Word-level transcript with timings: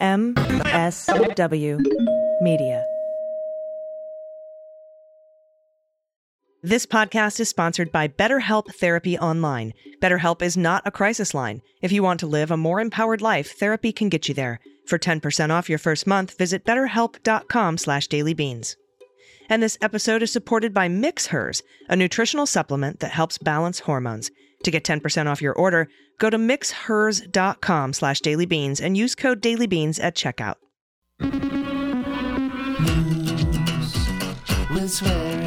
MSW 0.00 1.80
Media. 2.40 2.84
This 6.62 6.86
podcast 6.86 7.40
is 7.40 7.48
sponsored 7.48 7.90
by 7.90 8.06
BetterHelp 8.06 8.72
Therapy 8.76 9.18
Online. 9.18 9.72
BetterHelp 10.00 10.40
is 10.40 10.56
not 10.56 10.82
a 10.86 10.92
crisis 10.92 11.34
line. 11.34 11.62
If 11.82 11.90
you 11.90 12.04
want 12.04 12.20
to 12.20 12.28
live 12.28 12.52
a 12.52 12.56
more 12.56 12.80
empowered 12.80 13.20
life, 13.20 13.58
therapy 13.58 13.90
can 13.90 14.08
get 14.08 14.28
you 14.28 14.34
there. 14.34 14.60
For 14.86 15.00
10% 15.00 15.50
off 15.50 15.68
your 15.68 15.80
first 15.80 16.06
month, 16.06 16.38
visit 16.38 16.64
betterhelp.com 16.64 17.78
slash 17.78 18.06
dailybeans. 18.06 18.76
And 19.48 19.60
this 19.60 19.78
episode 19.80 20.22
is 20.22 20.30
supported 20.30 20.72
by 20.72 20.88
MixHers, 20.88 21.62
a 21.88 21.96
nutritional 21.96 22.46
supplement 22.46 23.00
that 23.00 23.10
helps 23.10 23.36
balance 23.38 23.80
hormones. 23.80 24.30
To 24.64 24.70
get 24.70 24.84
10% 24.84 25.26
off 25.26 25.40
your 25.40 25.54
order, 25.54 25.88
go 26.18 26.28
to 26.30 26.36
mixhers.com 26.36 27.92
slash 27.92 28.20
dailybeans 28.20 28.80
and 28.82 28.96
use 28.96 29.14
code 29.14 29.40
dailybeans 29.40 30.02
at 30.02 30.16
checkout. 30.16 30.56
News 31.20 31.30
with 34.70 34.90
swearing. 34.90 35.46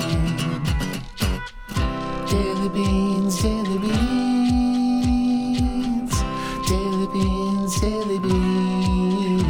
Daily 2.30 2.70
beans, 2.70 3.42
daily 3.42 3.78
beans. 3.80 3.92
Daily 6.68 7.08
beans, 7.14 7.82
daily 7.82 8.20
beans. 8.20 9.42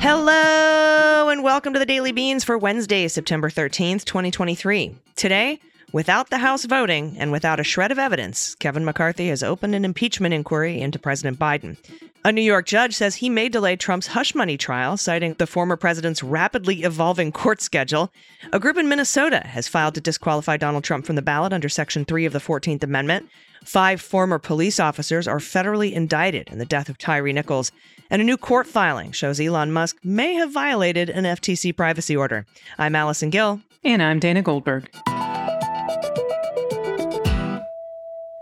Hello 0.00 1.28
and 1.28 1.42
welcome 1.44 1.72
to 1.74 1.78
the 1.78 1.86
Daily 1.86 2.12
Beans 2.12 2.42
for 2.44 2.56
Wednesday, 2.58 3.06
September 3.08 3.50
13th, 3.50 4.04
2023. 4.04 4.96
Today, 5.16 5.60
without 5.92 6.30
the 6.30 6.38
House 6.38 6.64
voting 6.64 7.16
and 7.18 7.30
without 7.30 7.60
a 7.60 7.64
shred 7.64 7.92
of 7.92 7.98
evidence, 7.98 8.54
Kevin 8.56 8.84
McCarthy 8.84 9.28
has 9.28 9.42
opened 9.42 9.74
an 9.74 9.84
impeachment 9.84 10.34
inquiry 10.34 10.80
into 10.80 10.98
President 10.98 11.38
Biden. 11.38 11.76
A 12.24 12.30
New 12.30 12.42
York 12.42 12.66
judge 12.66 12.94
says 12.94 13.16
he 13.16 13.28
may 13.28 13.48
delay 13.48 13.74
Trump's 13.74 14.06
hush 14.08 14.32
money 14.34 14.56
trial, 14.56 14.96
citing 14.96 15.34
the 15.34 15.46
former 15.46 15.76
president's 15.76 16.22
rapidly 16.22 16.84
evolving 16.84 17.32
court 17.32 17.60
schedule. 17.60 18.12
A 18.52 18.60
group 18.60 18.76
in 18.76 18.88
Minnesota 18.88 19.40
has 19.44 19.66
filed 19.66 19.94
to 19.96 20.00
disqualify 20.00 20.56
Donald 20.56 20.84
Trump 20.84 21.04
from 21.04 21.16
the 21.16 21.22
ballot 21.22 21.52
under 21.52 21.68
Section 21.68 22.04
3 22.04 22.24
of 22.26 22.32
the 22.32 22.38
14th 22.38 22.84
Amendment. 22.84 23.28
Five 23.64 24.00
former 24.00 24.38
police 24.38 24.78
officers 24.78 25.26
are 25.26 25.38
federally 25.38 25.92
indicted 25.92 26.48
in 26.50 26.58
the 26.58 26.64
death 26.64 26.88
of 26.88 26.98
Tyre 26.98 27.32
Nichols. 27.32 27.72
And 28.08 28.22
a 28.22 28.24
new 28.24 28.36
court 28.36 28.66
filing 28.66 29.10
shows 29.10 29.40
Elon 29.40 29.72
Musk 29.72 29.96
may 30.04 30.34
have 30.34 30.52
violated 30.52 31.10
an 31.10 31.24
FTC 31.24 31.76
privacy 31.76 32.16
order. 32.16 32.46
I'm 32.78 32.94
Allison 32.94 33.30
Gill. 33.30 33.60
And 33.82 34.00
I'm 34.00 34.20
Dana 34.20 34.42
Goldberg. 34.42 34.88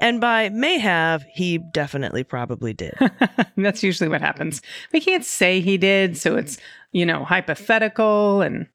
And 0.00 0.20
by 0.20 0.48
may 0.48 0.78
have, 0.78 1.24
he 1.30 1.58
definitely 1.58 2.24
probably 2.24 2.72
did. 2.72 2.94
That's 3.56 3.82
usually 3.82 4.08
what 4.08 4.22
happens. 4.22 4.62
We 4.92 5.00
can't 5.00 5.24
say 5.24 5.60
he 5.60 5.76
did, 5.76 6.16
so 6.16 6.36
it's, 6.36 6.56
you 6.92 7.04
know, 7.04 7.24
hypothetical 7.24 8.40
and 8.40 8.66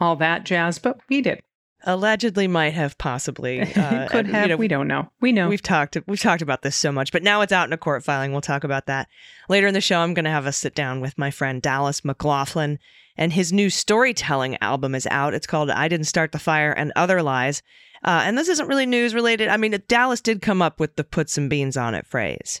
all 0.00 0.16
that 0.16 0.44
jazz, 0.44 0.78
but 0.78 0.98
we 1.08 1.22
did. 1.22 1.40
Allegedly 1.86 2.48
might 2.48 2.72
have 2.74 2.96
possibly. 2.98 3.60
Uh, 3.76 4.08
Could 4.08 4.26
have. 4.26 4.44
you 4.44 4.48
know, 4.50 4.56
we 4.56 4.68
don't 4.68 4.88
know. 4.88 5.10
We 5.20 5.32
know. 5.32 5.48
We've 5.48 5.60
talked 5.62 5.96
we've 6.06 6.20
talked 6.20 6.42
about 6.42 6.62
this 6.62 6.76
so 6.76 6.90
much, 6.92 7.12
but 7.12 7.22
now 7.22 7.40
it's 7.42 7.52
out 7.52 7.68
in 7.68 7.72
a 7.72 7.78
court 7.78 8.02
filing. 8.04 8.32
We'll 8.32 8.40
talk 8.40 8.64
about 8.64 8.86
that 8.86 9.08
later 9.48 9.66
in 9.66 9.74
the 9.74 9.80
show. 9.80 10.00
I'm 10.00 10.14
going 10.14 10.24
to 10.24 10.30
have 10.30 10.46
a 10.46 10.52
sit 10.52 10.74
down 10.74 11.00
with 11.00 11.18
my 11.18 11.30
friend 11.30 11.60
Dallas 11.60 12.04
McLaughlin, 12.04 12.78
and 13.16 13.32
his 13.32 13.52
new 13.52 13.70
storytelling 13.70 14.56
album 14.60 14.94
is 14.94 15.06
out. 15.10 15.34
It's 15.34 15.46
called 15.46 15.70
"I 15.70 15.88
Didn't 15.88 16.06
Start 16.06 16.32
the 16.32 16.38
Fire 16.38 16.72
and 16.72 16.92
Other 16.96 17.22
Lies," 17.22 17.62
uh, 18.04 18.22
and 18.24 18.36
this 18.36 18.48
isn't 18.48 18.68
really 18.68 18.86
news 18.86 19.14
related. 19.14 19.48
I 19.48 19.56
mean, 19.56 19.76
Dallas 19.88 20.20
did 20.20 20.42
come 20.42 20.62
up 20.62 20.80
with 20.80 20.96
the 20.96 21.04
"put 21.04 21.30
some 21.30 21.48
beans 21.48 21.76
on 21.76 21.94
it" 21.94 22.06
phrase. 22.06 22.60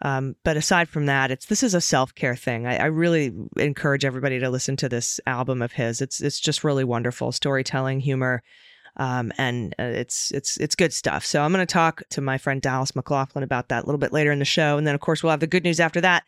Um, 0.00 0.34
but 0.42 0.56
aside 0.56 0.88
from 0.88 1.06
that, 1.06 1.30
it's 1.30 1.46
this 1.46 1.62
is 1.62 1.74
a 1.74 1.80
self 1.80 2.14
care 2.14 2.34
thing. 2.34 2.66
I, 2.66 2.76
I 2.76 2.86
really 2.86 3.32
encourage 3.56 4.04
everybody 4.04 4.40
to 4.40 4.50
listen 4.50 4.76
to 4.76 4.88
this 4.88 5.20
album 5.26 5.62
of 5.62 5.72
his. 5.72 6.00
It's 6.00 6.20
it's 6.20 6.40
just 6.40 6.64
really 6.64 6.84
wonderful 6.84 7.30
storytelling, 7.30 8.00
humor, 8.00 8.42
um, 8.96 9.32
and 9.38 9.74
uh, 9.78 9.84
it's 9.84 10.32
it's 10.32 10.56
it's 10.56 10.74
good 10.74 10.92
stuff. 10.92 11.24
So 11.24 11.42
I'm 11.42 11.52
going 11.52 11.64
to 11.66 11.72
talk 11.72 12.02
to 12.10 12.20
my 12.20 12.38
friend 12.38 12.60
Dallas 12.60 12.96
McLaughlin 12.96 13.44
about 13.44 13.68
that 13.68 13.84
a 13.84 13.86
little 13.86 13.98
bit 13.98 14.12
later 14.12 14.32
in 14.32 14.40
the 14.40 14.44
show, 14.44 14.76
and 14.76 14.86
then 14.86 14.94
of 14.94 15.00
course 15.00 15.22
we'll 15.22 15.30
have 15.30 15.40
the 15.40 15.46
good 15.46 15.64
news 15.64 15.78
after 15.78 16.00
that. 16.00 16.24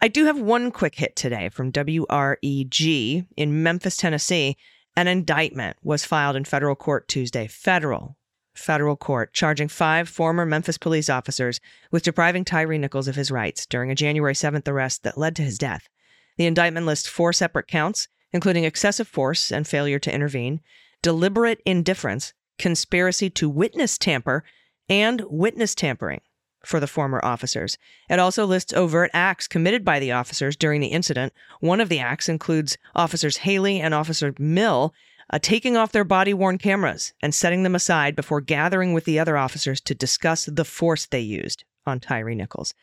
I 0.00 0.08
do 0.08 0.26
have 0.26 0.38
one 0.38 0.70
quick 0.70 0.96
hit 0.96 1.16
today 1.16 1.48
from 1.48 1.72
WREG 1.72 3.26
in 3.36 3.62
Memphis, 3.62 3.96
Tennessee. 3.96 4.56
An 4.96 5.08
indictment 5.08 5.76
was 5.82 6.04
filed 6.04 6.36
in 6.36 6.44
federal 6.44 6.74
court 6.74 7.08
Tuesday. 7.08 7.46
Federal 7.46 8.16
federal 8.54 8.96
court 8.96 9.32
charging 9.32 9.66
five 9.68 10.08
former 10.08 10.46
Memphis 10.46 10.78
police 10.78 11.10
officers 11.10 11.60
with 11.90 12.04
depriving 12.04 12.44
Tyre 12.44 12.78
Nichols 12.78 13.08
of 13.08 13.16
his 13.16 13.30
rights 13.30 13.66
during 13.66 13.90
a 13.90 13.96
January 13.96 14.34
7th 14.34 14.68
arrest 14.68 15.02
that 15.02 15.18
led 15.18 15.34
to 15.36 15.42
his 15.42 15.58
death. 15.58 15.88
The 16.36 16.46
indictment 16.46 16.86
lists 16.86 17.08
four 17.08 17.32
separate 17.32 17.66
counts, 17.66 18.08
including 18.32 18.64
excessive 18.64 19.08
force 19.08 19.50
and 19.50 19.66
failure 19.66 19.98
to 19.98 20.14
intervene, 20.14 20.60
deliberate 21.02 21.60
indifference, 21.66 22.32
conspiracy 22.58 23.28
to 23.30 23.48
witness 23.48 23.98
tamper, 23.98 24.44
and 24.88 25.22
witness 25.28 25.74
tampering 25.74 26.20
for 26.64 26.80
the 26.80 26.86
former 26.86 27.20
officers. 27.24 27.78
It 28.08 28.18
also 28.18 28.46
lists 28.46 28.72
overt 28.72 29.10
acts 29.12 29.46
committed 29.46 29.84
by 29.84 30.00
the 30.00 30.12
officers 30.12 30.56
during 30.56 30.80
the 30.80 30.88
incident. 30.88 31.32
One 31.60 31.80
of 31.80 31.88
the 31.88 32.00
acts 32.00 32.28
includes 32.28 32.76
Officers 32.94 33.38
Haley 33.38 33.80
and 33.80 33.94
Officer 33.94 34.34
Mill 34.38 34.94
uh, 35.30 35.38
taking 35.40 35.76
off 35.76 35.92
their 35.92 36.04
body 36.04 36.34
worn 36.34 36.58
cameras 36.58 37.12
and 37.22 37.34
setting 37.34 37.62
them 37.62 37.74
aside 37.74 38.14
before 38.14 38.40
gathering 38.40 38.92
with 38.92 39.04
the 39.04 39.18
other 39.18 39.36
officers 39.36 39.80
to 39.82 39.94
discuss 39.94 40.44
the 40.46 40.64
force 40.64 41.06
they 41.06 41.20
used 41.20 41.64
on 41.86 42.00
Tyre 42.00 42.34
Nichols. 42.34 42.74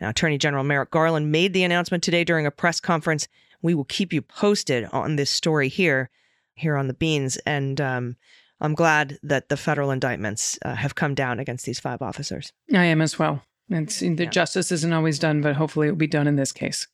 Now, 0.00 0.10
Attorney 0.10 0.38
General 0.38 0.64
Merrick 0.64 0.90
Garland 0.90 1.32
made 1.32 1.52
the 1.52 1.64
announcement 1.64 2.02
today 2.02 2.24
during 2.24 2.46
a 2.46 2.50
press 2.50 2.80
conference. 2.80 3.28
We 3.62 3.74
will 3.74 3.84
keep 3.84 4.12
you 4.12 4.20
posted 4.20 4.84
on 4.92 5.16
this 5.16 5.30
story 5.30 5.68
here, 5.68 6.10
here 6.54 6.76
on 6.76 6.86
the 6.86 6.94
Beans, 6.94 7.38
and 7.38 7.80
um, 7.80 8.16
I'm 8.60 8.74
glad 8.74 9.18
that 9.22 9.48
the 9.48 9.56
federal 9.56 9.90
indictments 9.90 10.58
uh, 10.64 10.74
have 10.74 10.94
come 10.94 11.14
down 11.14 11.38
against 11.38 11.66
these 11.66 11.80
five 11.80 12.00
officers. 12.00 12.52
I 12.72 12.84
am 12.84 13.02
as 13.02 13.18
well. 13.18 13.42
It's, 13.68 14.00
the 14.00 14.26
justice 14.26 14.70
isn't 14.70 14.92
always 14.92 15.18
done, 15.18 15.40
but 15.40 15.56
hopefully 15.56 15.88
it 15.88 15.90
will 15.90 15.96
be 15.96 16.06
done 16.06 16.26
in 16.26 16.36
this 16.36 16.52
case. 16.52 16.86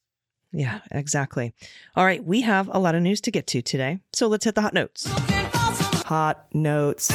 Yeah, 0.52 0.80
exactly. 0.90 1.54
All 1.96 2.04
right, 2.04 2.22
we 2.22 2.42
have 2.42 2.68
a 2.72 2.78
lot 2.78 2.94
of 2.94 3.02
news 3.02 3.20
to 3.22 3.30
get 3.30 3.46
to 3.48 3.62
today, 3.62 4.00
so 4.12 4.26
let's 4.26 4.44
hit 4.44 4.54
the 4.54 4.62
hot 4.62 4.74
notes. 4.74 5.06
Hot 6.04 6.46
notes. 6.52 7.10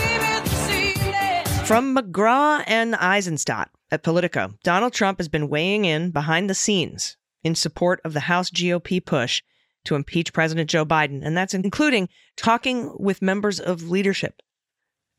From 1.68 1.96
McGraw 1.96 2.64
and 2.66 2.94
Isenstadt 2.94 3.68
at 3.92 4.02
Politico, 4.04 4.54
Donald 4.64 4.94
Trump 4.94 5.20
has 5.20 5.28
been 5.28 5.50
weighing 5.50 5.86
in 5.86 6.12
behind 6.12 6.50
the 6.50 6.56
scenes 6.56 7.18
in 7.44 7.56
support 7.56 8.00
of 8.04 8.14
the 8.14 8.22
House 8.22 8.50
GOP 8.50 9.04
push 9.04 9.44
to 9.88 9.96
impeach 9.96 10.34
President 10.34 10.70
Joe 10.70 10.86
Biden, 10.86 11.22
and 11.24 11.36
that's 11.36 11.54
including 11.54 12.10
talking 12.36 12.94
with 13.00 13.22
members 13.22 13.60
of 13.60 13.90
leadership 13.90 14.42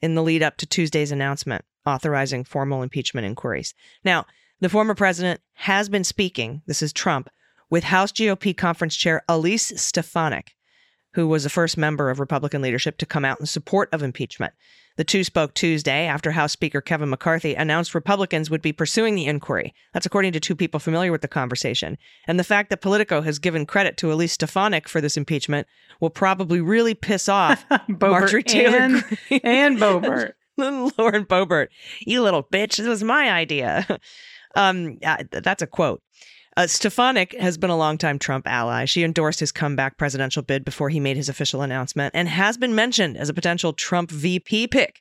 in 0.00 0.14
the 0.14 0.22
lead 0.22 0.42
up 0.42 0.56
to 0.58 0.66
Tuesday's 0.66 1.10
announcement 1.10 1.64
authorizing 1.86 2.44
formal 2.44 2.82
impeachment 2.82 3.26
inquiries. 3.26 3.74
Now, 4.04 4.26
the 4.60 4.68
former 4.68 4.94
president 4.94 5.40
has 5.54 5.88
been 5.88 6.04
speaking, 6.04 6.62
this 6.66 6.82
is 6.82 6.92
Trump, 6.92 7.30
with 7.70 7.84
House 7.84 8.12
GOP 8.12 8.56
conference 8.56 8.94
chair 8.94 9.22
Elise 9.28 9.72
Stefanik, 9.80 10.54
who 11.14 11.26
was 11.26 11.44
the 11.44 11.50
first 11.50 11.78
member 11.78 12.10
of 12.10 12.20
Republican 12.20 12.60
leadership 12.60 12.98
to 12.98 13.06
come 13.06 13.24
out 13.24 13.40
in 13.40 13.46
support 13.46 13.88
of 13.92 14.02
impeachment. 14.02 14.52
The 14.98 15.04
two 15.04 15.22
spoke 15.22 15.54
Tuesday 15.54 16.06
after 16.06 16.32
House 16.32 16.50
Speaker 16.50 16.80
Kevin 16.80 17.08
McCarthy 17.08 17.54
announced 17.54 17.94
Republicans 17.94 18.50
would 18.50 18.60
be 18.60 18.72
pursuing 18.72 19.14
the 19.14 19.26
inquiry. 19.26 19.72
That's 19.94 20.06
according 20.06 20.32
to 20.32 20.40
two 20.40 20.56
people 20.56 20.80
familiar 20.80 21.12
with 21.12 21.22
the 21.22 21.28
conversation. 21.28 21.96
And 22.26 22.36
the 22.36 22.44
fact 22.44 22.68
that 22.70 22.80
Politico 22.80 23.20
has 23.20 23.38
given 23.38 23.64
credit 23.64 23.96
to 23.98 24.12
Elise 24.12 24.32
Stefanik 24.32 24.88
for 24.88 25.00
this 25.00 25.16
impeachment 25.16 25.68
will 26.00 26.10
probably 26.10 26.60
really 26.60 26.94
piss 26.94 27.28
off 27.28 27.64
Marjorie 27.88 28.42
Taylor 28.42 28.78
and, 28.78 29.04
and 29.44 29.78
Bobert. 29.78 30.32
Lauren 30.58 31.24
Boebert. 31.24 31.68
You 32.00 32.20
little 32.20 32.42
bitch, 32.42 32.78
this 32.78 32.88
was 32.88 33.04
my 33.04 33.30
idea. 33.30 33.86
Um, 34.56 34.98
uh, 35.06 35.22
that's 35.30 35.62
a 35.62 35.68
quote. 35.68 36.02
Uh, 36.58 36.66
Stefanik 36.66 37.38
has 37.38 37.56
been 37.56 37.70
a 37.70 37.76
longtime 37.76 38.18
Trump 38.18 38.44
ally. 38.44 38.84
She 38.84 39.04
endorsed 39.04 39.38
his 39.38 39.52
comeback 39.52 39.96
presidential 39.96 40.42
bid 40.42 40.64
before 40.64 40.88
he 40.88 40.98
made 40.98 41.16
his 41.16 41.28
official 41.28 41.62
announcement 41.62 42.16
and 42.16 42.28
has 42.28 42.56
been 42.56 42.74
mentioned 42.74 43.16
as 43.16 43.28
a 43.28 43.34
potential 43.34 43.72
Trump 43.72 44.10
VP 44.10 44.66
pick 44.66 45.00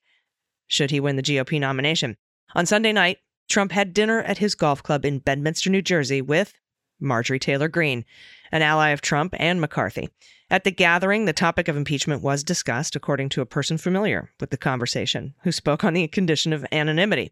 should 0.68 0.92
he 0.92 1.00
win 1.00 1.16
the 1.16 1.24
GOP 1.24 1.60
nomination. 1.60 2.16
On 2.54 2.68
Sunday 2.68 2.94
night, 2.94 3.18
Trump 3.50 3.72
had 3.72 3.96
dinner 3.96 4.22
at 4.22 4.38
his 4.38 4.54
golf 4.54 4.84
club 4.84 5.04
in 5.04 5.18
Bedminster, 5.18 5.72
New 5.72 5.82
Jersey 5.82 6.22
with 6.22 6.54
Marjorie 7.00 7.40
Taylor 7.40 7.70
Greene, 7.70 8.06
an 8.52 8.62
ally 8.62 8.90
of 8.90 9.02
Trump 9.02 9.34
and 9.40 9.60
McCarthy. 9.60 10.10
At 10.52 10.64
the 10.64 10.70
gathering, 10.70 11.26
the 11.26 11.34
topic 11.34 11.68
of 11.68 11.76
impeachment 11.76 12.22
was 12.22 12.44
discussed, 12.44 12.96
according 12.96 13.30
to 13.30 13.42
a 13.42 13.48
person 13.48 13.80
familiar 13.80 14.30
with 14.40 14.52
the 14.52 14.58
conversation, 14.58 15.34
who 15.42 15.52
spoke 15.52 15.84
on 15.84 15.96
the 15.96 16.08
condition 16.08 16.54
of 16.54 16.68
anonymity. 16.72 17.32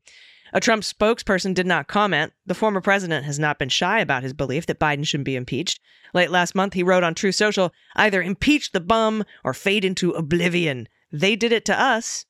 A 0.54 0.60
Trump 0.60 0.84
spokesperson 0.84 1.54
did 1.54 1.66
not 1.66 1.88
comment. 1.88 2.34
The 2.46 2.54
former 2.54 2.82
president 2.82 3.26
has 3.26 3.40
not 3.40 3.60
been 3.60 3.70
shy 3.70 4.00
about 4.00 4.24
his 4.24 4.34
belief 4.34 4.66
that 4.68 4.80
Biden 4.80 5.06
shouldn't 5.06 5.26
be 5.26 5.36
impeached. 5.36 5.80
Late 6.14 6.32
last 6.32 6.56
month, 6.56 6.74
he 6.74 6.84
wrote 6.84 7.04
on 7.04 7.14
Truth 7.14 7.36
Social 7.36 7.74
either 7.96 8.22
impeach 8.22 8.72
the 8.72 8.80
bum 8.80 9.24
or 9.44 9.54
fade 9.54 9.84
into 9.84 10.12
oblivion. 10.12 10.88
They 11.12 11.36
did 11.36 11.52
it 11.52 11.66
to 11.66 11.80
us. 11.80 12.26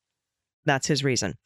That's 0.65 0.87
his 0.87 1.03
reason. 1.03 1.37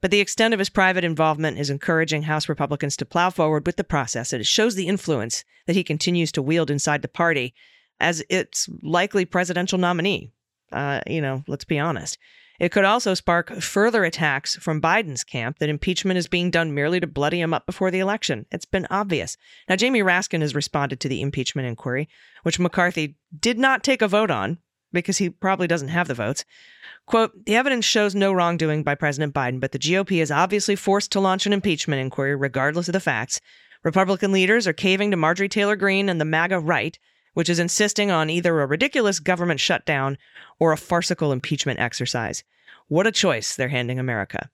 But 0.00 0.10
the 0.10 0.20
extent 0.20 0.52
of 0.52 0.58
his 0.58 0.68
private 0.68 1.04
involvement 1.04 1.58
is 1.58 1.70
encouraging 1.70 2.22
House 2.22 2.48
Republicans 2.48 2.96
to 2.96 3.06
plow 3.06 3.30
forward 3.30 3.66
with 3.66 3.76
the 3.76 3.84
process, 3.84 4.32
it 4.32 4.44
shows 4.46 4.74
the 4.74 4.88
influence 4.88 5.44
that 5.66 5.76
he 5.76 5.84
continues 5.84 6.32
to 6.32 6.42
wield 6.42 6.70
inside 6.70 7.02
the 7.02 7.08
party 7.08 7.54
as 8.00 8.22
its 8.28 8.68
likely 8.82 9.24
presidential 9.24 9.78
nominee. 9.78 10.32
Uh, 10.72 11.00
you 11.06 11.20
know, 11.20 11.44
let's 11.46 11.64
be 11.64 11.78
honest. 11.78 12.18
It 12.60 12.70
could 12.70 12.84
also 12.84 13.14
spark 13.14 13.50
further 13.60 14.04
attacks 14.04 14.56
from 14.56 14.80
Biden's 14.80 15.24
camp 15.24 15.58
that 15.58 15.68
impeachment 15.68 16.18
is 16.18 16.28
being 16.28 16.50
done 16.50 16.74
merely 16.74 17.00
to 17.00 17.06
bloody 17.06 17.40
him 17.40 17.54
up 17.54 17.66
before 17.66 17.90
the 17.90 17.98
election. 17.98 18.46
It's 18.50 18.64
been 18.64 18.86
obvious. 18.90 19.36
Now, 19.68 19.76
Jamie 19.76 20.02
Raskin 20.02 20.42
has 20.42 20.54
responded 20.54 21.00
to 21.00 21.08
the 21.08 21.22
impeachment 21.22 21.66
inquiry, 21.66 22.08
which 22.42 22.60
McCarthy 22.60 23.16
did 23.38 23.58
not 23.58 23.82
take 23.82 24.02
a 24.02 24.08
vote 24.08 24.30
on 24.30 24.58
because 24.92 25.18
he 25.18 25.30
probably 25.30 25.66
doesn't 25.66 25.88
have 25.88 26.08
the 26.08 26.14
votes. 26.14 26.44
Quote, 27.06 27.44
the 27.46 27.56
evidence 27.56 27.84
shows 27.84 28.14
no 28.14 28.32
wrongdoing 28.32 28.82
by 28.82 28.94
President 28.94 29.34
Biden, 29.34 29.60
but 29.60 29.72
the 29.72 29.78
GOP 29.78 30.22
is 30.22 30.30
obviously 30.30 30.76
forced 30.76 31.10
to 31.12 31.20
launch 31.20 31.46
an 31.46 31.52
impeachment 31.52 32.00
inquiry 32.00 32.36
regardless 32.36 32.88
of 32.88 32.92
the 32.92 33.00
facts. 33.00 33.40
Republican 33.82 34.30
leaders 34.30 34.68
are 34.68 34.72
caving 34.72 35.10
to 35.10 35.16
Marjorie 35.16 35.48
Taylor 35.48 35.74
Greene 35.74 36.08
and 36.08 36.20
the 36.20 36.24
MAGA 36.24 36.60
right, 36.60 36.98
which 37.34 37.48
is 37.48 37.58
insisting 37.58 38.10
on 38.10 38.30
either 38.30 38.60
a 38.60 38.66
ridiculous 38.66 39.20
government 39.20 39.60
shutdown 39.60 40.18
or 40.58 40.72
a 40.72 40.76
farcical 40.76 41.32
impeachment 41.32 41.80
exercise. 41.80 42.44
What 42.88 43.06
a 43.06 43.12
choice 43.12 43.56
they're 43.56 43.68
handing 43.68 43.98
America. 43.98 44.50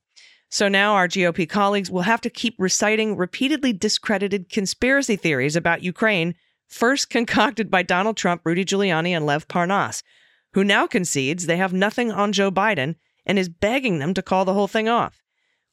So 0.50 0.69
now 0.69 0.94
our 0.94 1.08
GOP 1.08 1.48
colleagues 1.48 1.90
will 1.90 2.02
have 2.02 2.20
to 2.22 2.30
keep 2.30 2.54
reciting 2.58 3.16
repeatedly 3.16 3.72
discredited 3.72 4.48
conspiracy 4.48 5.16
theories 5.16 5.56
about 5.56 5.82
Ukraine, 5.82 6.34
first 6.66 7.10
concocted 7.10 7.70
by 7.70 7.82
Donald 7.82 8.16
Trump, 8.16 8.42
Rudy 8.44 8.64
Giuliani, 8.64 9.10
and 9.10 9.26
Lev 9.26 9.46
Parnas, 9.48 10.02
who 10.54 10.64
now 10.64 10.86
concedes 10.86 11.46
they 11.46 11.58
have 11.58 11.72
nothing 11.72 12.10
on 12.10 12.32
Joe 12.32 12.50
Biden 12.50 12.96
and 13.26 13.38
is 13.38 13.50
begging 13.50 13.98
them 13.98 14.14
to 14.14 14.22
call 14.22 14.44
the 14.46 14.54
whole 14.54 14.69
thing 14.69 14.88
off. 14.88 15.22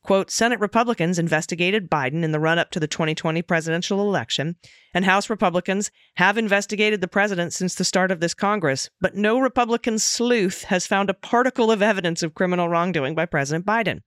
Quote 0.05 0.29
Senate 0.29 0.59
Republicans 0.59 1.17
investigated 1.17 1.89
Biden 1.89 2.23
in 2.23 2.31
the 2.31 2.39
run 2.39 2.59
up 2.59 2.69
to 2.69 2.79
the 2.79 2.87
2020 2.87 3.41
presidential 3.41 4.01
election, 4.01 4.55
and 4.93 5.03
House 5.03 5.31
Republicans 5.31 5.89
have 6.17 6.37
investigated 6.37 7.01
the 7.01 7.07
president 7.07 7.53
since 7.53 7.73
the 7.73 7.83
start 7.83 8.11
of 8.11 8.19
this 8.19 8.35
Congress, 8.35 8.91
but 9.01 9.15
no 9.15 9.39
Republican 9.39 9.97
sleuth 9.97 10.65
has 10.65 10.85
found 10.85 11.09
a 11.09 11.15
particle 11.15 11.71
of 11.71 11.81
evidence 11.81 12.21
of 12.21 12.35
criminal 12.35 12.69
wrongdoing 12.69 13.15
by 13.15 13.25
President 13.25 13.65
Biden. 13.65 14.01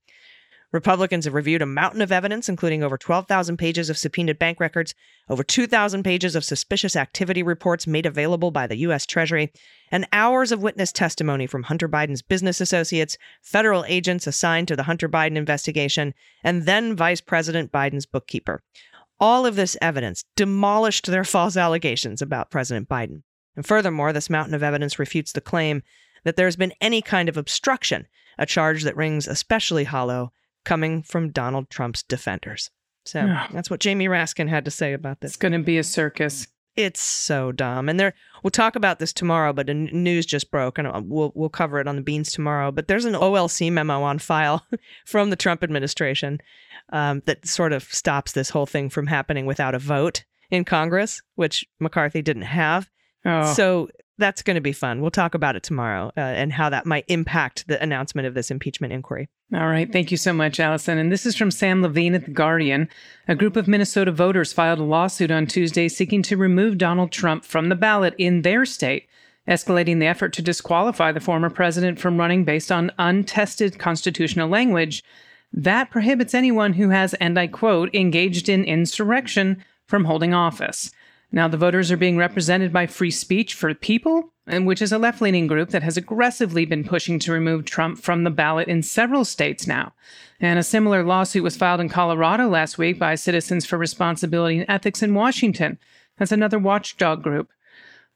Republicans 0.71 1.25
have 1.25 1.33
reviewed 1.33 1.63
a 1.63 1.65
mountain 1.65 2.01
of 2.01 2.11
evidence, 2.11 2.47
including 2.47 2.83
over 2.83 2.95
12,000 2.95 3.57
pages 3.57 3.89
of 3.89 3.97
subpoenaed 3.97 4.37
bank 4.37 4.59
records, 4.59 4.93
over 5.27 5.43
2,000 5.43 6.03
pages 6.03 6.35
of 6.35 6.45
suspicious 6.45 6.95
activity 6.95 7.41
reports 7.41 7.87
made 7.87 8.05
available 8.05 8.51
by 8.51 8.67
the 8.67 8.77
U.S. 8.77 9.07
Treasury, 9.07 9.51
and 9.91 10.07
hours 10.13 10.51
of 10.51 10.61
witness 10.61 10.91
testimony 10.91 11.47
from 11.47 11.63
Hunter 11.63 11.89
Biden's 11.89 12.21
business 12.21 12.61
associates, 12.61 13.17
federal 13.41 13.83
agents 13.85 14.27
assigned 14.27 14.67
to 14.67 14.75
the 14.75 14.83
Hunter 14.83 15.09
Biden 15.09 15.37
investigation, 15.37 16.13
and 16.43 16.67
then 16.67 16.95
Vice 16.95 17.21
President 17.21 17.71
Biden's 17.71 18.05
bookkeeper. 18.05 18.61
All 19.19 19.47
of 19.47 19.55
this 19.55 19.75
evidence 19.81 20.23
demolished 20.35 21.07
their 21.07 21.23
false 21.23 21.57
allegations 21.57 22.21
about 22.21 22.51
President 22.51 22.87
Biden. 22.87 23.23
And 23.55 23.65
furthermore, 23.65 24.13
this 24.13 24.29
mountain 24.29 24.53
of 24.53 24.63
evidence 24.63 24.99
refutes 24.99 25.31
the 25.31 25.41
claim 25.41 25.81
that 26.23 26.35
there's 26.35 26.55
been 26.55 26.73
any 26.79 27.01
kind 27.01 27.27
of 27.27 27.37
obstruction, 27.37 28.05
a 28.37 28.45
charge 28.45 28.83
that 28.83 28.95
rings 28.95 29.27
especially 29.27 29.85
hollow 29.85 30.31
coming 30.69 31.01
from 31.01 31.31
Donald 31.31 31.69
Trump's 31.69 32.03
defenders. 32.03 32.69
So 33.05 33.25
Yeah. 33.25 33.47
that's 33.51 33.69
what 33.69 33.79
Jamie 33.79 34.07
Raskin 34.07 34.47
had 34.49 34.65
to 34.65 34.71
say 34.71 34.93
about 34.93 35.19
this. 35.21 35.31
It's 35.31 35.37
going 35.37 35.53
to 35.53 35.59
be 35.59 35.77
a 35.79 35.83
circus. 35.83 36.47
It's 36.75 37.01
so 37.01 37.51
dumb. 37.51 37.89
And 37.89 37.99
there, 37.99 38.13
we'll 38.43 38.51
talk 38.51 38.75
about 38.75 38.99
this 38.99 39.11
tomorrow, 39.11 39.51
but 39.51 39.65
the 39.65 39.73
news 39.73 40.25
just 40.25 40.51
broke, 40.51 40.77
and 40.77 40.87
uh, 40.87 41.01
we'll 41.03 41.31
we'll 41.35 41.49
cover 41.49 41.79
it 41.79 41.87
on 41.87 41.95
the 41.95 42.01
beans 42.03 42.31
tomorrow. 42.31 42.71
But 42.71 42.87
there's 42.87 43.05
an 43.05 43.15
OLC 43.15 43.71
memo 43.71 44.01
on 44.03 44.19
file 44.19 44.63
from 45.05 45.29
the 45.31 45.35
Trump 45.35 45.63
administration 45.63 46.39
um, 46.93 47.21
that 47.25 47.45
sort 47.47 47.73
of 47.73 47.83
stops 47.83 48.31
this 48.33 48.51
whole 48.51 48.67
thing 48.67 48.89
from 48.89 49.07
happening 49.07 49.45
without 49.47 49.75
a 49.75 49.79
vote 49.79 50.23
in 50.51 50.63
Congress, 50.63 51.21
which 51.35 51.65
McCarthy 51.79 52.21
didn't 52.21 52.43
have. 52.43 52.89
Oh, 53.25 53.51
So 53.53 53.89
that's 54.19 54.43
going 54.43 54.55
to 54.55 54.61
be 54.61 54.73
fun. 54.73 55.01
We'll 55.01 55.11
talk 55.11 55.33
about 55.33 55.55
it 55.55 55.63
tomorrow 55.63 56.11
uh, 56.15 56.19
and 56.19 56.53
how 56.53 56.69
that 56.69 56.85
might 56.85 57.05
impact 57.07 57.67
the 57.67 57.81
announcement 57.81 58.27
of 58.27 58.33
this 58.35 58.51
impeachment 58.51 58.93
inquiry. 58.93 59.29
all 59.53 59.67
right. 59.67 59.91
Thank 59.91 60.11
you 60.11 60.17
so 60.17 60.33
much, 60.33 60.59
Allison. 60.59 60.97
And 60.97 61.11
this 61.11 61.25
is 61.25 61.35
from 61.35 61.49
Sam 61.49 61.81
Levine 61.81 62.15
at 62.15 62.25
The 62.25 62.31
Guardian. 62.31 62.87
A 63.27 63.35
group 63.35 63.55
of 63.55 63.67
Minnesota 63.67 64.11
voters 64.11 64.53
filed 64.53 64.79
a 64.79 64.83
lawsuit 64.83 65.31
on 65.31 65.47
Tuesday 65.47 65.87
seeking 65.87 66.21
to 66.23 66.37
remove 66.37 66.77
Donald 66.77 67.11
Trump 67.11 67.45
from 67.45 67.69
the 67.69 67.75
ballot 67.75 68.13
in 68.17 68.43
their 68.43 68.65
state, 68.65 69.07
escalating 69.47 69.99
the 69.99 70.05
effort 70.05 70.33
to 70.33 70.41
disqualify 70.41 71.11
the 71.11 71.19
former 71.19 71.49
president 71.49 71.99
from 71.99 72.19
running 72.19 72.43
based 72.43 72.71
on 72.71 72.91
untested 72.99 73.79
constitutional 73.79 74.49
language 74.49 75.03
that 75.51 75.89
prohibits 75.89 76.33
anyone 76.33 76.73
who 76.73 76.89
has, 76.89 77.13
and 77.15 77.39
I 77.39 77.47
quote, 77.47 77.93
engaged 77.95 78.49
in 78.49 78.63
insurrection 78.63 79.63
from 79.87 80.05
holding 80.05 80.33
office. 80.33 80.91
Now, 81.31 81.47
the 81.47 81.57
voters 81.57 81.91
are 81.91 81.97
being 81.97 82.17
represented 82.17 82.73
by 82.73 82.87
Free 82.87 83.11
Speech 83.11 83.53
for 83.53 83.71
People, 83.75 84.33
which 84.47 84.81
is 84.81 84.91
a 84.91 84.97
left 84.97 85.21
leaning 85.21 85.45
group 85.45 85.69
that 85.69 85.83
has 85.83 85.95
aggressively 85.95 86.65
been 86.65 86.83
pushing 86.83 87.19
to 87.19 87.31
remove 87.31 87.65
Trump 87.65 87.99
from 87.99 88.23
the 88.23 88.31
ballot 88.31 88.67
in 88.67 88.81
several 88.81 89.23
states 89.23 89.67
now. 89.67 89.93
And 90.39 90.57
a 90.57 90.63
similar 90.63 91.03
lawsuit 91.03 91.43
was 91.43 91.55
filed 91.55 91.81
in 91.81 91.89
Colorado 91.89 92.47
last 92.47 92.79
week 92.79 92.97
by 92.97 93.13
Citizens 93.13 93.65
for 93.65 93.77
Responsibility 93.77 94.57
and 94.57 94.69
Ethics 94.69 95.03
in 95.03 95.13
Washington. 95.13 95.77
That's 96.17 96.31
another 96.31 96.57
watchdog 96.57 97.21
group. 97.21 97.49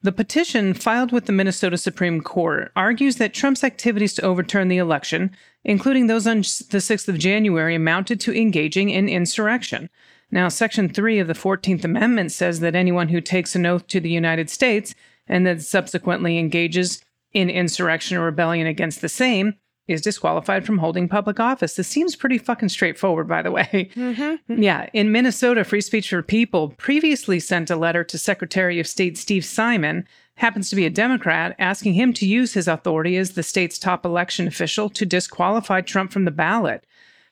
The 0.01 0.11
petition 0.11 0.73
filed 0.73 1.11
with 1.11 1.27
the 1.27 1.31
Minnesota 1.31 1.77
Supreme 1.77 2.19
Court 2.19 2.71
argues 2.75 3.17
that 3.17 3.33
Trump's 3.33 3.63
activities 3.63 4.13
to 4.15 4.21
overturn 4.23 4.67
the 4.67 4.77
election, 4.77 5.31
including 5.63 6.07
those 6.07 6.27
on 6.27 6.37
the 6.37 6.81
6th 6.81 7.07
of 7.07 7.19
January, 7.19 7.75
amounted 7.75 8.19
to 8.21 8.35
engaging 8.35 8.89
in 8.89 9.07
insurrection. 9.07 9.89
Now, 10.33 10.47
Section 10.47 10.89
3 10.89 11.19
of 11.19 11.27
the 11.27 11.33
14th 11.33 11.83
Amendment 11.83 12.31
says 12.31 12.59
that 12.61 12.73
anyone 12.73 13.09
who 13.09 13.21
takes 13.21 13.55
an 13.55 13.67
oath 13.67 13.85
to 13.85 13.99
the 13.99 14.09
United 14.09 14.49
States 14.49 14.95
and 15.27 15.45
then 15.45 15.59
subsequently 15.59 16.39
engages 16.39 17.03
in 17.33 17.51
insurrection 17.51 18.17
or 18.17 18.25
rebellion 18.25 18.65
against 18.65 19.01
the 19.01 19.09
same 19.09 19.53
is 19.87 20.01
disqualified 20.01 20.65
from 20.65 20.79
holding 20.79 21.07
public 21.07 21.39
office. 21.39 21.75
This 21.75 21.87
seems 21.87 22.15
pretty 22.15 22.39
fucking 22.39 22.69
straightforward, 22.69 23.27
by 23.27 23.43
the 23.43 23.51
way. 23.51 23.91
Mm-hmm. 23.93 24.59
Yeah, 24.59 24.89
in 24.91 25.11
Minnesota, 25.11 25.63
Free 25.63 25.81
Speech 25.81 26.09
for 26.09 26.23
People 26.23 26.69
previously 26.77 27.39
sent 27.39 27.69
a 27.69 27.75
letter 27.75 28.03
to 28.03 28.17
Secretary 28.17 28.79
of 28.79 28.87
State 28.87 29.19
Steve 29.19 29.45
Simon, 29.45 30.07
happens 30.37 30.67
to 30.71 30.75
be 30.75 30.87
a 30.87 30.89
Democrat, 30.89 31.55
asking 31.59 31.93
him 31.93 32.11
to 32.13 32.25
use 32.25 32.53
his 32.53 32.67
authority 32.67 33.17
as 33.17 33.33
the 33.33 33.43
state's 33.43 33.77
top 33.77 34.03
election 34.03 34.47
official 34.47 34.89
to 34.89 35.05
disqualify 35.05 35.81
Trump 35.81 36.11
from 36.11 36.25
the 36.25 36.31
ballot. 36.31 36.87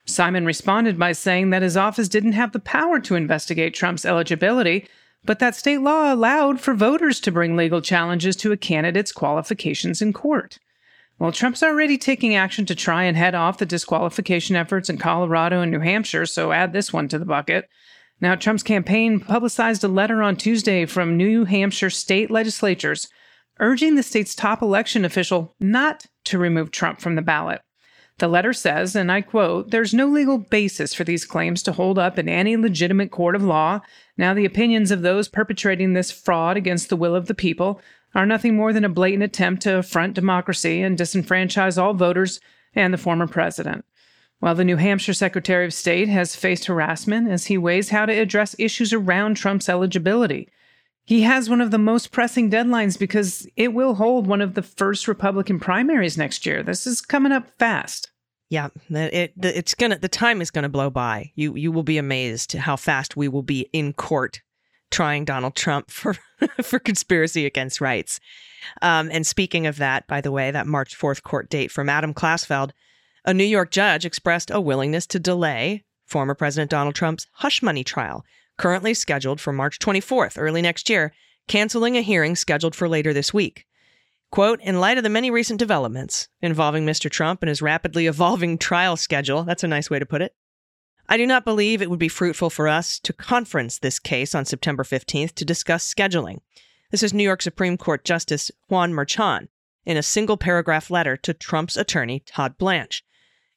Simon 0.06 0.46
responded 0.46 0.98
by 0.98 1.12
saying 1.12 1.50
that 1.52 1.62
his 1.62 1.78
office 1.78 2.10
didn't 2.10 2.32
have 2.34 2.52
the 2.52 2.60
power 2.60 3.00
to 3.00 3.16
investigate 3.16 3.74
Trump's 3.74 4.06
eligibility, 4.06 4.88
but 5.24 5.40
that 5.40 5.56
state 5.56 5.82
law 5.82 6.14
allowed 6.14 6.60
for 6.60 6.74
voters 6.74 7.20
to 7.20 7.32
bring 7.32 7.56
legal 7.56 7.82
challenges 7.82 8.36
to 8.38 8.52
a 8.52 8.58
candidate's 8.58 9.12
qualifications 9.12 10.02
in 10.02 10.14
court. 10.14 10.58
Well, 11.20 11.32
Trump's 11.32 11.62
already 11.62 12.00
taking 12.00 12.34
action 12.34 12.66
to 12.66 12.74
try 12.74 13.04
and 13.04 13.16
head 13.16 13.36
off 13.36 13.60
the 13.60 13.66
disqualification 13.66 14.56
efforts 14.56 14.90
in 14.90 14.98
Colorado 14.98 15.62
and 15.62 15.72
New 15.72 15.80
Hampshire, 15.80 16.26
so 16.26 16.52
add 16.52 16.74
this 16.74 16.92
one 16.92 17.08
to 17.10 17.20
the 17.20 17.26
bucket. 17.26 17.70
Now, 18.20 18.34
Trump's 18.34 18.64
campaign 18.64 19.20
publicized 19.20 19.84
a 19.84 19.88
letter 19.88 20.24
on 20.24 20.36
Tuesday 20.36 20.86
from 20.86 21.18
New 21.18 21.46
Hampshire 21.46 21.92
state 21.92 22.32
legislatures 22.32 23.08
urging 23.60 23.96
the 23.96 24.04
state's 24.04 24.34
top 24.34 24.64
election 24.64 25.06
official 25.06 25.56
not 25.60 26.08
to 26.26 26.40
remove 26.40 26.72
Trump 26.72 27.00
from 27.00 27.16
the 27.16 27.22
ballot. 27.22 27.62
The 28.22 28.28
letter 28.28 28.54
says, 28.54 28.96
and 28.96 29.12
I 29.12 29.22
quote, 29.22 29.72
there's 29.72 29.96
no 29.96 30.06
legal 30.06 30.38
basis 30.38 30.94
for 30.94 31.04
these 31.04 31.26
claims 31.26 31.64
to 31.64 31.72
hold 31.72 31.98
up 31.98 32.20
in 32.20 32.30
any 32.30 32.56
legitimate 32.56 33.10
court 33.10 33.36
of 33.36 33.44
law. 33.44 33.82
Now, 34.16 34.36
the 34.36 34.46
opinions 34.46 34.92
of 34.92 35.02
those 35.02 35.28
perpetrating 35.28 35.94
this 35.94 36.12
fraud 36.12 36.56
against 36.56 36.90
the 36.90 36.96
will 36.96 37.16
of 37.16 37.26
the 37.26 37.34
people 37.34 37.82
are 38.14 38.28
nothing 38.28 38.56
more 38.56 38.74
than 38.74 38.86
a 38.86 38.90
blatant 38.90 39.24
attempt 39.24 39.64
to 39.64 39.80
affront 39.80 40.14
democracy 40.14 40.84
and 40.84 41.00
disenfranchise 41.00 41.82
all 41.82 41.96
voters 41.96 42.40
and 42.76 42.94
the 42.94 43.00
former 43.00 43.26
president. 43.26 43.86
While 44.38 44.54
the 44.54 44.66
New 44.66 44.78
Hampshire 44.78 45.16
Secretary 45.16 45.66
of 45.66 45.74
State 45.74 46.08
has 46.08 46.36
faced 46.36 46.66
harassment 46.66 47.28
as 47.28 47.48
he 47.48 47.58
weighs 47.58 47.90
how 47.90 48.06
to 48.06 48.14
address 48.14 48.56
issues 48.60 48.94
around 48.94 49.34
Trump's 49.34 49.68
eligibility. 49.68 50.48
He 51.06 51.24
has 51.24 51.50
one 51.50 51.60
of 51.60 51.72
the 51.72 51.80
most 51.80 52.12
pressing 52.12 52.52
deadlines 52.52 53.00
because 53.00 53.48
it 53.56 53.74
will 53.74 53.96
hold 53.96 54.28
one 54.28 54.42
of 54.42 54.54
the 54.54 54.62
first 54.62 55.08
Republican 55.08 55.60
primaries 55.60 56.20
next 56.20 56.46
year. 56.46 56.62
This 56.62 56.86
is 56.86 57.02
coming 57.02 57.32
up 57.32 57.50
fast. 57.58 58.11
Yeah, 58.52 58.68
the- 58.90 59.18
it 59.18 59.34
it's 59.42 59.74
gonna 59.74 59.98
the 59.98 60.10
time 60.10 60.42
is 60.42 60.52
gonna 60.52 60.68
blow 60.68 60.90
by. 60.90 61.32
You 61.36 61.56
you 61.56 61.72
will 61.72 61.84
be 61.84 61.98
amazed 61.98 62.52
how 62.52 62.76
fast 62.76 63.16
we 63.16 63.30
will 63.30 63.44
be 63.44 63.70
in 63.72 63.94
court 63.94 64.42
trying 64.92 65.24
Donald 65.24 65.56
Trump 65.56 65.90
for 66.00 66.18
for 66.62 66.78
conspiracy 66.78 67.46
against 67.46 67.80
rights. 67.80 68.20
Um, 68.82 69.10
and 69.10 69.26
speaking 69.26 69.68
of 69.68 69.78
that, 69.78 70.06
by 70.06 70.20
the 70.20 70.34
way, 70.34 70.52
that 70.52 70.68
March 70.68 70.96
fourth 70.96 71.24
court 71.24 71.50
date 71.50 71.72
from 71.72 71.88
Adam 71.88 72.14
Klasfeld, 72.14 72.72
a 73.24 73.34
New 73.34 73.46
York 73.46 73.72
judge 73.72 74.04
expressed 74.06 74.52
a 74.52 74.60
willingness 74.60 75.08
to 75.08 75.20
delay 75.20 75.86
former 76.06 76.36
President 76.36 76.70
Donald 76.70 76.94
Trump's 76.94 77.28
hush 77.36 77.62
money 77.64 77.86
trial, 77.86 78.26
currently 78.58 78.94
scheduled 78.94 79.40
for 79.40 79.54
March 79.54 79.80
24th, 79.80 80.34
early 80.38 80.62
next 80.62 80.90
year, 80.90 81.14
canceling 81.48 81.96
a 81.96 82.02
hearing 82.02 82.36
scheduled 82.36 82.76
for 82.76 82.90
later 82.90 83.14
this 83.14 83.34
week. 83.34 83.66
Quote, 84.32 84.62
in 84.62 84.80
light 84.80 84.98
of 84.98 85.04
the 85.04 85.10
many 85.10 85.30
recent 85.30 85.60
developments 85.60 86.30
involving 86.42 86.86
Mr. 86.86 87.12
Trump 87.12 87.44
and 87.44 87.50
his 87.50 87.62
rapidly 87.62 88.08
evolving 88.08 88.58
trial 88.58 88.96
schedule, 88.96 89.44
that's 89.44 89.66
a 89.66 89.68
nice 89.68 89.90
way 89.90 90.00
to 90.00 90.06
put 90.06 90.22
it, 90.22 90.34
I 91.10 91.18
do 91.18 91.28
not 91.28 91.44
believe 91.44 91.82
it 91.82 91.90
would 91.90 92.00
be 92.00 92.08
fruitful 92.08 92.50
for 92.50 92.70
us 92.70 92.98
to 93.00 93.12
conference 93.12 93.78
this 93.78 94.00
case 94.00 94.34
on 94.34 94.46
September 94.46 94.84
15th 94.84 95.36
to 95.36 95.44
discuss 95.44 95.94
scheduling. 95.94 96.40
This 96.92 97.04
is 97.04 97.14
New 97.14 97.26
York 97.26 97.42
Supreme 97.42 97.76
Court 97.76 98.06
Justice 98.06 98.50
Juan 98.70 98.94
Merchan 98.94 99.50
in 99.86 99.98
a 99.98 100.04
single 100.04 100.38
paragraph 100.38 100.90
letter 100.90 101.18
to 101.18 101.34
Trump's 101.34 101.76
attorney, 101.76 102.22
Todd 102.26 102.58
Blanche. 102.58 103.04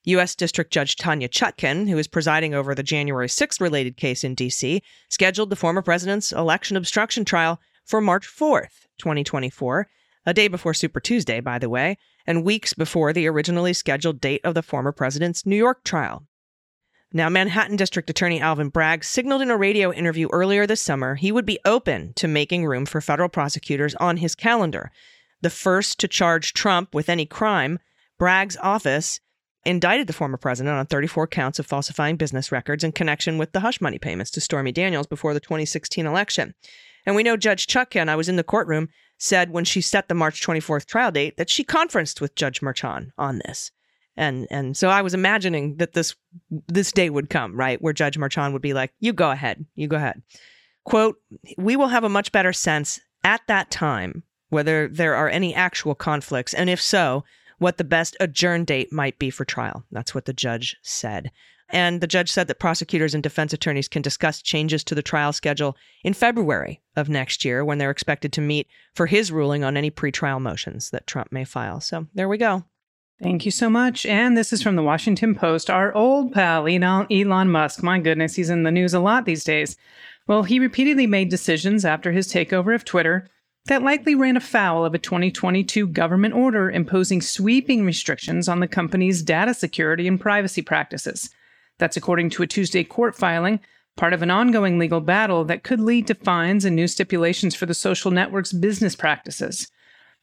U.S. 0.06 0.34
District 0.34 0.72
Judge 0.72 0.96
Tanya 0.96 1.28
Chutkan, 1.28 1.88
who 1.88 1.96
is 1.96 2.08
presiding 2.08 2.52
over 2.52 2.74
the 2.74 2.82
January 2.82 3.28
6th 3.28 3.60
related 3.60 3.96
case 3.96 4.24
in 4.24 4.34
D.C., 4.34 4.82
scheduled 5.08 5.50
the 5.50 5.56
former 5.56 5.82
president's 5.82 6.32
election 6.32 6.76
obstruction 6.76 7.24
trial 7.24 7.60
for 7.84 8.00
March 8.00 8.26
4th, 8.26 8.86
2024, 8.98 9.88
a 10.26 10.34
day 10.34 10.48
before 10.48 10.74
Super 10.74 11.00
Tuesday, 11.00 11.40
by 11.40 11.58
the 11.58 11.68
way, 11.68 11.98
and 12.26 12.44
weeks 12.44 12.72
before 12.72 13.12
the 13.12 13.26
originally 13.26 13.72
scheduled 13.72 14.20
date 14.20 14.40
of 14.44 14.54
the 14.54 14.62
former 14.62 14.92
president's 14.92 15.46
New 15.46 15.56
York 15.56 15.84
trial. 15.84 16.26
Now, 17.12 17.28
Manhattan 17.28 17.76
District 17.76 18.10
Attorney 18.10 18.40
Alvin 18.40 18.70
Bragg 18.70 19.04
signaled 19.04 19.42
in 19.42 19.50
a 19.50 19.56
radio 19.56 19.92
interview 19.92 20.28
earlier 20.32 20.66
this 20.66 20.80
summer 20.80 21.14
he 21.14 21.30
would 21.30 21.46
be 21.46 21.60
open 21.64 22.12
to 22.14 22.26
making 22.26 22.66
room 22.66 22.86
for 22.86 23.00
federal 23.00 23.28
prosecutors 23.28 23.94
on 23.96 24.16
his 24.16 24.34
calendar. 24.34 24.90
The 25.40 25.50
first 25.50 26.00
to 26.00 26.08
charge 26.08 26.54
Trump 26.54 26.94
with 26.94 27.08
any 27.08 27.26
crime, 27.26 27.78
Bragg's 28.18 28.56
office 28.56 29.20
indicted 29.64 30.06
the 30.06 30.12
former 30.12 30.36
president 30.36 30.74
on 30.74 30.86
34 30.86 31.26
counts 31.28 31.58
of 31.58 31.66
falsifying 31.66 32.16
business 32.16 32.50
records 32.50 32.82
in 32.82 32.92
connection 32.92 33.38
with 33.38 33.52
the 33.52 33.60
hush 33.60 33.80
money 33.80 33.98
payments 33.98 34.30
to 34.32 34.40
Stormy 34.40 34.72
Daniels 34.72 35.06
before 35.06 35.34
the 35.34 35.40
2016 35.40 36.06
election. 36.06 36.54
And 37.06 37.14
we 37.14 37.22
know 37.22 37.36
Judge 37.36 37.66
Chutkan 37.66 38.08
I 38.08 38.16
was 38.16 38.28
in 38.28 38.36
the 38.36 38.42
courtroom, 38.42 38.88
said 39.18 39.50
when 39.50 39.64
she 39.64 39.80
set 39.80 40.08
the 40.08 40.14
March 40.14 40.44
24th 40.44 40.86
trial 40.86 41.10
date 41.10 41.36
that 41.36 41.50
she 41.50 41.64
conferenced 41.64 42.20
with 42.20 42.34
Judge 42.34 42.60
Merchan 42.60 43.10
on 43.16 43.38
this. 43.38 43.70
And 44.16 44.46
and 44.50 44.76
so 44.76 44.88
I 44.88 45.02
was 45.02 45.14
imagining 45.14 45.76
that 45.76 45.92
this 45.92 46.14
this 46.68 46.92
day 46.92 47.10
would 47.10 47.30
come, 47.30 47.56
right, 47.56 47.82
where 47.82 47.92
Judge 47.92 48.16
Merchan 48.16 48.52
would 48.52 48.62
be 48.62 48.74
like, 48.74 48.92
"You 49.00 49.12
go 49.12 49.30
ahead. 49.30 49.64
You 49.74 49.88
go 49.88 49.96
ahead." 49.96 50.22
Quote, 50.84 51.16
"We 51.58 51.74
will 51.76 51.88
have 51.88 52.04
a 52.04 52.08
much 52.08 52.30
better 52.30 52.52
sense 52.52 53.00
at 53.24 53.40
that 53.48 53.70
time 53.70 54.22
whether 54.50 54.86
there 54.86 55.16
are 55.16 55.28
any 55.28 55.52
actual 55.54 55.96
conflicts 55.96 56.54
and 56.54 56.70
if 56.70 56.80
so, 56.80 57.24
what 57.58 57.76
the 57.76 57.84
best 57.84 58.16
adjourn 58.20 58.64
date 58.64 58.92
might 58.92 59.18
be 59.18 59.30
for 59.30 59.44
trial." 59.44 59.84
That's 59.90 60.14
what 60.14 60.26
the 60.26 60.32
judge 60.32 60.76
said. 60.82 61.32
And 61.70 62.00
the 62.00 62.06
judge 62.06 62.30
said 62.30 62.46
that 62.48 62.58
prosecutors 62.58 63.14
and 63.14 63.22
defense 63.22 63.52
attorneys 63.52 63.88
can 63.88 64.02
discuss 64.02 64.42
changes 64.42 64.84
to 64.84 64.94
the 64.94 65.02
trial 65.02 65.32
schedule 65.32 65.76
in 66.02 66.12
February 66.12 66.82
of 66.94 67.08
next 67.08 67.44
year 67.44 67.64
when 67.64 67.78
they're 67.78 67.90
expected 67.90 68.32
to 68.34 68.40
meet 68.40 68.68
for 68.94 69.06
his 69.06 69.32
ruling 69.32 69.64
on 69.64 69.76
any 69.76 69.90
pretrial 69.90 70.40
motions 70.40 70.90
that 70.90 71.06
Trump 71.06 71.32
may 71.32 71.44
file. 71.44 71.80
So 71.80 72.06
there 72.14 72.28
we 72.28 72.38
go. 72.38 72.64
Thank 73.22 73.44
you 73.44 73.50
so 73.50 73.70
much. 73.70 74.04
And 74.04 74.36
this 74.36 74.52
is 74.52 74.62
from 74.62 74.76
the 74.76 74.82
Washington 74.82 75.34
Post, 75.34 75.70
our 75.70 75.94
old 75.94 76.32
pal, 76.32 76.66
Elon 76.66 77.48
Musk. 77.48 77.82
My 77.82 77.98
goodness, 77.98 78.34
he's 78.34 78.50
in 78.50 78.64
the 78.64 78.72
news 78.72 78.92
a 78.92 79.00
lot 79.00 79.24
these 79.24 79.44
days. 79.44 79.76
Well, 80.26 80.42
he 80.42 80.58
repeatedly 80.58 81.06
made 81.06 81.28
decisions 81.28 81.84
after 81.84 82.12
his 82.12 82.32
takeover 82.32 82.74
of 82.74 82.84
Twitter 82.84 83.28
that 83.66 83.82
likely 83.82 84.14
ran 84.14 84.36
afoul 84.36 84.84
of 84.84 84.94
a 84.94 84.98
2022 84.98 85.86
government 85.88 86.34
order 86.34 86.70
imposing 86.70 87.22
sweeping 87.22 87.86
restrictions 87.86 88.48
on 88.48 88.60
the 88.60 88.68
company's 88.68 89.22
data 89.22 89.54
security 89.54 90.06
and 90.06 90.20
privacy 90.20 90.60
practices. 90.60 91.30
That's 91.78 91.96
according 91.96 92.30
to 92.30 92.42
a 92.42 92.46
Tuesday 92.46 92.84
court 92.84 93.16
filing, 93.16 93.60
part 93.96 94.12
of 94.12 94.22
an 94.22 94.30
ongoing 94.30 94.78
legal 94.78 95.00
battle 95.00 95.44
that 95.44 95.64
could 95.64 95.80
lead 95.80 96.06
to 96.08 96.14
fines 96.14 96.64
and 96.64 96.74
new 96.74 96.88
stipulations 96.88 97.54
for 97.54 97.66
the 97.66 97.74
social 97.74 98.10
network's 98.10 98.52
business 98.52 98.96
practices. 98.96 99.70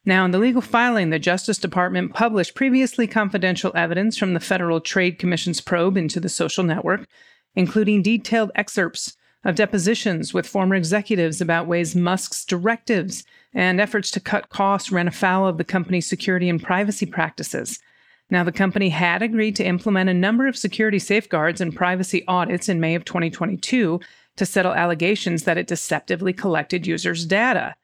Now, 0.04 0.24
in 0.24 0.32
the 0.32 0.38
legal 0.38 0.62
filing, 0.62 1.10
the 1.10 1.18
Justice 1.18 1.58
Department 1.58 2.12
published 2.12 2.56
previously 2.56 3.06
confidential 3.06 3.70
evidence 3.74 4.18
from 4.18 4.34
the 4.34 4.40
Federal 4.40 4.80
Trade 4.80 5.18
Commission's 5.18 5.60
probe 5.60 5.96
into 5.96 6.18
the 6.18 6.28
social 6.28 6.64
network, 6.64 7.06
including 7.54 8.02
detailed 8.02 8.50
excerpts 8.54 9.16
of 9.44 9.54
depositions 9.54 10.34
with 10.34 10.46
former 10.46 10.74
executives 10.74 11.40
about 11.40 11.66
ways 11.66 11.94
Musk's 11.94 12.44
directives 12.44 13.24
and 13.54 13.80
efforts 13.80 14.10
to 14.12 14.20
cut 14.20 14.48
costs 14.48 14.90
ran 14.90 15.08
afoul 15.08 15.46
of 15.46 15.58
the 15.58 15.64
company's 15.64 16.08
security 16.08 16.48
and 16.48 16.62
privacy 16.62 17.06
practices. 17.06 17.78
Now, 18.32 18.44
the 18.44 18.50
company 18.50 18.88
had 18.88 19.20
agreed 19.20 19.56
to 19.56 19.64
implement 19.64 20.08
a 20.08 20.14
number 20.14 20.46
of 20.46 20.56
security 20.56 20.98
safeguards 20.98 21.60
and 21.60 21.76
privacy 21.76 22.24
audits 22.26 22.66
in 22.66 22.80
May 22.80 22.94
of 22.94 23.04
2022 23.04 24.00
to 24.36 24.46
settle 24.46 24.72
allegations 24.72 25.44
that 25.44 25.58
it 25.58 25.66
deceptively 25.66 26.32
collected 26.32 26.86
users' 26.86 27.26
data. 27.26 27.74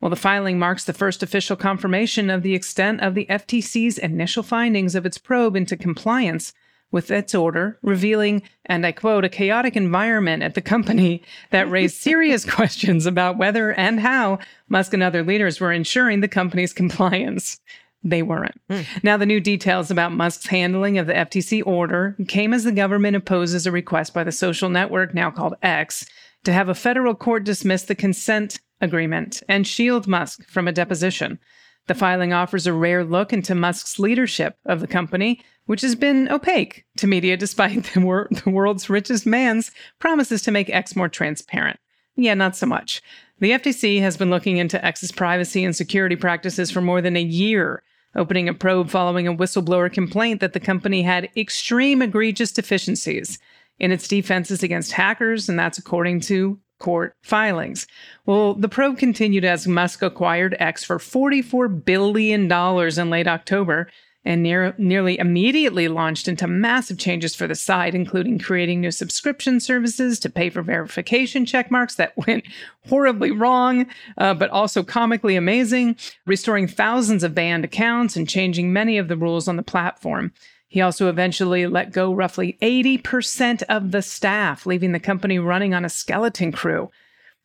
Well, 0.00 0.10
the 0.10 0.16
filing 0.16 0.58
marks 0.58 0.82
the 0.82 0.92
first 0.92 1.22
official 1.22 1.54
confirmation 1.54 2.30
of 2.30 2.42
the 2.42 2.56
extent 2.56 3.00
of 3.00 3.14
the 3.14 3.26
FTC's 3.26 3.96
initial 3.96 4.42
findings 4.42 4.96
of 4.96 5.06
its 5.06 5.18
probe 5.18 5.54
into 5.54 5.76
compliance 5.76 6.52
with 6.90 7.12
its 7.12 7.32
order, 7.32 7.78
revealing, 7.80 8.42
and 8.66 8.84
I 8.84 8.90
quote, 8.90 9.24
a 9.24 9.28
chaotic 9.28 9.76
environment 9.76 10.42
at 10.42 10.54
the 10.54 10.60
company 10.60 11.22
that 11.50 11.70
raised 11.70 11.96
serious 12.02 12.44
questions 12.44 13.06
about 13.06 13.38
whether 13.38 13.72
and 13.72 14.00
how 14.00 14.40
Musk 14.68 14.94
and 14.94 15.02
other 15.02 15.22
leaders 15.22 15.60
were 15.60 15.70
ensuring 15.70 16.22
the 16.22 16.28
company's 16.28 16.72
compliance. 16.72 17.60
They 18.04 18.22
weren't. 18.22 18.60
Mm. 18.68 18.84
Now, 19.02 19.16
the 19.16 19.26
new 19.26 19.40
details 19.40 19.90
about 19.90 20.12
Musk's 20.12 20.46
handling 20.46 20.98
of 20.98 21.06
the 21.06 21.14
FTC 21.14 21.64
order 21.64 22.16
came 22.26 22.52
as 22.52 22.64
the 22.64 22.72
government 22.72 23.16
opposes 23.16 23.66
a 23.66 23.70
request 23.72 24.12
by 24.12 24.24
the 24.24 24.32
social 24.32 24.68
network, 24.68 25.14
now 25.14 25.30
called 25.30 25.54
X, 25.62 26.04
to 26.44 26.52
have 26.52 26.68
a 26.68 26.74
federal 26.74 27.14
court 27.14 27.44
dismiss 27.44 27.84
the 27.84 27.94
consent 27.94 28.58
agreement 28.80 29.42
and 29.48 29.66
shield 29.66 30.08
Musk 30.08 30.44
from 30.48 30.66
a 30.66 30.72
deposition. 30.72 31.38
The 31.86 31.94
filing 31.94 32.32
offers 32.32 32.66
a 32.66 32.72
rare 32.72 33.04
look 33.04 33.32
into 33.32 33.54
Musk's 33.54 33.98
leadership 33.98 34.56
of 34.66 34.80
the 34.80 34.86
company, 34.86 35.40
which 35.66 35.80
has 35.82 35.94
been 35.94 36.30
opaque 36.30 36.84
to 36.96 37.06
media 37.06 37.36
despite 37.36 37.84
the, 37.94 38.00
wor- 38.00 38.28
the 38.44 38.50
world's 38.50 38.90
richest 38.90 39.26
man's 39.26 39.70
promises 39.98 40.42
to 40.42 40.50
make 40.50 40.70
X 40.70 40.96
more 40.96 41.08
transparent. 41.08 41.78
Yeah, 42.16 42.34
not 42.34 42.56
so 42.56 42.66
much. 42.66 43.00
The 43.38 43.52
FTC 43.52 44.00
has 44.00 44.16
been 44.16 44.30
looking 44.30 44.58
into 44.58 44.84
X's 44.84 45.10
privacy 45.10 45.64
and 45.64 45.74
security 45.74 46.14
practices 46.14 46.70
for 46.70 46.80
more 46.80 47.00
than 47.00 47.16
a 47.16 47.22
year, 47.22 47.82
opening 48.14 48.48
a 48.48 48.54
probe 48.54 48.90
following 48.90 49.26
a 49.26 49.34
whistleblower 49.34 49.92
complaint 49.92 50.40
that 50.40 50.52
the 50.52 50.60
company 50.60 51.02
had 51.02 51.28
extreme 51.36 52.02
egregious 52.02 52.52
deficiencies 52.52 53.38
in 53.78 53.90
its 53.90 54.06
defenses 54.08 54.62
against 54.62 54.92
hackers, 54.92 55.48
and 55.48 55.58
that's 55.58 55.78
according 55.78 56.20
to 56.20 56.58
court 56.78 57.14
filings. 57.22 57.86
Well, 58.26 58.54
the 58.54 58.68
probe 58.68 58.98
continued 58.98 59.44
as 59.44 59.68
Musk 59.68 60.02
acquired 60.02 60.56
X 60.58 60.84
for 60.84 60.98
$44 60.98 61.84
billion 61.84 62.50
in 62.50 63.10
late 63.10 63.28
October 63.28 63.88
and 64.24 64.42
near, 64.42 64.74
nearly 64.78 65.18
immediately 65.18 65.88
launched 65.88 66.28
into 66.28 66.46
massive 66.46 66.98
changes 66.98 67.34
for 67.34 67.46
the 67.46 67.54
site, 67.54 67.94
including 67.94 68.38
creating 68.38 68.80
new 68.80 68.90
subscription 68.90 69.58
services 69.58 70.18
to 70.20 70.30
pay 70.30 70.48
for 70.50 70.62
verification 70.62 71.44
checkmarks 71.44 71.96
that 71.96 72.16
went 72.26 72.44
horribly 72.88 73.30
wrong, 73.30 73.86
uh, 74.18 74.34
but 74.34 74.50
also 74.50 74.82
comically 74.82 75.36
amazing, 75.36 75.96
restoring 76.26 76.66
thousands 76.66 77.24
of 77.24 77.34
banned 77.34 77.64
accounts 77.64 78.16
and 78.16 78.28
changing 78.28 78.72
many 78.72 78.98
of 78.98 79.08
the 79.08 79.16
rules 79.16 79.48
on 79.48 79.56
the 79.56 79.62
platform. 79.62 80.32
He 80.68 80.80
also 80.80 81.10
eventually 81.10 81.66
let 81.66 81.92
go 81.92 82.14
roughly 82.14 82.56
80% 82.62 83.62
of 83.68 83.90
the 83.90 84.00
staff, 84.00 84.64
leaving 84.64 84.92
the 84.92 85.00
company 85.00 85.38
running 85.38 85.74
on 85.74 85.84
a 85.84 85.90
skeleton 85.90 86.50
crew. 86.50 86.90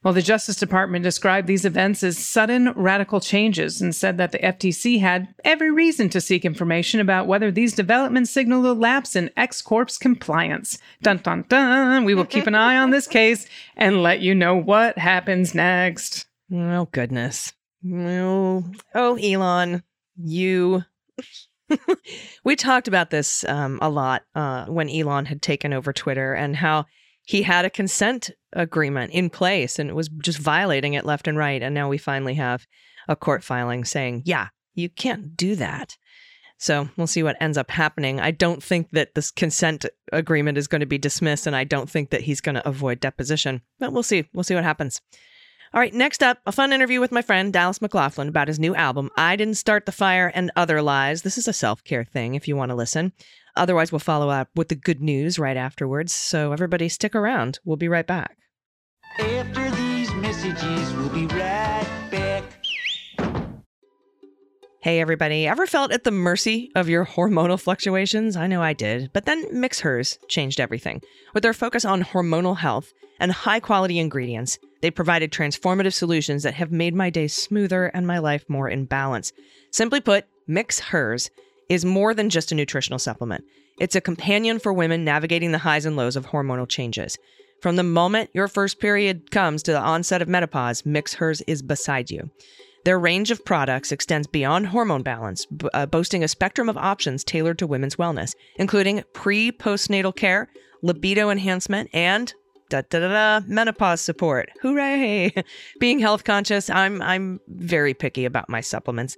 Well, 0.04 0.13
the 0.13 0.22
Justice 0.22 0.58
Department 0.58 1.04
described 1.04 1.48
these 1.48 1.66
events 1.66 2.04
as 2.04 2.20
sudden 2.20 2.72
radical 2.74 3.20
changes 3.20 3.82
and 3.82 3.96
said 3.96 4.18
that 4.18 4.32
the 4.32 4.38
FTC 4.38 5.00
had 5.00 5.34
every 5.44 5.72
reason 5.72 6.08
to 6.10 6.22
seek 6.22 6.46
information 6.46 7.00
about 7.00 7.25
whether 7.25 7.50
these 7.50 7.74
developments 7.74 8.30
signaled 8.30 8.66
a 8.66 8.74
lapse 8.74 9.16
in 9.16 9.32
X 9.36 9.62
Corp's 9.62 9.98
compliance. 9.98 10.77
Dun 11.01 11.18
dun 11.18 11.46
dun. 11.50 12.06
We 12.06 12.13
will 12.13 12.25
keep 12.25 12.46
an 12.46 12.56
eye 12.56 12.77
on 12.77 12.92
this 12.92 13.08
case 13.08 13.48
and 13.75 14.04
let 14.04 14.20
you 14.20 14.36
know 14.36 14.56
what 14.56 15.00
happens 15.00 15.56
next. 15.56 16.27
Oh, 16.54 16.88
goodness. 16.92 17.54
Oh, 17.92 18.66
oh 18.94 19.16
Elon, 19.16 19.82
you. 20.16 20.84
we 22.44 22.56
talked 22.56 22.88
about 22.88 23.10
this 23.10 23.44
um, 23.46 23.80
a 23.82 23.89
lot 23.89 24.24
uh, 24.36 24.66
when 24.68 24.89
Elon 24.89 25.25
had 25.25 25.42
taken 25.42 25.74
over 25.74 25.92
Twitter 25.92 26.34
and 26.34 26.56
how 26.56 26.86
he 27.27 27.41
had 27.41 27.65
a 27.65 27.69
consent 27.69 28.31
agreement 28.53 29.12
in 29.12 29.29
place 29.29 29.79
and 29.79 29.89
it 29.89 29.93
was 29.93 30.07
just 30.07 30.39
violating 30.39 30.93
it 30.93 31.05
left 31.05 31.27
and 31.27 31.38
right. 31.38 31.62
And 31.62 31.75
now 31.75 31.89
we 31.89 31.98
finally 31.98 32.36
have 32.36 32.65
a 33.10 33.17
court 33.17 33.43
filing 33.43 33.84
saying, 33.84 34.24
yeah, 34.25 34.48
you 34.75 34.88
can't 34.88 35.36
do 35.36 35.55
that. 35.57 35.98
So 36.57 36.88
we'll 36.96 37.05
see 37.05 37.24
what 37.24 37.36
ends 37.41 37.57
up 37.57 37.69
happening. 37.69 38.22
I 38.22 38.31
don't 38.31 38.63
think 38.63 38.91
that 38.91 39.13
this 39.13 39.29
consent 39.29 39.86
agreement 40.13 40.57
is 40.57 40.67
going 40.67 40.79
to 40.79 40.88
be 40.88 40.98
dismissed, 40.98 41.46
and 41.46 41.55
I 41.55 41.65
don't 41.65 41.89
think 41.89 42.10
that 42.10 42.22
he's 42.22 42.41
going 42.41 42.55
to 42.55 42.67
avoid 42.67 43.00
deposition. 43.00 43.62
But 43.77 43.93
we'll 43.93 44.03
see. 44.03 44.27
We'll 44.34 44.43
see 44.43 44.55
what 44.55 44.63
happens. 44.63 45.01
All 45.74 45.82
right, 45.82 45.94
next 45.94 46.24
up, 46.24 46.40
a 46.46 46.54
fun 46.54 46.72
interview 46.72 47.02
with 47.02 47.12
my 47.12 47.22
friend 47.22 47.52
Dallas 47.52 47.82
McLaughlin 47.82 48.30
about 48.30 48.48
his 48.48 48.58
new 48.58 48.74
album, 48.74 49.10
I 49.18 49.36
Didn't 49.36 49.56
Start 49.56 49.86
the 49.86 49.92
Fire 49.92 50.32
and 50.34 50.50
Other 50.56 50.82
Lies. 50.82 51.24
This 51.24 51.38
is 51.38 51.46
a 51.46 51.54
self 51.54 51.84
care 51.84 52.06
thing 52.06 52.36
if 52.36 52.48
you 52.48 52.56
want 52.56 52.70
to 52.70 52.76
listen. 52.76 53.12
Otherwise, 53.58 53.92
we'll 53.92 54.00
follow 54.00 54.30
up 54.30 54.50
with 54.56 54.70
the 54.70 54.76
good 54.76 55.02
news 55.02 55.38
right 55.38 55.58
afterwards. 55.58 56.14
So, 56.14 56.54
everybody, 56.54 56.88
stick 56.88 57.14
around. 57.14 57.60
We'll 57.66 57.76
be 57.76 57.90
right 57.90 58.08
back. 58.08 58.38
After 59.20 59.70
these 59.72 60.14
messages, 60.14 60.94
we'll 60.94 61.10
be 61.10 61.26
right 61.26 62.08
back. 62.12 62.44
Hey, 64.80 65.02
everybody. 65.02 65.48
Ever 65.48 65.68
felt 65.68 65.92
at 65.92 66.06
the 66.06 66.12
mercy 66.12 66.72
of 66.76 66.88
your 66.88 67.06
hormonal 67.06 67.60
fluctuations? 67.60 68.38
I 68.38 68.48
know 68.48 68.62
I 68.62 68.72
did. 68.72 69.12
But 69.12 69.26
then 69.26 69.46
Mix 69.52 69.82
Hers 69.82 70.18
changed 70.30 70.62
everything. 70.62 71.02
With 71.34 71.44
their 71.44 71.52
focus 71.52 71.84
on 71.84 72.04
hormonal 72.04 72.56
health 72.56 72.94
and 73.20 73.34
high 73.34 73.60
quality 73.60 74.00
ingredients, 74.00 74.60
they 74.81 74.91
provided 74.91 75.31
transformative 75.31 75.93
solutions 75.93 76.43
that 76.43 76.53
have 76.55 76.72
made 76.72 76.93
my 76.93 77.10
days 77.10 77.34
smoother 77.34 77.88
and 77.88 78.05
my 78.05 78.19
life 78.19 78.46
more 78.48 78.69
in 78.69 78.86
balance. 78.86 79.34
Simply 79.72 80.01
put, 80.01 80.25
Mix 80.48 80.79
Hers 80.79 81.29
is 81.69 81.86
more 81.86 82.13
than 82.13 82.29
just 82.29 82.51
a 82.51 82.55
nutritional 82.55 83.00
supplement. 83.00 83.43
It's 83.79 83.96
a 83.96 84.01
companion 84.01 84.60
for 84.60 84.74
women 84.74 85.03
navigating 85.03 85.51
the 85.51 85.60
highs 85.60 85.86
and 85.86 85.96
lows 85.96 86.15
of 86.15 86.27
hormonal 86.27 86.67
changes. 86.67 87.17
From 87.62 87.75
the 87.75 87.84
moment 87.84 88.29
your 88.34 88.48
first 88.48 88.79
period 88.79 89.31
comes 89.31 89.63
to 89.63 89.72
the 89.72 89.79
onset 89.79 90.22
of 90.22 90.27
menopause, 90.27 90.86
Mix 90.86 91.15
Hers 91.15 91.41
is 91.41 91.62
beside 91.62 92.10
you. 92.10 92.29
Their 92.86 93.00
range 93.00 93.31
of 93.31 93.43
products 93.43 93.91
extends 93.91 94.27
beyond 94.27 94.67
hormone 94.67 95.03
balance, 95.03 95.46
b- 95.46 95.67
uh, 95.74 95.88
boasting 95.88 96.24
a 96.24 96.27
spectrum 96.27 96.69
of 96.69 96.77
options 96.77 97.24
tailored 97.24 97.60
to 97.60 97.67
women's 97.67 97.98
wellness, 97.98 98.34
including 98.55 99.03
pre 99.13 99.51
postnatal 99.51 100.15
care, 100.15 100.48
libido 100.81 101.29
enhancement, 101.29 101.89
and 101.93 102.34
da 102.70 102.82
da 102.90 103.00
da 103.00 103.40
da 103.40 103.46
menopause 103.48 104.02
support. 104.02 104.50
Hooray! 104.62 105.34
Being 105.80 106.00
health 106.00 106.24
conscious, 106.24 106.70
I'm 106.70 107.02
I'm 107.02 107.40
very 107.48 107.94
picky 107.94 108.26
about 108.26 108.50
my 108.50 108.62
supplements. 108.62 109.18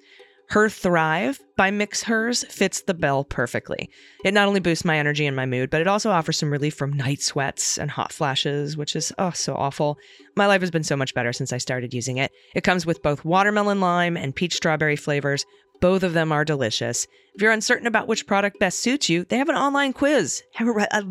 Her 0.50 0.68
Thrive 0.68 1.40
by 1.58 1.70
Mix 1.70 2.02
Hers 2.02 2.44
fits 2.46 2.82
the 2.82 2.96
bill 2.96 3.24
perfectly. 3.24 3.88
It 4.26 4.34
not 4.34 4.48
only 4.48 4.60
boosts 4.60 4.84
my 4.84 4.98
energy 4.98 5.28
and 5.28 5.36
my 5.36 5.46
mood, 5.46 5.70
but 5.70 5.80
it 5.80 5.86
also 5.86 6.10
offers 6.10 6.38
some 6.38 6.52
relief 6.52 6.74
from 6.74 6.92
night 6.92 7.22
sweats 7.22 7.78
and 7.78 7.92
hot 7.92 8.12
flashes, 8.12 8.76
which 8.76 8.96
is 8.96 9.14
oh 9.20 9.30
so 9.30 9.54
awful. 9.54 10.00
My 10.36 10.48
life 10.48 10.62
has 10.62 10.72
been 10.72 10.84
so 10.84 10.96
much 10.96 11.14
better 11.14 11.34
since 11.34 11.54
I 11.54 11.60
started 11.60 11.94
using 11.94 12.18
it. 12.18 12.32
It 12.56 12.64
comes 12.64 12.84
with 12.84 13.04
both 13.04 13.24
watermelon 13.24 13.80
lime 13.80 14.18
and 14.18 14.36
peach 14.36 14.56
strawberry 14.56 14.96
flavors. 14.96 15.46
Both 15.82 16.04
of 16.04 16.14
them 16.14 16.32
are 16.32 16.44
delicious. 16.44 17.08
If 17.34 17.42
you're 17.42 17.52
uncertain 17.52 17.88
about 17.88 18.08
which 18.08 18.28
product 18.28 18.60
best 18.60 18.80
suits 18.80 19.10
you, 19.10 19.24
they 19.24 19.38
have 19.38 19.50
an 19.50 19.56
online 19.56 19.94
quiz. 19.94 20.44
Uh, 20.60 21.04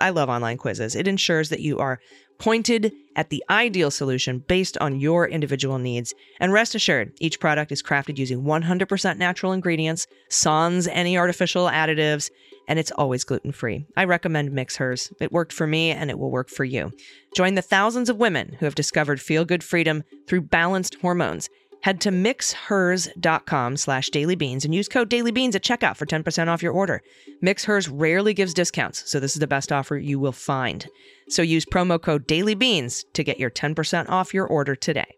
I 0.00 0.10
love 0.10 0.28
online 0.28 0.56
quizzes. 0.56 0.94
It 0.94 1.08
ensures 1.08 1.48
that 1.48 1.60
you 1.60 1.78
are 1.78 1.98
pointed 2.38 2.92
at 3.16 3.30
the 3.30 3.44
ideal 3.48 3.90
solution 3.90 4.40
based 4.40 4.76
on 4.78 5.00
your 5.00 5.26
individual 5.26 5.78
needs. 5.78 6.14
And 6.40 6.52
rest 6.52 6.74
assured, 6.74 7.12
each 7.20 7.40
product 7.40 7.72
is 7.72 7.82
crafted 7.82 8.18
using 8.18 8.42
100% 8.42 9.18
natural 9.18 9.52
ingredients, 9.52 10.06
sans 10.28 10.88
any 10.88 11.16
artificial 11.16 11.66
additives, 11.66 12.30
and 12.66 12.78
it's 12.78 12.90
always 12.92 13.24
gluten 13.24 13.52
free. 13.52 13.86
I 13.96 14.04
recommend 14.04 14.52
Mix 14.52 14.76
Hers. 14.76 15.12
It 15.20 15.32
worked 15.32 15.52
for 15.52 15.66
me 15.66 15.90
and 15.90 16.10
it 16.10 16.18
will 16.18 16.30
work 16.30 16.48
for 16.48 16.64
you. 16.64 16.92
Join 17.34 17.54
the 17.54 17.62
thousands 17.62 18.08
of 18.08 18.16
women 18.16 18.56
who 18.58 18.64
have 18.64 18.74
discovered 18.74 19.20
feel 19.20 19.44
good 19.44 19.62
freedom 19.62 20.02
through 20.26 20.42
balanced 20.42 20.96
hormones. 20.96 21.48
Head 21.84 22.00
to 22.00 22.08
mixhers.com 22.08 23.76
slash 23.76 24.08
dailybeans 24.08 24.64
and 24.64 24.74
use 24.74 24.88
code 24.88 25.10
dailybeans 25.10 25.54
at 25.54 25.62
checkout 25.62 25.98
for 25.98 26.06
10% 26.06 26.48
off 26.48 26.62
your 26.62 26.72
order. 26.72 27.02
MixHers 27.44 27.90
rarely 27.92 28.32
gives 28.32 28.54
discounts, 28.54 29.02
so 29.04 29.20
this 29.20 29.34
is 29.34 29.40
the 29.40 29.46
best 29.46 29.70
offer 29.70 29.98
you 29.98 30.18
will 30.18 30.32
find. 30.32 30.88
So 31.28 31.42
use 31.42 31.66
promo 31.66 32.00
code 32.00 32.26
dailybeans 32.26 33.04
to 33.12 33.22
get 33.22 33.38
your 33.38 33.50
10% 33.50 34.08
off 34.08 34.32
your 34.32 34.46
order 34.46 34.74
today. 34.74 35.14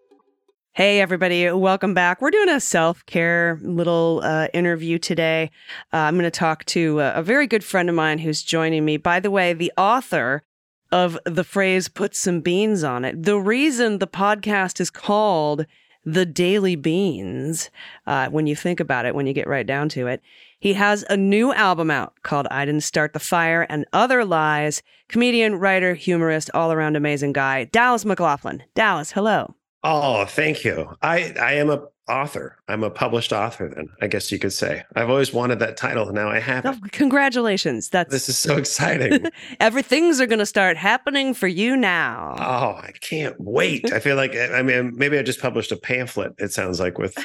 Hey, 0.72 1.00
everybody, 1.00 1.48
welcome 1.52 1.94
back. 1.94 2.20
We're 2.20 2.32
doing 2.32 2.48
a 2.48 2.58
self 2.58 3.06
care 3.06 3.60
little 3.62 4.22
uh, 4.24 4.48
interview 4.52 4.98
today. 4.98 5.52
Uh, 5.92 5.98
I'm 5.98 6.14
going 6.14 6.24
to 6.24 6.32
talk 6.32 6.64
to 6.64 6.98
a, 6.98 7.12
a 7.12 7.22
very 7.22 7.46
good 7.46 7.62
friend 7.62 7.88
of 7.88 7.94
mine 7.94 8.18
who's 8.18 8.42
joining 8.42 8.84
me. 8.84 8.96
By 8.96 9.20
the 9.20 9.30
way, 9.30 9.52
the 9.52 9.72
author 9.78 10.42
of 10.90 11.16
the 11.24 11.44
phrase 11.44 11.86
put 11.86 12.16
some 12.16 12.40
beans 12.40 12.82
on 12.82 13.04
it. 13.04 13.22
The 13.22 13.38
reason 13.38 14.00
the 14.00 14.08
podcast 14.08 14.80
is 14.80 14.90
called 14.90 15.64
The 16.06 16.24
Daily 16.24 16.76
Beans, 16.76 17.68
uh, 18.06 18.28
when 18.28 18.46
you 18.46 18.54
think 18.54 18.78
about 18.78 19.06
it, 19.06 19.14
when 19.16 19.26
you 19.26 19.32
get 19.32 19.48
right 19.48 19.66
down 19.66 19.88
to 19.90 20.06
it, 20.06 20.22
he 20.60 20.74
has 20.74 21.04
a 21.10 21.16
new 21.16 21.52
album 21.52 21.90
out 21.90 22.14
called 22.22 22.46
I 22.48 22.64
Didn't 22.64 22.84
Start 22.84 23.12
the 23.12 23.18
Fire 23.18 23.66
and 23.68 23.84
Other 23.92 24.24
Lies. 24.24 24.84
Comedian, 25.08 25.56
writer, 25.56 25.94
humorist, 25.94 26.48
all 26.54 26.72
around 26.72 26.96
amazing 26.96 27.32
guy, 27.32 27.64
Dallas 27.64 28.04
McLaughlin. 28.04 28.62
Dallas, 28.76 29.10
hello. 29.10 29.56
Oh, 29.88 30.24
thank 30.24 30.64
you. 30.64 30.96
I 31.00 31.32
I 31.40 31.52
am 31.54 31.70
a 31.70 31.82
author. 32.08 32.56
I'm 32.68 32.82
a 32.82 32.90
published 32.90 33.32
author. 33.32 33.68
Then 33.74 33.88
I 34.00 34.08
guess 34.08 34.30
you 34.32 34.38
could 34.38 34.52
say 34.52 34.82
I've 34.96 35.08
always 35.10 35.32
wanted 35.32 35.60
that 35.60 35.76
title. 35.76 36.12
Now 36.12 36.28
I 36.28 36.40
have 36.40 36.66
Oh, 36.66 36.76
congratulations. 36.92 37.88
That's 37.88 38.10
This 38.10 38.28
is 38.28 38.36
so 38.36 38.56
exciting. 38.56 39.26
everything's 39.60 40.20
are 40.20 40.26
going 40.26 40.38
to 40.40 40.46
start 40.46 40.76
happening 40.76 41.34
for 41.34 41.46
you 41.48 41.76
now. 41.76 42.34
oh, 42.38 42.80
I 42.82 42.92
can't 43.00 43.36
wait. 43.40 43.92
I 43.92 44.00
feel 44.00 44.16
like 44.16 44.34
I 44.36 44.62
mean 44.62 44.92
maybe 44.96 45.18
I 45.18 45.22
just 45.22 45.40
published 45.40 45.70
a 45.72 45.76
pamphlet. 45.76 46.32
It 46.38 46.52
sounds 46.52 46.80
like 46.80 46.98
with 46.98 47.16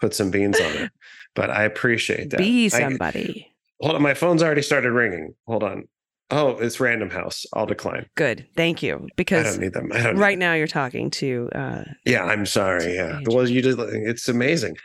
put 0.00 0.14
some 0.14 0.30
beans 0.30 0.60
on 0.60 0.72
it. 0.76 0.92
But 1.34 1.50
I 1.50 1.64
appreciate 1.64 2.30
that. 2.30 2.38
Be 2.38 2.66
I- 2.66 2.68
somebody. 2.68 3.54
hold 3.80 3.94
on, 3.96 4.02
my 4.02 4.14
phone's 4.14 4.42
already 4.42 4.62
started 4.62 4.92
ringing. 4.92 5.34
Hold 5.46 5.62
on. 5.62 5.88
Oh, 6.30 6.50
it's 6.50 6.78
Random 6.78 7.10
House. 7.10 7.44
I'll 7.52 7.66
decline. 7.66 8.06
Good. 8.16 8.46
Thank 8.56 8.82
you. 8.82 9.08
Because 9.16 9.46
I 9.46 9.50
don't 9.50 9.60
need 9.60 9.72
them. 9.72 9.90
I 9.92 10.02
don't. 10.02 10.16
right 10.16 10.38
now 10.38 10.54
you're 10.54 10.66
talking 10.66 11.10
to 11.10 11.48
uh 11.54 11.84
Yeah, 12.04 12.24
I'm 12.24 12.46
sorry. 12.46 12.94
Yeah. 12.94 13.18
Agent. 13.18 13.28
Well, 13.28 13.48
you 13.48 13.62
just 13.62 13.78
it's 13.78 14.28
amazing. 14.28 14.76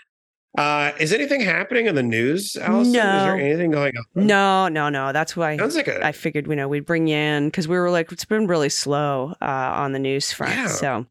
Uh, 0.57 0.93
is 1.01 1.11
anything 1.11 1.41
happening 1.41 1.85
in 1.85 1.95
the 1.95 2.03
news, 2.03 2.55
Allison? 2.55 2.95
Is 2.95 3.01
there 3.01 3.37
anything 3.37 3.71
going 3.71 3.93
on? 3.97 4.25
no, 4.25 4.69
no, 4.69 4.87
no. 4.87 5.11
That's 5.11 5.35
why 5.35 5.57
Sounds 5.57 5.75
like 5.75 5.89
a 5.89 6.05
I 6.05 6.13
figured, 6.13 6.47
you 6.47 6.55
know, 6.55 6.69
we'd 6.69 6.85
bring 6.85 7.07
you 7.07 7.17
in 7.17 7.49
because 7.49 7.67
we 7.67 7.77
were 7.77 7.91
like, 7.91 8.09
it's 8.13 8.23
been 8.23 8.47
really 8.47 8.69
slow 8.69 9.35
uh, 9.41 9.45
on 9.45 9.91
the 9.91 9.99
news 9.99 10.31
front. 10.31 10.55
Yeah. 10.55 10.67
So 10.67 11.05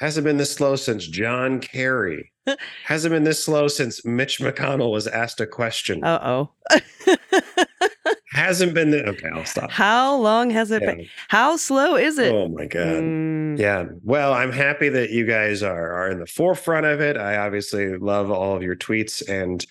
Hasn't 0.00 0.24
been 0.24 0.38
this 0.38 0.52
slow 0.52 0.74
since 0.74 1.06
John 1.06 1.60
Kerry. 1.60 2.32
Hasn't 2.84 3.12
been 3.12 3.24
this 3.24 3.42
slow 3.44 3.68
since 3.68 4.04
Mitch 4.04 4.38
McConnell 4.40 4.90
was 4.92 5.06
asked 5.06 5.40
a 5.40 5.46
question. 5.46 6.02
uh 6.04 6.18
oh. 6.22 6.50
Hasn't 8.32 8.74
been. 8.74 8.90
The, 8.90 9.04
okay, 9.10 9.28
I'll 9.32 9.44
stop. 9.44 9.70
How 9.70 10.16
long 10.16 10.50
has 10.50 10.70
it 10.72 10.82
Yeah. 10.82 10.94
been? 10.94 11.06
How 11.28 11.56
slow 11.56 11.94
is 11.96 12.18
it? 12.18 12.32
Oh 12.32 12.48
my 12.48 12.66
god. 12.66 12.82
Mm, 13.02 13.58
Yeah. 13.58 13.86
Well, 14.02 14.32
I'm 14.34 14.50
happy 14.52 14.88
that 14.88 15.10
you 15.10 15.24
guys 15.24 15.62
are 15.62 15.92
are 15.92 16.10
in 16.10 16.18
the 16.18 16.26
forefront 16.26 16.84
of 16.86 17.00
it. 17.00 17.16
I 17.16 17.36
obviously 17.36 17.96
love 17.96 18.30
all 18.30 18.56
of 18.56 18.62
your 18.62 18.74
tweets 18.76 19.22
and 19.28 19.64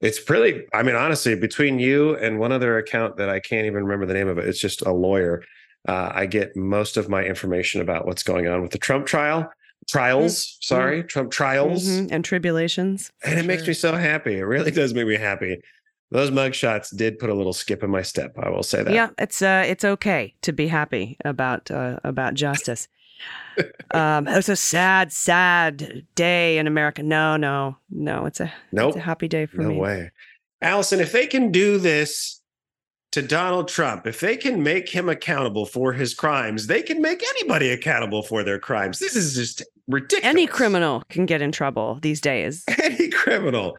it's 0.00 0.28
really 0.30 0.64
I 0.72 0.82
mean 0.84 0.94
honestly 0.94 1.34
between 1.34 1.78
you 1.80 2.16
and 2.16 2.38
one 2.38 2.52
other 2.52 2.78
account 2.78 3.16
that 3.16 3.28
I 3.28 3.40
can't 3.40 3.66
even 3.66 3.82
remember 3.84 4.06
the 4.06 4.14
name 4.14 4.28
of 4.28 4.38
it. 4.38 4.46
It's 4.46 4.60
just 4.60 4.82
a 4.82 4.92
lawyer. 4.92 5.42
Uh, 5.88 6.10
I 6.14 6.26
get 6.26 6.56
most 6.56 6.96
of 6.96 7.08
my 7.08 7.24
information 7.24 7.80
about 7.80 8.06
what's 8.06 8.22
going 8.22 8.46
on 8.46 8.62
with 8.62 8.70
the 8.72 8.78
Trump 8.78 9.06
trial 9.06 9.50
trials. 9.88 10.58
Sorry, 10.60 11.02
Trump 11.04 11.30
trials. 11.30 11.86
mhm, 11.86 12.08
And 12.10 12.24
tribulations. 12.24 13.12
And 13.24 13.38
it 13.38 13.46
makes 13.46 13.66
me 13.66 13.72
so 13.74 13.94
happy. 13.94 14.38
It 14.38 14.42
really 14.44 14.70
does 14.70 14.94
make 14.94 15.06
me 15.06 15.16
happy. 15.16 15.60
Those 16.10 16.30
mugshots 16.30 16.96
did 16.96 17.18
put 17.18 17.30
a 17.30 17.34
little 17.34 17.52
skip 17.52 17.82
in 17.82 17.90
my 17.90 18.02
step. 18.02 18.36
I 18.38 18.48
will 18.48 18.62
say 18.62 18.82
that. 18.84 18.92
Yeah, 18.92 19.08
it's 19.18 19.42
uh, 19.42 19.64
it's 19.66 19.84
okay 19.84 20.34
to 20.42 20.52
be 20.52 20.68
happy 20.68 21.16
about 21.24 21.70
uh, 21.70 21.98
about 22.04 22.34
justice. 22.34 22.86
um, 23.92 24.28
it 24.28 24.36
was 24.36 24.48
a 24.48 24.56
sad, 24.56 25.12
sad 25.12 26.06
day 26.14 26.58
in 26.58 26.66
America. 26.66 27.02
No, 27.02 27.36
no, 27.36 27.76
no. 27.90 28.26
It's 28.26 28.40
a 28.40 28.52
Nope. 28.72 28.90
it's 28.90 28.98
a 28.98 29.00
happy 29.00 29.26
day 29.26 29.46
for 29.46 29.62
no 29.62 29.70
me. 29.70 29.78
way. 29.78 30.10
Allison, 30.62 31.00
if 31.00 31.10
they 31.12 31.26
can 31.26 31.50
do 31.50 31.76
this 31.78 32.40
to 33.12 33.22
Donald 33.22 33.66
Trump, 33.68 34.06
if 34.06 34.20
they 34.20 34.36
can 34.36 34.62
make 34.62 34.88
him 34.90 35.08
accountable 35.08 35.66
for 35.66 35.92
his 35.92 36.14
crimes, 36.14 36.66
they 36.66 36.82
can 36.82 37.00
make 37.00 37.22
anybody 37.36 37.70
accountable 37.70 38.22
for 38.22 38.44
their 38.44 38.58
crimes. 38.58 38.98
This 38.98 39.16
is 39.16 39.34
just 39.34 39.62
ridiculous. 39.88 40.24
Any 40.24 40.46
criminal 40.46 41.02
can 41.08 41.26
get 41.26 41.42
in 41.42 41.52
trouble 41.52 41.98
these 42.02 42.20
days. 42.20 42.64
Any 42.82 43.08
criminal. 43.10 43.76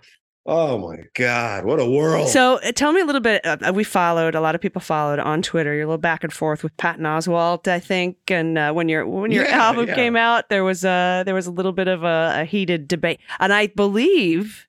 Oh 0.50 0.78
my 0.78 1.00
God. 1.14 1.66
What 1.66 1.80
a 1.82 1.86
world. 1.90 2.30
So 2.30 2.56
uh, 2.64 2.72
tell 2.72 2.94
me 2.94 3.02
a 3.02 3.06
little 3.06 3.20
bit. 3.20 3.46
Uh, 3.46 3.74
we 3.76 3.84
followed 3.84 4.34
a 4.34 4.40
lot 4.40 4.56
of 4.56 4.62
people 4.62 4.80
followed 4.80 5.20
on 5.20 5.42
Twitter. 5.42 5.74
You're 5.74 5.84
a 5.84 5.88
little 5.88 5.98
back 5.98 6.24
and 6.24 6.32
forth 6.32 6.64
with 6.64 6.76
Patton 6.78 7.04
Oswalt, 7.04 7.68
I 7.68 7.80
think. 7.82 8.16
And 8.30 8.58
uh, 8.58 8.72
when 8.72 8.88
your 8.88 9.06
when 9.06 9.32
your 9.32 9.44
Yeah, 9.46 9.58
album 9.62 9.88
yeah. 9.90 9.96
came 9.96 10.16
out, 10.16 10.48
there 10.48 10.64
was 10.64 10.86
a 10.86 11.24
there 11.26 11.36
was 11.36 11.48
a 11.48 11.52
little 11.52 11.74
bit 11.74 11.90
of 11.90 12.04
a, 12.06 12.34
a 12.38 12.46
heated 12.46 12.88
debate, 12.88 13.20
and 13.42 13.52
I 13.52 13.68
believe, 13.68 14.68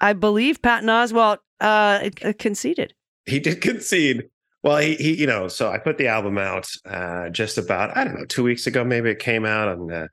I 0.00 0.14
believe 0.14 0.62
Patton 0.62 0.88
Oswalt 0.88 1.38
uh, 1.60 2.08
conceded. 2.38 2.94
he 3.26 3.38
did 3.38 3.60
concede. 3.60 4.30
Well, 4.62 4.78
he, 4.78 4.94
he, 4.96 5.14
you 5.14 5.26
know, 5.26 5.46
so 5.48 5.70
I 5.70 5.76
put 5.78 5.98
the 5.98 6.08
album 6.08 6.36
out 6.38 6.68
uh, 6.86 7.28
just 7.28 7.58
about, 7.58 7.96
I 7.96 8.02
don't 8.02 8.14
know, 8.18 8.24
two 8.24 8.42
weeks 8.42 8.66
ago, 8.66 8.82
maybe 8.82 9.08
it 9.10 9.18
came 9.20 9.44
out. 9.44 9.68
And, 9.68 9.92
uh, 9.92 10.08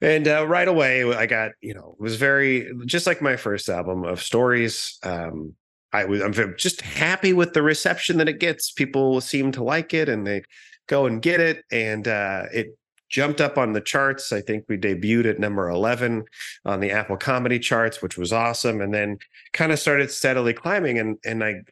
and 0.00 0.28
uh, 0.28 0.46
right 0.46 0.68
away, 0.68 1.04
I 1.12 1.26
got, 1.26 1.52
you 1.60 1.74
know, 1.74 1.96
it 1.98 2.02
was 2.02 2.16
very, 2.16 2.70
just 2.86 3.06
like 3.06 3.20
my 3.20 3.36
first 3.36 3.68
album 3.68 4.04
of 4.04 4.22
stories. 4.22 4.98
Um, 5.02 5.54
I 5.92 6.04
was, 6.04 6.20
I'm 6.20 6.54
just 6.56 6.82
happy 6.82 7.32
with 7.32 7.54
the 7.54 7.62
reception 7.62 8.18
that 8.18 8.28
it 8.28 8.40
gets. 8.40 8.70
People 8.70 9.20
seem 9.20 9.52
to 9.52 9.64
like 9.64 9.94
it 9.94 10.08
and 10.08 10.26
they 10.26 10.42
go 10.86 11.06
and 11.06 11.22
get 11.22 11.40
it. 11.40 11.64
And 11.72 12.06
uh, 12.06 12.44
it 12.52 12.78
jumped 13.08 13.40
up 13.40 13.58
on 13.58 13.72
the 13.72 13.80
charts. 13.80 14.32
I 14.32 14.40
think 14.40 14.66
we 14.68 14.76
debuted 14.76 15.30
at 15.30 15.38
number 15.38 15.68
11 15.68 16.24
on 16.64 16.80
the 16.80 16.90
Apple 16.90 17.16
comedy 17.16 17.58
charts, 17.58 18.02
which 18.02 18.18
was 18.18 18.32
awesome. 18.32 18.80
And 18.80 18.92
then 18.92 19.18
kind 19.52 19.72
of 19.72 19.78
started 19.78 20.10
steadily 20.10 20.52
climbing. 20.52 20.98
And, 20.98 21.16
and 21.24 21.42
I, 21.42 21.62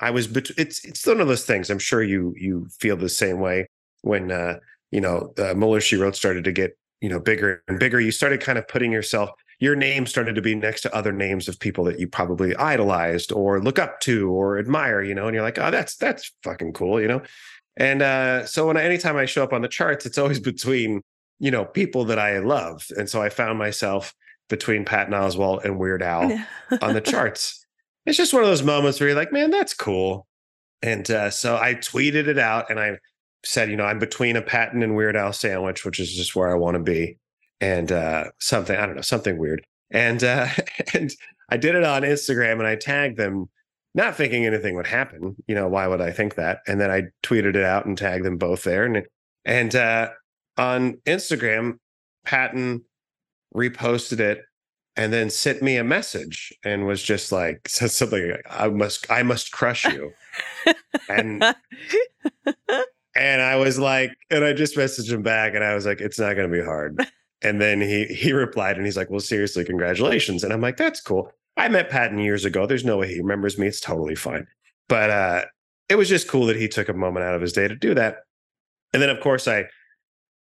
I 0.00 0.10
was 0.10 0.26
bet- 0.26 0.50
it's 0.56 0.84
it's 0.84 1.06
one 1.06 1.20
of 1.20 1.28
those 1.28 1.44
things. 1.44 1.70
I'm 1.70 1.78
sure 1.78 2.02
you 2.02 2.34
you 2.36 2.66
feel 2.78 2.96
the 2.96 3.08
same 3.08 3.38
way 3.38 3.68
when 4.00 4.30
uh, 4.30 4.58
you 4.90 5.00
know 5.00 5.32
uh, 5.38 5.54
Mueller 5.54 5.80
she 5.80 5.96
wrote 5.96 6.16
started 6.16 6.44
to 6.44 6.52
get 6.52 6.76
you 7.00 7.08
know 7.08 7.20
bigger 7.20 7.62
and 7.68 7.78
bigger. 7.78 8.00
You 8.00 8.10
started 8.10 8.40
kind 8.40 8.58
of 8.58 8.66
putting 8.68 8.92
yourself 8.92 9.30
your 9.60 9.76
name 9.76 10.06
started 10.06 10.34
to 10.34 10.42
be 10.42 10.54
next 10.54 10.80
to 10.80 10.94
other 10.94 11.12
names 11.12 11.46
of 11.46 11.60
people 11.60 11.84
that 11.84 12.00
you 12.00 12.08
probably 12.08 12.56
idolized 12.56 13.30
or 13.30 13.60
look 13.60 13.78
up 13.78 14.00
to 14.00 14.30
or 14.30 14.58
admire, 14.58 15.02
you 15.02 15.14
know, 15.14 15.26
and 15.26 15.34
you're 15.34 15.44
like, 15.44 15.58
oh, 15.58 15.70
that's 15.70 15.96
that's 15.96 16.32
fucking 16.42 16.72
cool, 16.72 17.00
you 17.00 17.06
know. 17.06 17.22
And 17.76 18.02
uh, 18.02 18.46
so 18.46 18.66
when 18.66 18.78
I, 18.78 18.82
anytime 18.82 19.16
I 19.16 19.26
show 19.26 19.44
up 19.44 19.52
on 19.52 19.60
the 19.60 19.68
charts, 19.68 20.06
it's 20.06 20.18
always 20.18 20.40
between 20.40 21.02
you 21.38 21.50
know 21.50 21.64
people 21.64 22.06
that 22.06 22.18
I 22.18 22.38
love, 22.38 22.86
and 22.96 23.08
so 23.08 23.22
I 23.22 23.28
found 23.28 23.58
myself 23.58 24.14
between 24.48 24.84
Patton 24.84 25.14
Oswalt 25.14 25.64
and 25.64 25.78
Weird 25.78 26.02
Al 26.02 26.42
on 26.82 26.94
the 26.94 27.00
charts. 27.04 27.64
It's 28.06 28.16
just 28.16 28.32
one 28.32 28.42
of 28.42 28.48
those 28.48 28.62
moments 28.64 28.98
where 28.98 29.10
you're 29.10 29.18
like, 29.18 29.32
man, 29.32 29.50
that's 29.50 29.74
cool. 29.74 30.26
And 30.82 31.08
uh, 31.10 31.30
so 31.30 31.56
I 31.56 31.74
tweeted 31.74 32.26
it 32.26 32.38
out 32.38 32.70
and 32.70 32.80
I 32.80 32.96
said, 33.44 33.70
you 33.70 33.76
know, 33.76 33.84
I'm 33.84 33.98
between 33.98 34.36
a 34.36 34.42
Patton 34.42 34.82
and 34.82 34.94
Weird 34.94 35.16
Al 35.16 35.32
sandwich, 35.32 35.84
which 35.84 35.98
is 35.98 36.14
just 36.14 36.36
where 36.36 36.50
I 36.50 36.54
want 36.54 36.76
to 36.76 36.82
be. 36.82 37.16
And 37.60 37.92
uh, 37.92 38.30
something, 38.38 38.76
I 38.76 38.86
don't 38.86 38.96
know, 38.96 39.02
something 39.02 39.38
weird. 39.38 39.64
And 39.90 40.22
uh, 40.22 40.48
and 40.94 41.10
I 41.50 41.56
did 41.56 41.74
it 41.74 41.84
on 41.84 42.02
Instagram 42.02 42.54
and 42.54 42.66
I 42.66 42.76
tagged 42.76 43.16
them, 43.16 43.48
not 43.94 44.16
thinking 44.16 44.46
anything 44.46 44.76
would 44.76 44.86
happen. 44.86 45.36
You 45.46 45.54
know, 45.54 45.68
why 45.68 45.86
would 45.86 46.00
I 46.00 46.10
think 46.10 46.36
that? 46.36 46.60
And 46.66 46.80
then 46.80 46.90
I 46.90 47.04
tweeted 47.22 47.56
it 47.56 47.64
out 47.64 47.86
and 47.86 47.98
tagged 47.98 48.24
them 48.24 48.38
both 48.38 48.62
there. 48.62 48.84
And 48.84 49.04
and 49.44 49.74
uh, 49.74 50.10
on 50.56 50.94
Instagram, 51.06 51.78
Patton 52.24 52.84
reposted 53.54 54.20
it 54.20 54.42
and 54.96 55.12
then 55.12 55.30
sent 55.30 55.62
me 55.62 55.76
a 55.76 55.84
message 55.84 56.52
and 56.64 56.86
was 56.86 57.02
just 57.02 57.32
like 57.32 57.68
said 57.68 57.90
something 57.90 58.30
like, 58.30 58.44
I 58.48 58.68
must 58.68 59.10
I 59.10 59.22
must 59.22 59.52
crush 59.52 59.84
you. 59.86 60.12
and 61.08 61.42
and 63.14 63.42
I 63.42 63.56
was 63.56 63.78
like, 63.78 64.12
and 64.30 64.44
I 64.44 64.52
just 64.52 64.76
messaged 64.76 65.12
him 65.12 65.22
back 65.22 65.54
and 65.54 65.64
I 65.64 65.74
was 65.74 65.86
like, 65.86 66.00
it's 66.00 66.18
not 66.18 66.34
gonna 66.34 66.48
be 66.48 66.62
hard. 66.62 67.04
And 67.42 67.60
then 67.60 67.80
he 67.80 68.04
he 68.04 68.32
replied 68.32 68.76
and 68.76 68.84
he's 68.84 68.96
like, 68.96 69.10
Well, 69.10 69.20
seriously, 69.20 69.64
congratulations. 69.64 70.44
And 70.44 70.52
I'm 70.52 70.60
like, 70.60 70.76
that's 70.76 71.00
cool. 71.00 71.32
I 71.56 71.68
met 71.68 71.90
Patton 71.90 72.18
years 72.18 72.44
ago. 72.44 72.66
There's 72.66 72.84
no 72.84 72.98
way 72.98 73.08
he 73.08 73.20
remembers 73.20 73.58
me. 73.58 73.66
It's 73.66 73.80
totally 73.80 74.14
fine. 74.14 74.46
But 74.88 75.10
uh 75.10 75.44
it 75.88 75.96
was 75.96 76.08
just 76.08 76.28
cool 76.28 76.46
that 76.46 76.56
he 76.56 76.68
took 76.68 76.88
a 76.88 76.94
moment 76.94 77.24
out 77.24 77.34
of 77.34 77.40
his 77.40 77.52
day 77.52 77.66
to 77.66 77.74
do 77.74 77.94
that. 77.94 78.18
And 78.92 79.02
then 79.02 79.10
of 79.10 79.20
course 79.20 79.48
I 79.48 79.64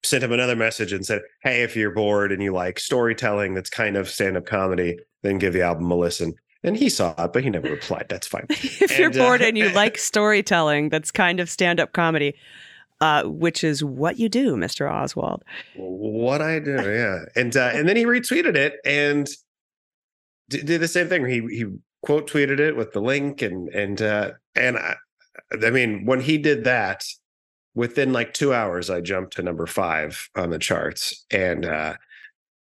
sent 0.04 0.24
him 0.24 0.32
another 0.32 0.56
message 0.56 0.94
and 0.94 1.06
said, 1.06 1.22
Hey, 1.42 1.64
if 1.64 1.76
you're 1.76 1.92
bored 1.92 2.32
and 2.32 2.42
you 2.42 2.54
like 2.54 2.80
storytelling 2.80 3.54
that's 3.56 3.70
kind 3.70 3.98
of 3.98 4.10
stand-up 4.10 4.46
comedy, 4.46 4.98
then 5.24 5.38
give 5.38 5.54
the 5.54 5.64
album 5.64 5.92
a 5.92 5.96
listen. 5.96 6.34
And 6.66 6.76
he 6.76 6.90
saw 6.90 7.14
it, 7.18 7.34
but 7.34 7.44
he 7.44 7.50
never 7.50 7.70
replied. 7.70 8.08
That's 8.10 8.28
fine. 8.28 8.46
if 8.50 8.98
you're 8.98 9.08
And, 9.08 9.18
uh, 9.18 9.24
bored 9.24 9.42
and 9.42 9.58
you 9.58 9.70
like 9.74 9.98
storytelling, 9.98 10.90
that's 10.90 11.12
kind 11.12 11.40
of 11.40 11.50
stand 11.50 11.80
up 11.80 11.94
comedy, 11.94 12.36
uh, 13.02 13.24
which 13.24 13.64
is 13.64 13.84
what 13.84 14.18
you 14.20 14.30
do, 14.30 14.56
Mr. 14.56 14.90
Oswalt. 14.90 15.42
what 15.76 16.42
I 16.42 16.60
do, 16.60 16.74
yeah. 16.74 17.26
And 17.36 17.56
uh, 17.56 17.72
and 17.74 17.88
then 17.88 17.96
he 17.96 18.06
retweeted 18.06 18.56
it 18.56 18.76
and 18.86 19.28
d- 20.50 20.64
did 20.64 20.82
the 20.82 20.88
same 20.88 21.08
thing. 21.08 21.26
He 21.26 21.42
he 21.56 21.66
quote 22.02 22.30
tweeted 22.30 22.60
it 22.60 22.76
with 22.76 22.94
the 22.94 23.02
link 23.02 23.42
and 23.42 23.70
and 23.70 24.02
uh, 24.02 24.32
and 24.56 24.78
I, 24.78 24.96
I 25.64 25.70
mean 25.70 26.06
when 26.06 26.22
he 26.22 26.38
did 26.38 26.64
that, 26.64 27.04
within 27.76 28.14
like 28.14 28.34
two 28.34 28.54
hours, 28.54 28.90
I 28.90 29.02
jumped 29.02 29.36
to 29.36 29.44
number 29.44 29.68
five 29.68 30.30
on 30.36 30.50
the 30.50 30.60
charts, 30.60 31.26
and 31.30 31.66
uh, 31.66 31.96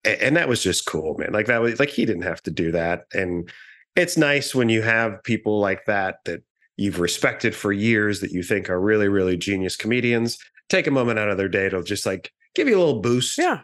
and 0.06 0.38
that 0.38 0.48
was 0.48 0.64
just 0.64 0.86
cool, 0.86 1.18
man. 1.18 1.34
Like 1.34 1.48
that 1.48 1.62
was 1.62 1.80
like 1.80 1.90
he 1.90 2.06
didn't 2.06 2.22
have 2.22 2.42
to 2.44 2.52
do 2.52 2.72
that, 2.72 3.06
and 3.14 3.52
it's 4.00 4.18
nice 4.18 4.56
when 4.56 4.70
you 4.70 4.82
have 4.82 5.22
people 5.24 5.60
like 5.60 5.86
that 5.86 6.18
that 6.26 6.42
you've 6.78 7.00
respected 7.00 7.54
for 7.56 7.72
years 7.72 8.22
that 8.22 8.32
you 8.32 8.42
think 8.44 8.70
are 8.70 8.80
really 8.80 9.08
really 9.10 9.38
genius 9.38 9.76
comedians 9.76 10.38
take 10.70 10.88
a 10.88 10.92
moment 10.92 11.20
out 11.20 11.30
of 11.30 11.38
their 11.38 11.50
day 11.50 11.68
to 11.70 11.84
just 11.84 12.06
like 12.06 12.32
give 12.56 12.68
you 12.68 12.78
a 12.78 12.80
little 12.84 13.02
boost 13.02 13.38
Yeah. 13.38 13.62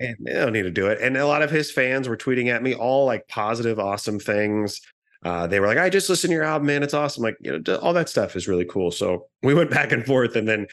and 0.00 0.16
they 0.24 0.32
don't 0.34 0.52
need 0.52 0.62
to 0.62 0.70
do 0.70 0.88
it. 0.88 0.98
And 1.00 1.16
a 1.16 1.26
lot 1.26 1.42
of 1.42 1.50
his 1.50 1.70
fans 1.70 2.08
were 2.08 2.16
tweeting 2.16 2.48
at 2.48 2.62
me 2.62 2.74
all 2.74 3.06
like 3.06 3.26
positive, 3.28 3.78
awesome 3.78 4.18
things. 4.18 4.80
Uh, 5.24 5.46
they 5.46 5.58
were 5.60 5.66
like, 5.68 5.78
"I 5.78 5.88
just 5.88 6.10
listened 6.10 6.30
to 6.30 6.34
your 6.34 6.42
album, 6.44 6.66
man. 6.66 6.82
It's 6.82 6.92
awesome." 6.92 7.22
Like, 7.22 7.36
you 7.40 7.58
know, 7.58 7.76
all 7.76 7.92
that 7.94 8.08
stuff 8.10 8.36
is 8.36 8.46
really 8.48 8.66
cool. 8.66 8.90
So 8.90 9.26
we 9.42 9.54
went 9.54 9.70
back 9.70 9.90
and 9.92 10.04
forth, 10.04 10.36
and 10.36 10.46
then 10.46 10.66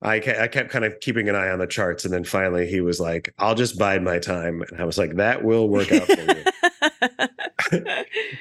I 0.00 0.14
I 0.16 0.48
kept 0.48 0.70
kind 0.70 0.84
of 0.86 0.98
keeping 1.00 1.28
an 1.28 1.34
eye 1.34 1.50
on 1.50 1.58
the 1.58 1.66
charts, 1.66 2.04
and 2.06 2.14
then 2.14 2.24
finally 2.24 2.66
he 2.66 2.80
was 2.80 2.98
like, 3.00 3.34
"I'll 3.38 3.54
just 3.56 3.78
bide 3.78 4.02
my 4.02 4.18
time," 4.18 4.62
and 4.62 4.80
I 4.80 4.84
was 4.84 4.96
like, 4.96 5.16
"That 5.16 5.44
will 5.44 5.68
work 5.68 5.92
out 5.92 6.06
for 6.06 6.20
you." 6.22 7.28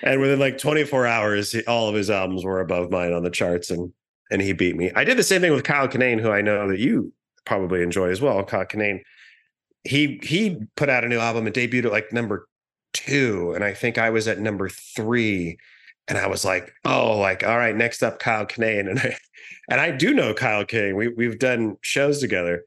and 0.03 0.21
within 0.21 0.39
like 0.39 0.57
24 0.57 1.07
hours, 1.07 1.55
all 1.67 1.89
of 1.89 1.95
his 1.95 2.09
albums 2.09 2.43
were 2.43 2.59
above 2.59 2.91
mine 2.91 3.13
on 3.13 3.23
the 3.23 3.29
charts, 3.29 3.69
and 3.69 3.91
and 4.31 4.41
he 4.41 4.53
beat 4.53 4.75
me. 4.75 4.91
I 4.95 5.03
did 5.03 5.17
the 5.17 5.23
same 5.23 5.41
thing 5.41 5.51
with 5.51 5.63
Kyle 5.63 5.87
Kinane, 5.87 6.21
who 6.21 6.31
I 6.31 6.41
know 6.41 6.67
that 6.67 6.79
you 6.79 7.13
probably 7.45 7.81
enjoy 7.81 8.09
as 8.09 8.21
well. 8.21 8.43
Kyle 8.43 8.65
Kinane, 8.65 9.01
he 9.83 10.19
he 10.23 10.61
put 10.75 10.89
out 10.89 11.03
a 11.03 11.09
new 11.09 11.19
album 11.19 11.47
and 11.47 11.55
debuted 11.55 11.85
at 11.85 11.91
like 11.91 12.13
number 12.13 12.47
two, 12.93 13.53
and 13.55 13.63
I 13.63 13.73
think 13.73 13.97
I 13.97 14.09
was 14.09 14.27
at 14.27 14.39
number 14.39 14.69
three, 14.69 15.57
and 16.07 16.17
I 16.17 16.27
was 16.27 16.45
like, 16.45 16.71
oh, 16.85 17.17
like 17.17 17.43
all 17.43 17.57
right, 17.57 17.75
next 17.75 18.03
up 18.03 18.19
Kyle 18.19 18.45
Kinane, 18.45 18.89
and 18.89 18.99
I 18.99 19.17
and 19.69 19.81
I 19.81 19.91
do 19.91 20.13
know 20.13 20.33
Kyle 20.33 20.65
Kinane. 20.65 20.95
We 20.95 21.07
we've 21.09 21.39
done 21.39 21.77
shows 21.81 22.19
together, 22.19 22.63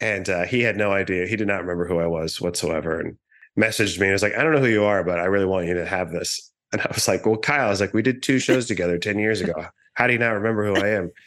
and 0.00 0.28
uh, 0.28 0.44
he 0.44 0.62
had 0.62 0.76
no 0.76 0.92
idea. 0.92 1.26
He 1.26 1.36
did 1.36 1.48
not 1.48 1.62
remember 1.62 1.86
who 1.86 1.98
I 1.98 2.06
was 2.06 2.40
whatsoever, 2.40 3.00
and 3.00 3.18
messaged 3.58 3.98
me 3.98 4.06
and 4.06 4.12
was 4.12 4.22
like, 4.22 4.34
I 4.34 4.42
don't 4.42 4.52
know 4.52 4.60
who 4.60 4.66
you 4.66 4.84
are, 4.84 5.04
but 5.04 5.18
I 5.18 5.24
really 5.24 5.46
want 5.46 5.66
you 5.66 5.74
to 5.74 5.86
have 5.86 6.10
this. 6.10 6.50
And 6.72 6.80
I 6.80 6.88
was 6.92 7.06
like, 7.06 7.26
Well, 7.26 7.36
Kyle, 7.36 7.66
I 7.66 7.70
was 7.70 7.80
like, 7.80 7.94
we 7.94 8.02
did 8.02 8.22
two 8.22 8.38
shows 8.38 8.66
together 8.66 8.98
10 8.98 9.18
years 9.18 9.40
ago. 9.40 9.66
How 9.94 10.06
do 10.06 10.14
you 10.14 10.18
not 10.18 10.30
remember 10.30 10.64
who 10.64 10.76
I 10.76 10.88
am? 10.88 11.10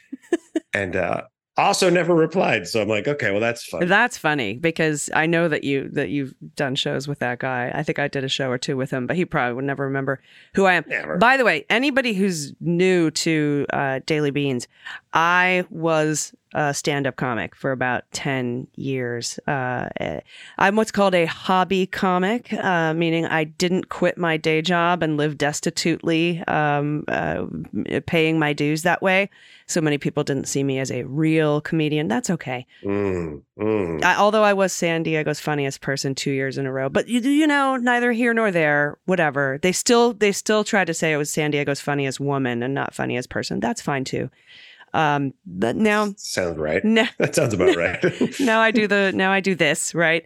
And 0.73 0.95
uh 0.95 1.21
also 1.57 1.89
never 1.89 2.13
replied. 2.13 2.67
So 2.67 2.81
I'm 2.81 2.89
like, 2.89 3.07
okay, 3.07 3.31
well, 3.31 3.39
that's 3.39 3.63
fun. 3.65 3.88
That's 3.88 4.17
funny 4.17 4.55
because 4.55 5.09
I 5.13 5.25
know 5.25 5.47
that 5.47 5.63
you 5.63 5.89
that 5.89 6.09
you've 6.09 6.33
done 6.55 6.75
shows 6.75 7.07
with 7.07 7.19
that 7.19 7.39
guy. 7.39 7.71
I 7.73 7.83
think 7.83 7.99
I 7.99 8.07
did 8.07 8.23
a 8.23 8.29
show 8.29 8.49
or 8.49 8.57
two 8.57 8.75
with 8.75 8.91
him, 8.91 9.07
but 9.07 9.15
he 9.15 9.25
probably 9.25 9.53
would 9.53 9.65
never 9.65 9.85
remember 9.85 10.21
who 10.53 10.65
I 10.65 10.73
am. 10.73 10.83
Never. 10.88 11.17
By 11.17 11.38
the 11.38 11.45
way, 11.45 11.65
anybody 11.69 12.13
who's 12.13 12.53
new 12.59 13.11
to 13.11 13.65
uh, 13.71 13.99
Daily 14.05 14.31
Beans, 14.31 14.67
I 15.15 15.63
was 15.69 16.34
a 16.54 16.73
stand-up 16.73 17.15
comic 17.15 17.56
for 17.56 17.71
about 17.71 18.04
ten 18.12 18.67
years. 18.75 19.39
Uh, 19.47 19.88
eh, 19.99 20.19
I'm 20.58 20.75
what's 20.75 20.91
called 20.91 21.15
a 21.15 21.25
hobby 21.25 21.86
comic, 21.86 22.51
uh, 22.51 22.93
meaning 22.93 23.25
I 23.25 23.45
didn't 23.45 23.88
quit 23.89 24.17
my 24.17 24.36
day 24.36 24.62
job 24.62 25.04
and 25.04 25.17
live 25.17 25.38
destitutely, 25.38 26.43
um, 26.47 27.06
uh, 27.08 27.45
paying 28.06 28.39
my 28.39 28.51
dues 28.54 28.84
that 28.84 29.01
way. 29.01 29.30
So 29.67 29.82
many 29.82 29.97
people 29.97 30.23
didn't 30.23 30.47
see 30.47 30.63
me 30.63 30.80
as 30.80 30.91
a 30.91 31.04
real 31.04 31.62
comedian. 31.62 32.08
That's 32.08 32.30
okay. 32.30 32.67
Mm, 32.84 33.41
mm. 33.58 34.04
I, 34.04 34.15
although 34.17 34.43
I 34.43 34.54
was 34.54 34.71
San 34.73 35.04
Diego's 35.04 35.39
funniest 35.39 35.82
person 35.82 36.13
two 36.13 36.32
years 36.32 36.58
in 36.58 36.65
a 36.65 36.71
row, 36.71 36.88
but 36.89 37.08
you, 37.08 37.19
you 37.21 37.47
know, 37.47 37.78
neither 37.78 38.12
here 38.12 38.34
nor 38.34 38.51
there. 38.51 38.97
Whatever. 39.06 39.60
They 39.62 39.71
still 39.71 40.13
they 40.13 40.32
still 40.34 40.63
tried 40.63 40.88
to 40.88 40.93
say 40.93 41.13
I 41.13 41.17
was 41.17 41.30
San 41.30 41.51
Diego's 41.51 41.82
funniest 41.82 42.19
woman 42.19 42.62
and 42.63 42.73
not 42.73 42.93
funniest 42.93 43.30
person. 43.30 43.60
That's 43.62 43.82
fine 43.82 44.04
too. 44.04 44.30
Um, 44.95 45.34
but 45.45 45.75
now, 45.75 46.13
Sounds 46.17 46.58
right. 46.58 46.84
now, 46.84 47.10
That 47.17 47.36
sounds 47.36 47.53
about 47.53 47.75
right. 47.75 48.03
now 48.39 48.62
I 48.62 48.71
do 48.71 48.88
the 48.88 49.12
now 49.13 49.31
I 49.31 49.41
do 49.41 49.53
this 49.53 49.93
right. 49.93 50.25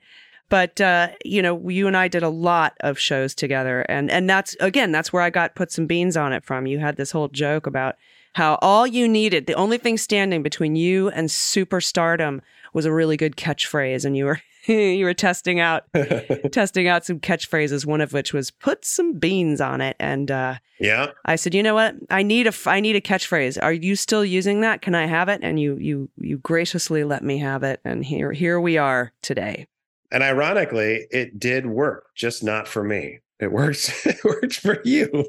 But 0.50 0.80
uh, 0.82 1.10
you 1.24 1.42
know, 1.42 1.70
you 1.70 1.88
and 1.88 1.96
I 1.98 2.08
did 2.08 2.24
a 2.24 2.30
lot 2.30 2.76
of 2.80 2.98
shows 2.98 3.36
together, 3.36 3.82
and 3.90 4.10
and 4.10 4.30
that's 4.30 4.56
again, 4.60 4.92
that's 4.92 5.14
where 5.14 5.22
I 5.22 5.30
got 5.30 5.56
put 5.56 5.72
some 5.72 5.86
beans 5.86 6.18
on 6.18 6.34
it 6.34 6.44
from. 6.44 6.66
You 6.66 6.80
had 6.80 6.98
this 6.98 7.12
whole 7.12 7.28
joke 7.28 7.68
about 7.68 7.96
how 8.34 8.58
all 8.62 8.86
you 8.88 9.08
needed, 9.08 9.46
the 9.48 9.54
only 9.54 9.78
thing 9.78 9.98
standing 9.98 10.42
between 10.44 10.76
you 10.76 11.10
and 11.10 11.30
superstardom, 11.30 12.42
was 12.74 12.86
a 12.86 12.92
really 12.92 13.18
good 13.18 13.36
catchphrase, 13.36 14.06
and 14.06 14.16
you 14.18 14.26
were 14.26 14.42
you 14.98 15.04
were 15.04 15.16
testing 15.16 15.60
out 15.60 15.84
testing 16.52 16.88
out 16.88 17.04
some 17.04 17.20
catchphrases. 17.20 17.86
One 17.86 18.02
of 18.02 18.14
which 18.14 18.34
was 18.34 18.52
"put 18.52 18.86
some 18.86 19.14
beans 19.14 19.60
on 19.60 19.82
it," 19.82 19.96
and 20.00 20.30
uh, 20.30 20.56
yeah. 20.80 21.08
I 21.26 21.36
said, 21.38 21.56
you 21.56 21.64
know 21.64 21.74
what? 21.74 21.96
I 22.12 22.22
need 22.22 22.46
a 22.46 22.54
I 22.68 22.80
need 22.80 22.96
a 22.96 23.02
catchphrase. 23.02 23.62
Are 23.62 23.74
you 23.74 23.96
still 23.96 24.24
using 24.24 24.62
that? 24.62 24.82
Can 24.84 24.94
I 24.94 25.08
have 25.08 25.28
it? 25.28 25.40
And 25.42 25.60
you 25.60 25.78
you 25.78 26.10
you 26.18 26.38
graciously 26.38 27.04
let 27.04 27.24
me 27.24 27.40
have 27.40 27.64
it, 27.64 27.82
and 27.84 28.06
here 28.06 28.32
here 28.32 28.60
we 28.60 28.78
are 28.78 29.12
today. 29.24 29.66
And 30.12 30.24
ironically, 30.24 31.08
it 31.10 31.40
did 31.40 31.66
work, 31.66 32.08
just 32.16 32.44
not 32.44 32.68
for 32.68 32.84
me. 32.84 33.20
It 33.40 33.52
works. 33.52 34.06
It 34.06 34.24
worked 34.24 34.56
for 34.56 34.82
you. 34.84 35.26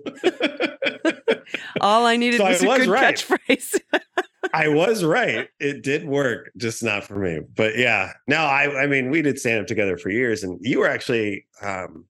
All 1.80 2.04
I 2.06 2.16
needed 2.16 2.38
So 2.38 2.44
I 2.44 2.50
was 2.50 2.62
a 2.62 2.66
was 2.66 2.78
good 2.80 2.88
right. 2.88 3.14
catchphrase. 3.14 3.80
I 4.54 4.68
was 4.68 5.04
right. 5.04 5.48
It 5.58 5.82
did 5.82 6.06
work, 6.06 6.50
just 6.56 6.82
not 6.82 7.04
for 7.04 7.16
me. 7.16 7.40
But 7.54 7.76
yeah, 7.76 8.12
no, 8.26 8.38
I 8.38 8.82
I 8.82 8.86
mean, 8.86 9.10
we 9.10 9.22
did 9.22 9.38
stand 9.38 9.60
up 9.60 9.66
together 9.66 9.96
for 9.96 10.10
years, 10.10 10.42
and 10.42 10.58
you 10.62 10.78
were 10.78 10.88
actually 10.88 11.46
um, 11.62 12.06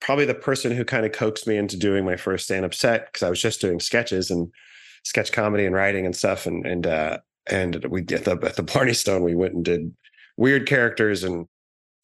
probably 0.00 0.24
the 0.24 0.34
person 0.34 0.72
who 0.72 0.84
kind 0.84 1.06
of 1.06 1.12
coaxed 1.12 1.46
me 1.46 1.56
into 1.56 1.78
doing 1.78 2.04
my 2.04 2.16
first 2.16 2.44
stand 2.44 2.64
up 2.64 2.74
set 2.74 3.06
because 3.06 3.22
I 3.22 3.30
was 3.30 3.40
just 3.40 3.60
doing 3.60 3.80
sketches 3.80 4.30
and 4.30 4.52
sketch 5.04 5.32
comedy 5.32 5.64
and 5.64 5.74
writing 5.74 6.04
and 6.04 6.16
stuff, 6.16 6.46
and 6.46 6.66
and 6.66 6.86
uh, 6.86 7.18
and 7.48 7.84
we 7.88 8.00
at 8.00 8.24
the 8.24 8.38
at 8.42 8.56
the 8.56 8.62
Blarney 8.62 8.94
Stone 8.94 9.22
we 9.22 9.34
went 9.34 9.54
and 9.54 9.64
did 9.64 9.94
weird 10.36 10.66
characters, 10.66 11.22
and 11.22 11.46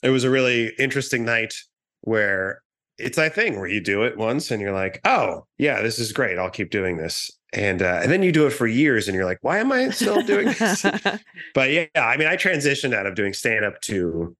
it 0.02 0.10
was 0.10 0.24
a 0.24 0.30
really 0.30 0.72
interesting 0.78 1.24
night 1.24 1.54
where 2.02 2.62
it's 2.98 3.16
that 3.16 3.34
thing 3.34 3.58
where 3.58 3.68
you 3.68 3.80
do 3.80 4.02
it 4.02 4.16
once 4.16 4.50
and 4.50 4.60
you're 4.60 4.72
like, 4.72 5.00
oh 5.04 5.46
yeah, 5.56 5.82
this 5.82 5.98
is 5.98 6.12
great. 6.12 6.38
I'll 6.38 6.50
keep 6.50 6.70
doing 6.70 6.96
this. 6.96 7.30
And 7.52 7.80
uh, 7.80 8.00
and 8.02 8.12
then 8.12 8.22
you 8.22 8.30
do 8.30 8.46
it 8.46 8.50
for 8.50 8.66
years 8.66 9.08
and 9.08 9.14
you're 9.14 9.24
like, 9.24 9.38
why 9.40 9.58
am 9.58 9.72
I 9.72 9.90
still 9.90 10.20
doing 10.20 10.46
this? 10.58 10.82
but 11.54 11.70
yeah, 11.70 11.86
I 11.96 12.16
mean, 12.16 12.28
I 12.28 12.36
transitioned 12.36 12.94
out 12.94 13.06
of 13.06 13.14
doing 13.14 13.32
stand 13.32 13.64
up 13.64 13.80
to 13.82 14.36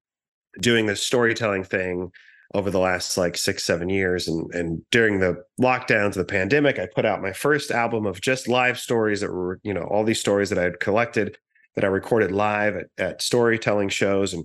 doing 0.61 0.87
the 0.87 0.97
storytelling 0.97 1.65
thing 1.65 2.11
over 2.55 2.71
the 2.71 2.79
last 2.79 3.17
like 3.17 3.37
six, 3.37 3.65
seven 3.65 3.89
years. 3.89 4.29
And 4.29 4.53
and 4.55 4.83
during 4.91 5.21
the 5.21 5.43
lockdowns, 5.61 6.09
of 6.09 6.15
the 6.15 6.25
pandemic, 6.25 6.79
I 6.79 6.87
put 6.87 7.05
out 7.05 7.23
my 7.23 7.33
first 7.33 7.71
album 7.71 8.07
of 8.07 8.21
just 8.21 8.49
live 8.49 8.79
stories 8.79 9.21
that 9.21 9.33
were, 9.33 9.61
you 9.63 9.73
know, 9.73 9.85
all 9.85 10.05
these 10.05 10.21
stories 10.21 10.51
that 10.51 10.59
I 10.59 10.65
had 10.65 10.81
collected 10.81 11.39
that 11.75 11.85
I 11.85 11.89
recorded 11.89 12.33
live 12.33 12.77
at, 12.77 12.87
at 12.99 13.23
storytelling 13.23 13.89
shows. 13.89 14.35
And 14.35 14.45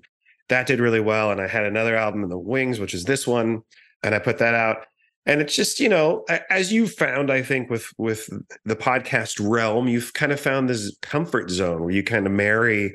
that 0.49 0.67
did 0.67 0.79
really 0.79 0.99
well. 0.99 1.31
And 1.31 1.41
I 1.41 1.47
had 1.47 1.65
another 1.65 1.95
album 1.95 2.23
in 2.23 2.29
the 2.29 2.37
wings, 2.37 2.79
which 2.79 2.93
is 2.93 3.05
this 3.05 3.25
one. 3.25 3.61
And 4.03 4.13
I 4.13 4.19
put 4.19 4.37
that 4.39 4.53
out. 4.53 4.85
And 5.25 5.39
it's 5.41 5.55
just, 5.55 5.79
you 5.79 5.87
know, 5.87 6.25
as 6.49 6.73
you 6.73 6.87
found, 6.87 7.31
I 7.31 7.41
think, 7.41 7.69
with 7.69 7.87
with 7.97 8.29
the 8.65 8.75
podcast 8.75 9.39
realm, 9.41 9.87
you've 9.87 10.13
kind 10.13 10.31
of 10.31 10.39
found 10.39 10.69
this 10.69 10.95
comfort 11.01 11.49
zone 11.49 11.81
where 11.81 11.91
you 11.91 12.03
kind 12.03 12.25
of 12.25 12.33
marry 12.33 12.93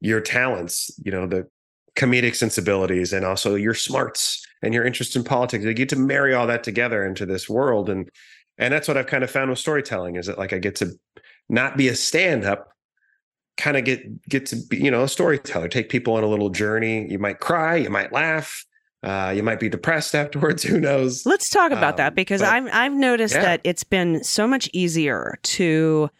your 0.00 0.20
talents, 0.20 0.90
you 1.04 1.12
know, 1.12 1.26
the 1.26 1.46
comedic 1.96 2.34
sensibilities 2.34 3.12
and 3.12 3.24
also 3.24 3.54
your 3.54 3.74
smarts 3.74 4.44
and 4.62 4.74
your 4.74 4.84
interest 4.84 5.16
in 5.16 5.22
politics. 5.22 5.64
You 5.64 5.74
get 5.74 5.88
to 5.90 5.96
marry 5.96 6.34
all 6.34 6.46
that 6.48 6.64
together 6.64 7.04
into 7.04 7.26
this 7.26 7.48
world. 7.48 7.88
And 7.88 8.08
and 8.58 8.74
that's 8.74 8.88
what 8.88 8.96
I've 8.96 9.06
kind 9.06 9.22
of 9.22 9.30
found 9.30 9.50
with 9.50 9.58
storytelling 9.60 10.16
is 10.16 10.26
that 10.26 10.38
like 10.38 10.52
I 10.52 10.58
get 10.58 10.74
to 10.76 10.90
not 11.48 11.76
be 11.76 11.88
a 11.88 11.94
stand-up, 11.94 12.68
kind 13.56 13.76
of 13.76 13.84
get 13.84 14.28
get 14.28 14.46
to 14.46 14.56
be, 14.56 14.78
you 14.78 14.90
know, 14.90 15.04
a 15.04 15.08
storyteller, 15.08 15.68
take 15.68 15.88
people 15.90 16.14
on 16.14 16.24
a 16.24 16.28
little 16.28 16.50
journey. 16.50 17.08
You 17.08 17.20
might 17.20 17.38
cry, 17.38 17.76
you 17.76 17.90
might 17.90 18.12
laugh, 18.12 18.64
uh, 19.02 19.32
you 19.36 19.42
might 19.42 19.60
be 19.60 19.68
depressed 19.68 20.14
afterwards. 20.22 20.62
Who 20.62 20.80
knows? 20.80 21.24
Let's 21.26 21.48
talk 21.50 21.70
about 21.72 21.94
Um, 21.94 21.96
that 21.98 22.14
because 22.14 22.40
but- 22.40 22.52
I've 22.52 22.68
I've 22.72 22.92
noticed 22.94 23.34
Yeah. 23.34 23.42
that 23.42 23.60
it's 23.64 23.84
been 23.84 24.22
so 24.24 24.46
much 24.46 24.68
easier 24.72 25.38
to 25.42 26.10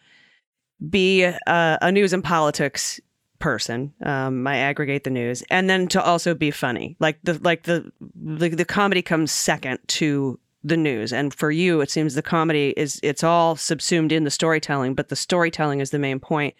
be 0.89 1.23
a, 1.23 1.37
a 1.81 1.91
news 1.91 2.13
and 2.13 2.23
politics 2.23 2.99
person. 3.39 3.93
Um, 4.05 4.45
I 4.47 4.57
aggregate 4.57 5.03
the 5.03 5.09
news, 5.09 5.43
and 5.49 5.69
then 5.69 5.87
to 5.89 6.01
also 6.03 6.33
be 6.33 6.51
funny. 6.51 6.95
Like 6.99 7.19
the 7.23 7.39
like 7.43 7.63
the 7.63 7.91
the, 8.15 8.49
the 8.49 8.65
comedy 8.65 9.01
comes 9.01 9.31
second 9.31 9.79
to 9.87 10.39
the 10.63 10.77
news, 10.77 11.11
and 11.13 11.33
for 11.33 11.51
you, 11.51 11.81
it 11.81 11.89
seems 11.89 12.15
the 12.15 12.21
comedy 12.21 12.73
is 12.77 12.99
it's 13.03 13.23
all 13.23 13.55
subsumed 13.55 14.11
in 14.11 14.23
the 14.23 14.31
storytelling, 14.31 14.93
but 14.93 15.09
the 15.09 15.15
storytelling 15.15 15.79
is 15.81 15.89
the 15.91 15.99
main 15.99 16.19
point. 16.19 16.53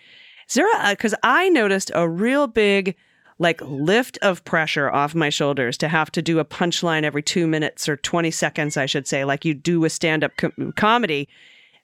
Is 0.50 0.56
there 0.56 0.68
because 0.90 1.14
I 1.24 1.50
noticed 1.50 1.92
a 1.94 2.10
real 2.10 2.48
big 2.48 2.96
like 3.40 3.62
lift 3.62 4.18
of 4.22 4.44
pressure 4.44 4.92
off 4.92 5.16
my 5.16 5.30
shoulders 5.30 5.78
to 5.78 5.88
have 5.88 6.12
to 6.12 6.22
do 6.22 6.40
a 6.40 6.46
punchline 6.46 7.04
every 7.04 7.24
two 7.24 7.48
minutes 7.48 7.88
or 7.88 7.96
20 7.98 8.30
seconds, 8.32 8.78
I 8.78 8.86
should 8.86 9.08
say, 9.08 9.24
like 9.24 9.46
you 9.46 9.54
do 9.54 9.80
with 9.80 9.94
stand 9.94 10.24
up 10.24 10.36
com- 10.38 10.74
comedy 10.76 11.28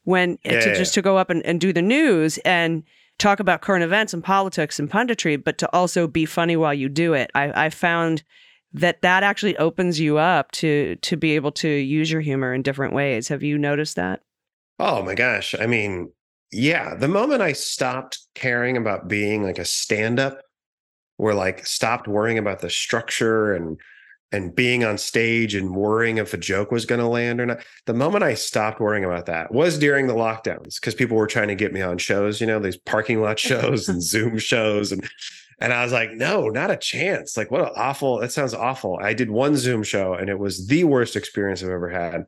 when 0.03 0.37
Yeah, 0.43 0.59
to 0.59 0.75
just 0.75 0.93
to 0.95 1.01
go 1.01 1.17
up 1.17 1.29
and, 1.29 1.43
and 1.45 1.59
do 1.59 1.73
the 1.73 1.81
news 1.81 2.37
and 2.39 2.83
talk 3.17 3.39
about 3.39 3.61
current 3.61 3.83
events 3.83 4.13
and 4.13 4.23
politics 4.23 4.79
and 4.79 4.91
punditry, 4.91 5.41
but 5.41 5.57
to 5.57 5.73
also 5.73 6.07
be 6.07 6.25
funny 6.25 6.57
while 6.57 6.73
you 6.73 6.89
do 6.89 7.13
it. 7.13 7.31
I, 7.33 7.65
I 7.65 7.69
found 7.69 8.23
that 8.73 9.01
that 9.01 9.23
actually 9.23 9.55
opens 9.57 9.99
you 9.99 10.17
up 10.17 10.51
to 10.51 10.97
to 10.97 11.15
be 11.15 11.35
able 11.35 11.53
to 11.53 11.69
use 11.69 12.11
your 12.11 12.21
humor 12.21 12.53
in 12.53 12.61
different 12.61 12.93
ways. 12.93 13.29
Have 13.29 13.41
you 13.41 13.57
noticed 13.57 13.95
that? 13.95 14.21
Oh 14.77 15.01
my 15.01 15.15
gosh. 15.15 15.55
I 15.57 15.67
mean, 15.67 16.11
yeah, 16.51 16.95
the 16.95 17.07
moment 17.07 17.41
I 17.41 17.53
stopped 17.53 18.19
caring 18.35 18.75
about 18.75 19.07
being 19.07 19.43
like 19.43 19.57
a 19.57 19.65
stand-up, 19.65 20.41
or 21.17 21.33
like 21.33 21.65
stopped 21.65 22.07
worrying 22.07 22.37
about 22.37 22.59
the 22.59 22.69
structure 22.69 23.53
and 23.53 23.79
and 24.31 24.53
being 24.55 24.83
on 24.83 24.97
stage 24.97 25.55
and 25.55 25.73
worrying 25.75 26.17
if 26.17 26.33
a 26.33 26.37
joke 26.37 26.71
was 26.71 26.85
going 26.85 26.99
to 26.99 27.07
land 27.07 27.39
or 27.39 27.45
not. 27.45 27.59
The 27.85 27.93
moment 27.93 28.23
I 28.23 28.33
stopped 28.33 28.81
worrying 28.81 29.05
about 29.05 29.27
that 29.27 29.53
was 29.53 29.77
during 29.77 30.07
the 30.07 30.15
lockdowns 30.15 30.75
because 30.75 30.95
people 30.95 31.15
were 31.15 31.27
trying 31.27 31.47
to 31.47 31.55
get 31.55 31.71
me 31.71 31.81
on 31.81 31.97
shows, 31.99 32.41
you 32.41 32.47
know, 32.47 32.59
these 32.59 32.75
parking 32.75 33.21
lot 33.21 33.39
shows 33.39 33.87
and 33.87 34.03
Zoom 34.11 34.37
shows 34.37 34.91
and 34.91 35.07
and 35.59 35.71
I 35.71 35.83
was 35.83 35.93
like, 35.93 36.11
no, 36.11 36.49
not 36.49 36.71
a 36.71 36.75
chance. 36.75 37.37
Like, 37.37 37.49
what 37.49 37.61
an 37.61 37.69
awful, 37.77 38.19
that 38.19 38.31
sounds 38.31 38.53
awful. 38.53 38.99
I 39.01 39.13
did 39.13 39.31
one 39.31 39.55
Zoom 39.55 39.83
show 39.83 40.13
and 40.13 40.29
it 40.29 40.37
was 40.37 40.67
the 40.67 40.83
worst 40.83 41.15
experience 41.15 41.63
I've 41.63 41.69
ever 41.69 41.89
had. 41.89 42.25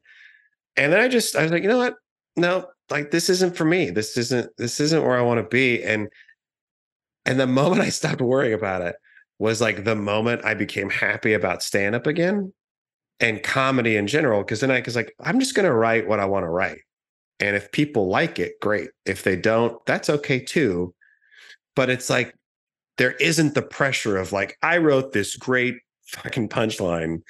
And 0.78 0.94
then 0.94 1.02
I 1.02 1.10
just, 1.10 1.36
I 1.36 1.44
was 1.44 1.52
like, 1.52 1.62
you 1.62 1.68
know 1.68 1.78
what? 1.78 1.96
No, 2.38 2.68
like 2.90 3.12
this 3.12 3.30
isn't 3.30 3.58
for 3.58 3.66
me. 3.66 3.90
This 3.90 4.16
isn't, 4.16 4.50
this 4.58 4.80
isn't 4.80 5.04
where 5.04 5.18
I 5.18 5.24
want 5.24 5.40
to 5.40 5.44
be. 5.44 5.84
And, 5.84 6.08
and 7.28 7.40
the 7.40 7.46
moment 7.46 7.82
I 7.82 7.90
stopped 7.90 8.22
worrying 8.22 8.54
about 8.54 8.82
it 8.82 8.96
was 9.38 9.60
like 9.60 9.84
the 9.84 9.96
moment 9.96 10.46
I 10.46 10.54
became 10.54 10.90
happy 10.90 11.34
about 11.34 11.62
stand 11.62 11.94
up 11.94 12.08
again 12.08 12.54
and 13.20 13.44
comedy 13.44 13.98
in 13.98 14.08
general. 14.08 14.44
Cause 14.44 14.62
then 14.62 14.72
I 14.72 14.82
was 14.84 14.96
like, 14.96 15.14
I'm 15.20 15.40
just 15.40 15.54
going 15.54 15.68
to 15.68 15.76
write 15.76 16.08
what 16.08 16.22
I 16.22 16.26
want 16.26 16.46
to 16.46 16.50
write. 16.50 16.80
And 17.40 17.56
if 17.56 17.72
people 17.72 18.08
like 18.08 18.40
it, 18.40 18.54
great. 18.62 18.90
If 19.06 19.24
they 19.24 19.36
don't, 19.36 19.86
that's 19.86 20.10
okay 20.10 20.40
too. 20.40 20.96
But 21.76 21.90
it's 21.90 22.10
like, 22.10 22.34
there 22.98 23.12
isn't 23.12 23.54
the 23.54 23.62
pressure 23.62 24.18
of 24.18 24.32
like, 24.32 24.58
I 24.64 24.78
wrote 24.78 25.12
this 25.12 25.36
great 25.36 25.76
fucking 26.08 26.50
punchline. 26.50 27.22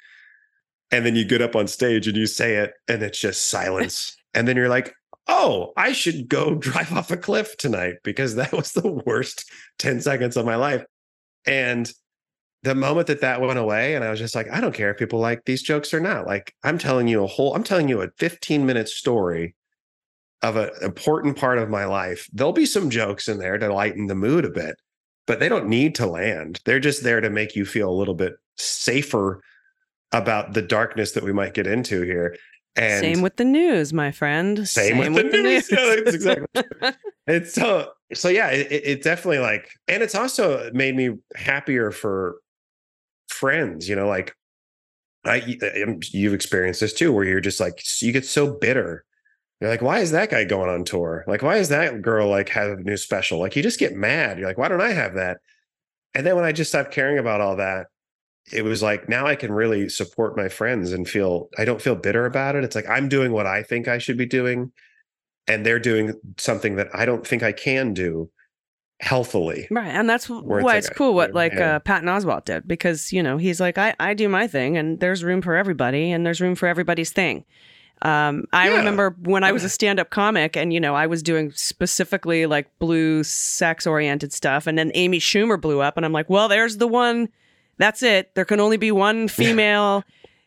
And 0.90 1.04
then 1.04 1.16
you 1.16 1.26
get 1.26 1.42
up 1.42 1.56
on 1.56 1.66
stage 1.66 2.06
and 2.06 2.16
you 2.16 2.26
say 2.26 2.54
it, 2.54 2.72
and 2.86 3.02
it's 3.02 3.20
just 3.20 3.50
silence. 3.50 4.16
and 4.32 4.46
then 4.46 4.56
you're 4.56 4.70
like, 4.70 4.94
oh, 5.28 5.72
I 5.76 5.92
should 5.92 6.28
go 6.28 6.54
drive 6.56 6.92
off 6.92 7.10
a 7.10 7.16
cliff 7.16 7.56
tonight 7.56 7.96
because 8.02 8.34
that 8.34 8.52
was 8.52 8.72
the 8.72 8.88
worst 9.06 9.50
10 9.78 10.00
seconds 10.00 10.36
of 10.36 10.46
my 10.46 10.56
life. 10.56 10.84
And 11.46 11.90
the 12.64 12.74
moment 12.74 13.06
that 13.06 13.20
that 13.20 13.40
went 13.40 13.58
away, 13.58 13.94
and 13.94 14.04
I 14.04 14.10
was 14.10 14.18
just 14.18 14.34
like, 14.34 14.50
I 14.50 14.60
don't 14.60 14.74
care 14.74 14.90
if 14.90 14.98
people 14.98 15.20
like 15.20 15.44
these 15.44 15.62
jokes 15.62 15.94
or 15.94 16.00
not. 16.00 16.26
Like, 16.26 16.54
I'm 16.64 16.78
telling 16.78 17.06
you 17.06 17.22
a 17.22 17.26
whole, 17.26 17.54
I'm 17.54 17.62
telling 17.62 17.88
you 17.88 18.02
a 18.02 18.08
15 18.18 18.66
minute 18.66 18.88
story 18.88 19.54
of 20.42 20.56
an 20.56 20.70
important 20.82 21.36
part 21.36 21.58
of 21.58 21.68
my 21.68 21.84
life. 21.84 22.28
There'll 22.32 22.52
be 22.52 22.66
some 22.66 22.90
jokes 22.90 23.28
in 23.28 23.38
there 23.38 23.58
to 23.58 23.72
lighten 23.72 24.06
the 24.06 24.14
mood 24.14 24.44
a 24.44 24.50
bit, 24.50 24.76
but 25.26 25.40
they 25.40 25.48
don't 25.48 25.68
need 25.68 25.94
to 25.96 26.06
land. 26.06 26.60
They're 26.64 26.80
just 26.80 27.02
there 27.02 27.20
to 27.20 27.30
make 27.30 27.54
you 27.54 27.64
feel 27.64 27.90
a 27.90 27.94
little 27.94 28.14
bit 28.14 28.34
safer 28.56 29.40
about 30.12 30.54
the 30.54 30.62
darkness 30.62 31.12
that 31.12 31.24
we 31.24 31.32
might 31.32 31.54
get 31.54 31.66
into 31.66 32.02
here. 32.02 32.36
And 32.76 33.00
Same 33.00 33.22
with 33.22 33.36
the 33.36 33.44
news, 33.44 33.92
my 33.92 34.12
friend. 34.12 34.68
same, 34.68 34.98
with, 34.98 35.32
the, 35.32 35.42
news. 35.42 35.68
Yeah, 35.72 35.94
exactly. 35.94 36.92
it's 37.26 37.52
so 37.54 37.90
so 38.14 38.28
yeah. 38.28 38.48
It, 38.50 38.70
it 38.70 38.84
it 38.84 39.02
definitely 39.02 39.40
like, 39.40 39.68
and 39.88 40.02
it's 40.02 40.14
also 40.14 40.70
made 40.72 40.94
me 40.94 41.16
happier 41.34 41.90
for 41.90 42.36
friends. 43.28 43.88
You 43.88 43.96
know, 43.96 44.06
like 44.06 44.34
I 45.24 45.56
you've 46.12 46.34
experienced 46.34 46.80
this 46.80 46.92
too, 46.92 47.12
where 47.12 47.24
you're 47.24 47.40
just 47.40 47.60
like 47.60 47.82
you 48.00 48.12
get 48.12 48.24
so 48.24 48.54
bitter. 48.54 49.04
You're 49.60 49.70
like, 49.70 49.82
why 49.82 49.98
is 49.98 50.12
that 50.12 50.30
guy 50.30 50.44
going 50.44 50.70
on 50.70 50.84
tour? 50.84 51.24
Like, 51.26 51.42
why 51.42 51.56
is 51.56 51.68
that 51.70 52.00
girl 52.00 52.28
like 52.28 52.48
have 52.50 52.70
a 52.70 52.76
new 52.76 52.96
special? 52.96 53.40
Like, 53.40 53.56
you 53.56 53.62
just 53.62 53.80
get 53.80 53.96
mad. 53.96 54.38
You're 54.38 54.46
like, 54.46 54.58
why 54.58 54.68
don't 54.68 54.80
I 54.80 54.92
have 54.92 55.14
that? 55.14 55.38
And 56.14 56.24
then 56.24 56.36
when 56.36 56.44
I 56.44 56.52
just 56.52 56.70
stopped 56.70 56.92
caring 56.92 57.18
about 57.18 57.40
all 57.40 57.56
that, 57.56 57.88
it 58.52 58.62
was 58.62 58.82
like 58.82 59.08
now 59.08 59.26
I 59.26 59.34
can 59.36 59.52
really 59.52 59.88
support 59.88 60.36
my 60.36 60.48
friends 60.48 60.92
and 60.92 61.08
feel 61.08 61.48
I 61.58 61.64
don't 61.64 61.82
feel 61.82 61.94
bitter 61.94 62.26
about 62.26 62.56
it. 62.56 62.64
It's 62.64 62.74
like 62.76 62.88
I'm 62.88 63.08
doing 63.08 63.32
what 63.32 63.46
I 63.46 63.62
think 63.62 63.88
I 63.88 63.98
should 63.98 64.16
be 64.18 64.26
doing, 64.26 64.72
and 65.46 65.64
they're 65.64 65.78
doing 65.80 66.14
something 66.36 66.76
that 66.76 66.88
I 66.94 67.04
don't 67.06 67.26
think 67.26 67.42
I 67.42 67.52
can 67.52 67.94
do 67.94 68.30
healthily. 69.00 69.68
Right, 69.70 69.88
and 69.88 70.08
that's 70.10 70.24
it's 70.24 70.42
why 70.42 70.60
like 70.62 70.78
it's 70.78 70.88
a- 70.88 70.94
cool 70.94 71.14
what 71.14 71.32
like 71.34 71.54
yeah. 71.54 71.76
uh, 71.76 71.78
Patton 71.80 72.08
Oswalt 72.08 72.44
did 72.44 72.66
because 72.66 73.12
you 73.12 73.22
know 73.22 73.36
he's 73.36 73.60
like 73.60 73.78
I 73.78 73.94
I 74.00 74.14
do 74.14 74.28
my 74.28 74.46
thing 74.46 74.76
and 74.76 74.98
there's 75.00 75.22
room 75.22 75.42
for 75.42 75.54
everybody 75.56 76.10
and 76.10 76.26
there's 76.26 76.40
room 76.40 76.54
for 76.54 76.66
everybody's 76.66 77.10
thing. 77.12 77.44
Um, 78.02 78.44
I 78.52 78.68
Yeah. 78.70 78.76
remember 78.76 79.16
when 79.24 79.42
I 79.42 79.50
was 79.50 79.64
a 79.64 79.68
stand-up 79.68 80.10
comic 80.10 80.56
and 80.56 80.72
you 80.72 80.78
know 80.78 80.94
I 80.94 81.06
was 81.08 81.20
doing 81.22 81.50
specifically 81.56 82.46
like 82.46 82.68
blue 82.78 83.24
sex-oriented 83.24 84.32
stuff, 84.32 84.66
and 84.66 84.78
then 84.78 84.90
Amy 84.94 85.18
Schumer 85.18 85.60
blew 85.60 85.80
up, 85.80 85.96
and 85.96 86.06
I'm 86.06 86.12
like, 86.12 86.30
well, 86.30 86.48
there's 86.48 86.76
the 86.76 86.86
one. 86.88 87.28
That's 87.78 88.02
it. 88.02 88.34
There 88.34 88.44
can 88.44 88.60
only 88.60 88.76
be 88.76 88.90
one 88.92 89.28
female 89.28 90.04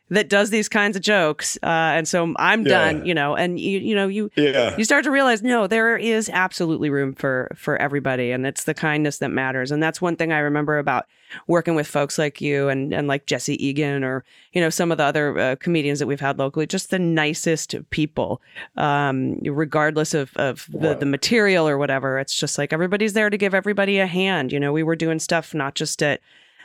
that 0.09 0.27
does 0.27 0.49
these 0.49 0.67
kinds 0.67 0.97
of 0.97 1.01
jokes, 1.01 1.57
uh, 1.63 1.67
and 1.95 2.05
so 2.05 2.33
I'm 2.37 2.63
Yeah. 2.63 2.67
done. 2.67 3.05
You 3.05 3.13
know, 3.13 3.33
and 3.33 3.57
you 3.57 3.79
you 3.79 3.95
know 3.95 4.09
you 4.09 4.29
Yeah. 4.35 4.75
you 4.77 4.83
start 4.83 5.05
to 5.05 5.11
realize 5.11 5.41
no 5.41 5.67
there 5.67 5.95
is 5.95 6.29
absolutely 6.29 6.89
room 6.89 7.13
for 7.13 7.49
for 7.55 7.77
everybody 7.81 8.31
and 8.31 8.45
it's 8.45 8.65
the 8.65 8.73
kindness 8.73 9.19
that 9.19 9.29
matters 9.31 9.71
and 9.71 9.81
that's 9.81 10.01
one 10.01 10.17
thing 10.17 10.33
i 10.33 10.39
remember 10.39 10.77
about 10.77 11.05
working 11.47 11.75
with 11.75 11.87
folks 11.87 12.17
like 12.17 12.41
you 12.41 12.67
and 12.67 12.93
and 12.93 13.07
like 13.07 13.25
jesse 13.25 13.55
egan 13.65 14.03
or 14.03 14.25
you 14.51 14.59
know 14.59 14.69
some 14.69 14.91
of 14.91 14.97
the 14.97 15.03
other 15.05 15.39
uh, 15.39 15.55
comedians 15.61 15.99
that 15.99 16.07
we've 16.07 16.19
had 16.19 16.37
locally 16.37 16.67
just 16.67 16.89
the 16.89 16.99
nicest 16.99 17.73
people 17.89 18.41
um 18.75 19.39
regardless 19.45 20.13
of 20.13 20.31
of 20.35 20.67
the, 20.73 20.93
the 20.95 21.05
material 21.05 21.67
or 21.67 21.77
whatever 21.77 22.19
it's 22.19 22.35
just 22.35 22.57
like 22.57 22.73
everybody's 22.73 23.13
there 23.13 23.29
to 23.29 23.37
give 23.37 23.53
everybody 23.53 23.99
a 23.99 24.07
hand 24.07 24.51
you 24.51 24.59
know 24.59 24.73
we 24.73 24.83
were 24.83 24.95
doing 24.97 25.19
stuff 25.19 25.53
not 25.53 25.73
just 25.75 26.03
at 26.03 26.19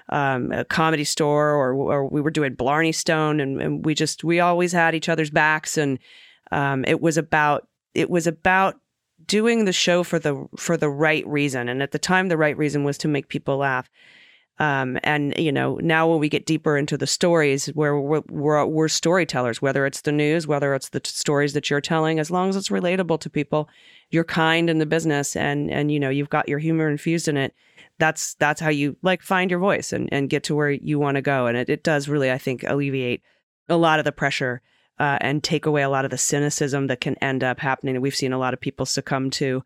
um, 0.09 0.53
a 0.53 0.65
comedy 0.65 1.05
store 1.05 1.51
or, 1.51 1.73
or 1.75 2.07
we 2.07 2.21
were 2.21 2.31
doing 2.31 2.55
Blarney 2.55 2.93
Stone 2.93 3.41
and, 3.41 3.61
and 3.61 3.85
we 3.85 3.95
just 3.95 4.23
we 4.23 4.41
always 4.41 4.73
had 4.73 4.95
each 4.95 5.09
other's 5.09 5.31
backs. 5.31 5.77
And 5.77 5.99
um, 6.53 6.85
it 6.87 7.01
was 7.01 7.17
about 7.17 7.67
it 7.95 8.11
was 8.11 8.27
about 8.27 8.77
doing 9.27 9.65
the 9.65 9.73
show 9.73 10.03
for 10.03 10.19
the 10.19 10.47
for 10.57 10.77
the 10.77 10.89
right 10.89 11.27
reason. 11.27 11.69
And 11.69 11.83
at 11.83 11.93
the 11.93 11.99
time 11.99 12.29
the 12.29 12.37
right 12.37 12.57
reason 12.57 12.85
was 12.85 12.99
to 12.99 13.09
make 13.09 13.29
people 13.29 13.59
laugh. 13.59 13.91
Um, 14.59 14.99
and 15.03 15.37
you 15.37 15.53
know 15.53 15.77
now 15.83 16.09
when 16.09 16.19
we 16.19 16.31
get 16.31 16.47
deeper 16.47 16.79
into 16.79 16.97
the 16.97 17.07
stories 17.07 17.67
where 17.75 18.01
we're, 18.01 18.23
we're, 18.31 18.65
we're 18.65 18.89
storytellers 18.89 19.61
whether 19.61 19.85
it's 19.85 20.01
the 20.01 20.13
news 20.13 20.47
whether 20.47 20.75
it's 20.75 20.89
the 20.89 21.01
t- 21.01 21.11
stories 21.11 21.53
that 21.53 21.69
you're 21.69 21.83
telling 21.83 22.19
as 22.19 22.31
long 22.31 22.49
as 22.49 22.57
it's 22.57 22.71
relatable 22.71 23.21
to 23.21 23.29
people 23.29 23.69
you're 24.09 24.25
kind 24.25 24.71
in 24.71 24.79
the 24.79 24.87
business 24.87 25.37
and 25.37 25.71
and 25.71 25.93
you 25.93 26.01
know 26.01 26.09
you've 26.09 26.31
got 26.31 26.49
your 26.49 26.59
humor 26.59 26.89
infused 26.89 27.29
in 27.29 27.37
it 27.37 27.53
that's 27.99 28.35
that's 28.35 28.61
how 28.61 28.69
you 28.71 28.97
like 29.03 29.23
find 29.23 29.51
your 29.51 29.61
voice 29.61 29.93
and 29.93 30.09
and 30.13 30.29
get 30.31 30.43
to 30.45 30.55
where 30.55 30.71
you 30.71 30.99
want 30.99 31.17
to 31.17 31.23
go. 31.23 31.47
And 31.47 31.57
it, 31.57 31.69
it 31.69 31.83
does 31.83 32.09
really, 32.09 32.31
I 32.31 32.39
think, 32.39 32.63
alleviate 32.65 33.23
a 33.69 33.77
lot 33.77 33.99
of 33.99 34.05
the 34.05 34.13
pressure 34.13 34.61
uh, 34.99 35.19
and 35.21 35.43
take 35.43 35.67
away 35.67 35.83
a 35.83 35.89
lot 35.91 36.05
of 36.05 36.11
the 36.11 36.19
cynicism 36.19 36.87
that 36.89 37.01
can 37.01 37.17
end 37.17 37.43
up 37.45 37.61
happening. 37.61 37.97
And 37.97 38.03
we've 38.03 38.15
seen 38.15 38.33
a 38.33 38.39
lot 38.39 38.55
of 38.55 38.61
people 38.61 38.87
succumb 38.87 39.31
to 39.31 39.63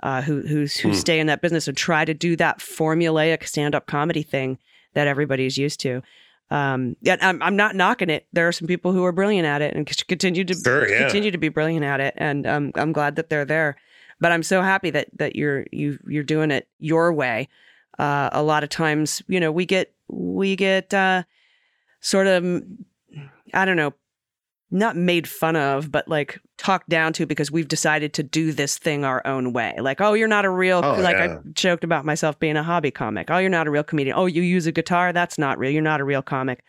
uh, 0.00 0.22
who 0.22 0.42
who's, 0.42 0.76
who 0.76 0.88
Hmm. 0.90 0.94
stay 0.94 1.20
in 1.20 1.26
that 1.28 1.40
business 1.40 1.68
and 1.68 1.76
try 1.76 2.04
to 2.04 2.14
do 2.14 2.36
that 2.36 2.58
formulaic 2.58 3.46
stand 3.46 3.74
up 3.74 3.86
comedy 3.86 4.22
thing 4.22 4.58
that 4.94 5.06
everybody's 5.06 5.56
used 5.58 5.80
to. 5.80 6.02
Um, 6.50 6.96
yet 7.00 7.22
I'm, 7.22 7.42
I'm 7.42 7.56
not 7.56 7.74
knocking 7.74 8.10
it. 8.10 8.26
There 8.32 8.46
are 8.46 8.52
some 8.52 8.68
people 8.68 8.92
who 8.92 9.04
are 9.04 9.12
brilliant 9.12 9.46
at 9.46 9.62
it 9.62 9.74
and 9.74 9.86
continue 10.06 10.44
to 10.44 10.54
Sure, 10.54 10.88
yeah. 10.88 10.98
continue 11.00 11.30
to 11.30 11.38
be 11.38 11.48
brilliant 11.48 11.84
at 11.84 12.00
it, 12.00 12.14
and 12.16 12.46
um, 12.46 12.70
I'm 12.74 12.92
glad 12.92 13.16
that 13.16 13.30
they're 13.30 13.46
there. 13.46 13.76
But 14.20 14.30
I'm 14.30 14.42
so 14.42 14.60
happy 14.62 14.90
that 14.90 15.08
that 15.18 15.36
you're 15.36 15.64
you 15.72 15.98
you're 16.06 16.22
doing 16.22 16.50
it 16.50 16.68
your 16.78 17.12
way. 17.12 17.48
Uh, 17.98 18.28
a 18.32 18.42
lot 18.42 18.62
of 18.64 18.68
times, 18.70 19.22
you 19.28 19.38
know, 19.40 19.52
we 19.52 19.66
get 19.66 19.92
we 20.08 20.56
get 20.56 20.92
uh, 20.92 21.22
sort 22.00 22.26
of 22.26 22.44
I 23.52 23.64
don't 23.64 23.76
know, 23.76 23.92
not 24.70 24.96
made 24.96 25.28
fun 25.28 25.54
of, 25.56 25.92
but 25.92 26.08
like 26.08 26.40
talked 26.58 26.88
down 26.88 27.12
to 27.14 27.26
because 27.26 27.50
we've 27.52 27.68
decided 27.68 28.12
to 28.14 28.22
do 28.22 28.50
this 28.52 28.78
thing 28.78 29.04
our 29.04 29.24
own 29.26 29.52
way. 29.52 29.74
Like, 29.78 30.00
oh, 30.00 30.14
you're 30.14 30.26
not 30.28 30.44
a 30.44 30.50
real 30.50 30.80
Oh, 30.82 31.00
like 31.00 31.16
yeah. 31.16 31.38
I 31.38 31.48
joked 31.52 31.84
about 31.84 32.04
myself 32.04 32.38
being 32.40 32.56
a 32.56 32.62
hobby 32.64 32.90
comic. 32.90 33.30
Oh, 33.30 33.38
you're 33.38 33.50
not 33.50 33.66
a 33.66 33.70
real 33.70 33.84
comedian. 33.84 34.16
Oh, 34.16 34.26
you 34.26 34.42
use 34.42 34.66
a 34.66 34.72
guitar. 34.72 35.12
That's 35.12 35.38
not 35.38 35.58
real. 35.58 35.70
You're 35.70 35.82
not 35.82 36.00
a 36.00 36.04
real 36.04 36.22
comic. 36.22 36.64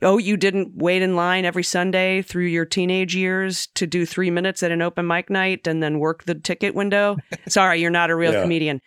Oh, 0.00 0.16
you 0.18 0.36
didn't 0.36 0.76
wait 0.76 1.02
in 1.02 1.16
line 1.16 1.44
every 1.44 1.64
Sunday 1.64 2.22
through 2.22 2.44
your 2.44 2.64
teenage 2.64 3.16
years 3.16 3.66
to 3.74 3.84
do 3.84 4.06
three 4.06 4.30
minutes 4.30 4.62
at 4.62 4.70
an 4.70 4.80
open 4.80 5.08
mic 5.08 5.28
night 5.28 5.66
and 5.66 5.82
then 5.82 5.98
work 5.98 6.22
the 6.22 6.36
ticket 6.36 6.72
window. 6.76 7.16
Sorry, 7.48 7.80
you're 7.80 7.90
not 7.90 8.08
a 8.10 8.14
real 8.14 8.32
Yeah. 8.32 8.42
comedian. 8.42 8.80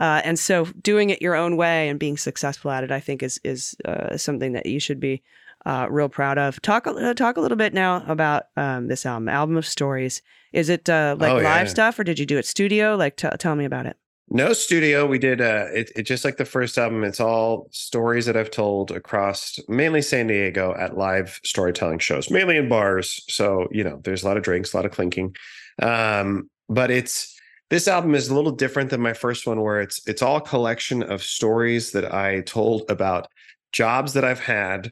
Uh, 0.00 0.22
and 0.24 0.38
so, 0.38 0.64
doing 0.82 1.10
it 1.10 1.20
your 1.22 1.34
own 1.36 1.56
way 1.56 1.88
and 1.88 2.00
being 2.00 2.16
successful 2.16 2.70
at 2.70 2.82
it, 2.82 2.90
I 2.90 3.00
think, 3.00 3.22
is 3.22 3.38
is 3.44 3.76
uh, 3.84 4.16
something 4.16 4.52
that 4.52 4.66
you 4.66 4.80
should 4.80 4.98
be 4.98 5.22
uh, 5.66 5.86
real 5.90 6.08
proud 6.08 6.38
of. 6.38 6.60
Talk 6.62 6.86
a- 6.86 7.10
uh, 7.10 7.14
talk 7.14 7.36
a 7.36 7.40
little 7.40 7.58
bit 7.58 7.74
now 7.74 8.02
about 8.08 8.44
um, 8.56 8.88
this 8.88 9.04
album, 9.04 9.28
album 9.28 9.56
of 9.56 9.66
stories. 9.66 10.22
Is 10.52 10.68
it 10.68 10.88
uh, 10.88 11.16
like 11.18 11.30
Oh, 11.32 11.34
live 11.36 11.66
yeah. 11.66 11.70
stuff, 11.70 11.98
or 11.98 12.04
did 12.04 12.18
you 12.18 12.26
do 12.26 12.38
it 12.38 12.46
studio? 12.46 12.96
Like, 12.96 13.16
t- 13.16 13.28
tell 13.38 13.54
me 13.54 13.64
about 13.66 13.86
it. 13.86 13.96
No 14.32 14.52
studio. 14.52 15.06
We 15.06 15.18
did 15.18 15.40
uh 15.40 15.66
it, 15.74 15.90
it 15.96 16.02
just 16.04 16.24
like 16.24 16.36
the 16.36 16.44
first 16.44 16.78
album, 16.78 17.02
it's 17.02 17.18
all 17.20 17.66
stories 17.72 18.26
that 18.26 18.36
I've 18.36 18.50
told 18.52 18.92
across 18.92 19.58
mainly 19.68 20.02
San 20.02 20.28
Diego 20.28 20.72
at 20.78 20.96
live 20.96 21.40
storytelling 21.44 21.98
shows, 21.98 22.30
mainly 22.30 22.56
in 22.56 22.68
bars. 22.68 23.22
So, 23.28 23.66
you 23.72 23.82
know, 23.82 24.00
there's 24.04 24.22
a 24.22 24.26
lot 24.28 24.36
of 24.36 24.44
drinks, 24.44 24.72
a 24.72 24.76
lot 24.76 24.86
of 24.86 24.92
clinking. 24.92 25.34
Um, 25.82 26.48
but 26.68 26.92
it's 26.92 27.36
this 27.70 27.88
album 27.88 28.14
is 28.14 28.28
a 28.28 28.34
little 28.34 28.52
different 28.52 28.90
than 28.90 29.00
my 29.00 29.12
first 29.12 29.46
one 29.46 29.60
where 29.62 29.80
it's 29.80 30.06
it's 30.06 30.22
all 30.22 30.36
a 30.36 30.40
collection 30.42 31.02
of 31.02 31.22
stories 31.22 31.92
that 31.92 32.12
I 32.12 32.40
told 32.42 32.82
about 32.90 33.28
jobs 33.72 34.12
that 34.14 34.24
I've 34.24 34.40
had 34.40 34.90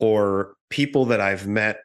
or 0.00 0.54
people 0.70 1.06
that 1.06 1.20
I've 1.20 1.46
met 1.46 1.78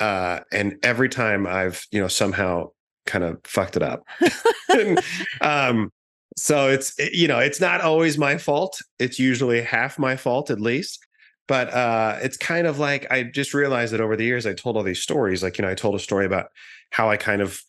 uh 0.00 0.40
and 0.52 0.76
every 0.82 1.08
time 1.08 1.46
I've, 1.46 1.86
you 1.92 2.00
know, 2.00 2.08
somehow 2.08 2.70
kind 3.06 3.24
of 3.24 3.38
fucked 3.44 3.76
it 3.76 3.82
up. 3.82 4.04
um 5.40 5.90
so 6.36 6.68
it's 6.68 6.98
it- 6.98 7.14
you 7.14 7.28
know 7.28 7.38
it's 7.38 7.60
not 7.60 7.80
always 7.80 8.18
my 8.18 8.38
fault. 8.38 8.80
It's 8.98 9.18
usually 9.18 9.62
half 9.62 9.98
my 9.98 10.16
fault 10.16 10.50
at 10.50 10.60
least. 10.60 11.00
But 11.48 11.72
uh 11.74 12.18
it's 12.22 12.36
kind 12.36 12.66
of 12.66 12.78
like 12.78 13.10
i 13.10 13.22
just 13.22 13.54
realized 13.54 13.92
that 13.92 14.00
over 14.00 14.16
the 14.16 14.24
years 14.24 14.46
i 14.46 14.54
told 14.54 14.76
all 14.76 14.82
these 14.82 15.02
stories. 15.02 15.42
Like 15.42 15.58
you 15.58 15.62
know 15.64 15.70
i 15.70 15.74
told 15.74 15.94
a 15.94 15.98
story 15.98 16.26
about 16.26 16.46
how 16.90 17.10
i 17.10 17.16
kind 17.16 17.42
of 17.42 17.60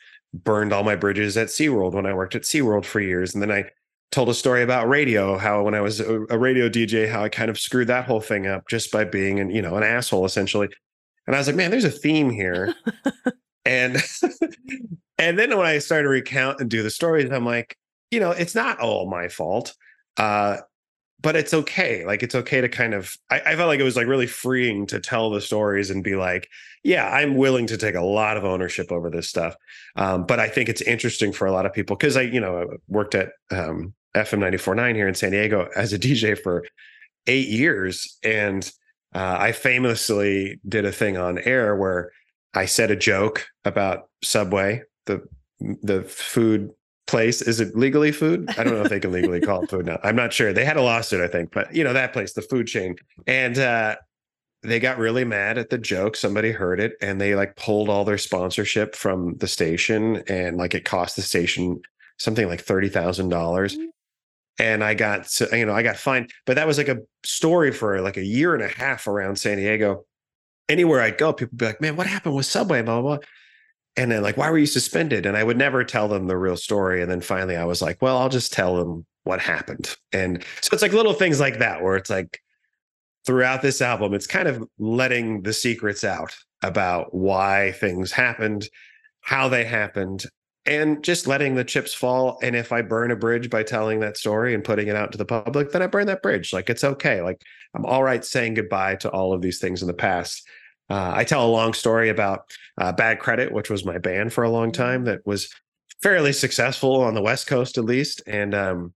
burned 0.44 0.74
all 0.74 0.84
my 0.84 0.96
bridges 0.96 1.38
at 1.38 1.48
SeaWorld 1.48 1.94
when 1.94 2.06
i 2.06 2.14
worked 2.14 2.36
at 2.36 2.44
SeaWorld 2.44 2.86
for 2.86 3.00
years 3.00 3.34
and 3.34 3.42
then 3.42 3.52
i 3.52 3.66
told 4.12 4.30
a 4.30 4.34
story 4.34 4.62
about 4.62 4.88
radio 4.88 5.38
how 5.38 5.64
when 5.64 5.74
i 5.74 5.82
was 5.82 6.00
a, 6.00 6.22
a 6.30 6.38
radio 6.38 6.70
dj 6.70 7.10
how 7.10 7.24
i 7.24 7.30
kind 7.30 7.50
of 7.50 7.60
screwed 7.60 7.88
that 7.88 8.06
whole 8.06 8.22
thing 8.22 8.48
up 8.48 8.64
just 8.70 8.92
by 8.92 9.04
being 9.04 9.40
an 9.40 9.50
you 9.50 9.62
know 9.62 9.76
an 9.76 9.84
asshole 9.84 10.26
essentially 10.26 10.70
and 11.28 11.36
i 11.36 11.40
was 11.40 11.48
like 11.48 11.56
man 11.56 11.72
there's 11.72 11.84
a 11.84 11.90
theme 11.90 12.30
here 12.30 12.74
and 13.66 13.98
and 15.18 15.40
then 15.40 15.56
when 15.58 15.66
i 15.66 15.80
started 15.80 16.04
to 16.04 16.10
recount 16.10 16.60
and 16.60 16.70
do 16.70 16.84
the 16.84 16.90
stories 16.90 17.32
i'm 17.32 17.46
like 17.46 17.78
you 18.12 18.20
know, 18.20 18.32
it's 18.32 18.56
not 18.56 18.80
all 18.80 19.10
my 19.10 19.28
fault. 19.28 19.76
Uh, 20.18 20.58
but 21.22 21.36
it's 21.36 21.54
okay. 21.54 22.06
Like 22.06 22.24
it's 22.24 22.36
okay 22.36 22.62
to 22.62 22.70
kind 22.70 22.94
of 22.94 23.16
I, 23.30 23.42
I 23.42 23.56
felt 23.56 23.68
like 23.68 23.80
it 23.80 23.84
was 23.84 23.96
like 23.96 24.08
really 24.08 24.28
freeing 24.28 24.86
to 24.88 25.00
tell 25.00 25.30
the 25.30 25.42
stories 25.42 25.90
and 25.90 26.04
be 26.04 26.16
like, 26.16 26.50
yeah, 26.84 27.10
I'm 27.10 27.36
willing 27.36 27.68
to 27.68 27.78
take 27.78 27.96
a 27.96 28.02
lot 28.02 28.38
of 28.38 28.46
ownership 28.46 28.92
over 28.92 29.10
this 29.10 29.30
stuff. 29.30 29.56
Um, 29.96 30.26
but 30.26 30.40
I 30.40 30.50
think 30.50 30.70
it's 30.70 30.82
interesting 30.82 31.32
for 31.32 31.48
a 31.48 31.52
lot 31.52 31.66
of 31.66 31.74
people 31.74 31.96
because 31.96 32.18
I, 32.18 32.22
you 32.22 32.40
know, 32.40 32.78
worked 32.88 33.16
at 33.16 33.30
um 33.52 33.94
FM 34.16 34.40
94.9 34.40 34.96
here 34.96 35.08
in 35.08 35.16
San 35.16 35.32
Diego 35.32 35.68
as 35.76 35.94
a 35.94 36.00
DJ 36.00 36.38
for 36.38 36.64
eight 37.28 37.48
years. 37.48 38.18
And 38.24 38.70
uh, 39.14 39.38
I 39.40 39.52
famously 39.52 40.60
did 40.68 40.86
a 40.86 40.92
thing 40.92 41.18
on 41.18 41.40
air 41.40 41.76
where 41.76 42.12
I 42.54 42.66
said 42.66 42.92
a 42.92 42.96
joke 42.96 43.48
about 43.64 44.10
Subway, 44.24 44.84
the 45.06 45.24
the 45.60 46.04
food 46.04 46.72
place. 47.08 47.42
Is 47.42 47.60
it 47.60 47.76
legally 47.76 48.12
food? 48.12 48.50
I 48.58 48.64
don't 48.64 48.74
know 48.74 48.82
if 48.82 48.90
they 48.90 49.00
can 49.00 49.12
legally 49.12 49.42
call 49.42 49.64
it 49.64 49.70
food 49.70 49.86
now. 49.86 50.00
I'm 50.04 50.16
not 50.16 50.34
sure. 50.34 50.54
They 50.54 50.66
had 50.66 50.78
a 50.78 50.82
lawsuit, 50.82 51.22
I 51.22 51.28
think, 51.28 51.52
but 51.52 51.74
you 51.74 51.84
know, 51.84 51.94
that 51.94 52.14
place, 52.14 52.34
the 52.34 52.42
food 52.42 52.68
chain. 52.68 52.96
And 53.28 53.58
uh 53.58 53.96
they 54.64 54.80
got 54.80 54.98
really 54.98 55.24
mad 55.24 55.60
at 55.60 55.70
the 55.70 55.78
joke. 55.78 56.16
Somebody 56.16 56.52
heard 56.52 56.80
it 56.80 56.94
and 57.00 57.22
they 57.22 57.36
like 57.36 57.56
pulled 57.56 57.88
all 57.88 58.04
their 58.04 58.18
sponsorship 58.18 58.96
from 58.96 59.36
the 59.38 59.48
station 59.48 60.24
and 60.28 60.58
like 60.58 60.74
it 60.74 60.86
cost 60.86 61.16
the 61.16 61.22
station 61.22 61.80
something 62.18 62.48
like 62.48 62.62
thirty 62.62 62.90
thousand 62.90 63.30
dollars. 63.30 63.78
And 64.58 64.84
I 64.84 64.94
got 64.94 65.28
you 65.52 65.66
know, 65.66 65.74
I 65.74 65.84
got 65.84 65.98
fined. 65.98 66.32
But 66.46 66.56
that 66.56 66.66
was 66.66 66.78
like 66.78 66.88
a 66.88 67.00
story 67.24 67.72
for 67.72 68.02
like 68.02 68.18
a 68.18 68.24
year 68.24 68.56
and 68.56 68.64
a 68.64 68.68
half 68.68 69.08
around 69.08 69.38
San 69.38 69.58
Diego. 69.58 70.06
Anywhere 70.68 71.02
I'd 71.02 71.20
go, 71.20 71.32
people 71.32 71.58
be 71.58 71.66
like, 71.66 71.82
man, 71.82 71.96
what 71.96 72.08
happened 72.08 72.36
with 72.36 72.48
Subway? 72.48 72.82
Blah, 72.82 73.02
blah, 73.02 73.18
blah. 73.18 73.28
And 73.98 74.12
then 74.12 74.22
like, 74.22 74.38
why 74.38 74.50
were 74.50 74.58
you 74.58 74.66
suspended? 74.66 75.26
And 75.26 75.38
I 75.38 75.44
would 75.44 75.58
never 75.58 75.84
tell 75.84 76.08
them 76.08 76.28
the 76.28 76.38
real 76.38 76.58
story. 76.58 77.02
And 77.02 77.10
then 77.10 77.22
finally 77.22 77.56
I 77.56 77.66
was 77.66 77.82
like, 77.82 78.02
well, 78.02 78.18
I'll 78.18 78.30
just 78.30 78.52
tell 78.52 78.76
them 78.76 79.06
what 79.24 79.40
happened. 79.40 79.96
And 80.12 80.44
so 80.62 80.74
it's 80.74 80.82
like 80.82 80.94
little 80.94 81.14
things 81.14 81.40
like 81.40 81.60
that 81.60 81.82
where 81.82 81.96
it's 81.96 82.10
like 82.10 82.42
throughout 83.26 83.62
this 83.62 83.82
album, 83.82 84.14
it's 84.14 84.28
kind 84.28 84.48
of 84.48 84.64
letting 84.78 85.44
the 85.44 85.54
secrets 85.54 86.04
out 86.04 86.36
about 86.62 87.14
why 87.14 87.74
things 87.74 88.12
happened, 88.12 88.68
how 89.22 89.48
they 89.48 89.64
happened, 89.64 90.26
and 90.66 91.04
just 91.04 91.28
letting 91.28 91.56
the 91.56 91.64
chips 91.64 91.94
fall. 91.94 92.40
And 92.42 92.56
if 92.56 92.72
I 92.72 92.82
burn 92.82 93.12
a 93.12 93.16
bridge 93.16 93.50
by 93.50 93.64
telling 93.64 94.00
that 94.00 94.18
story 94.18 94.54
and 94.54 94.64
putting 94.64 94.88
it 94.88 94.96
out 94.96 95.12
to 95.12 95.18
the 95.18 95.26
public, 95.26 95.72
then 95.72 95.82
I 95.82 95.88
burn 95.88 96.08
that 96.08 96.24
bridge. 96.24 96.54
Like 96.54 96.70
it's 96.70 96.84
okay. 96.84 97.22
Like 97.22 97.42
I'm 97.76 97.86
all 97.86 98.04
right 98.04 98.26
saying 98.26 98.56
goodbye 98.56 98.96
to 98.98 99.10
all 99.10 99.34
of 99.34 99.42
these 99.42 99.60
things 99.60 99.82
in 99.82 99.88
the 99.88 99.94
past. 99.94 100.48
Uh, 100.90 101.14
I 101.16 101.24
tell 101.24 101.46
a 101.46 101.50
long 101.50 101.74
story 101.74 102.10
about 102.10 102.52
uh, 102.78 102.92
Bad 102.92 103.20
Credit, 103.20 103.52
which 103.52 103.70
was 103.70 103.86
my 103.86 103.98
band 103.98 104.34
for 104.34 104.44
a 104.44 104.50
long 104.50 104.72
time 104.72 105.06
that 105.06 105.26
was 105.26 105.50
fairly 106.02 106.34
successful 106.34 107.02
on 107.02 107.16
the 107.16 107.22
West 107.22 107.48
Coast, 107.48 107.78
at 107.78 107.86
least, 107.86 108.22
and 108.28 108.54
um, 108.54 108.94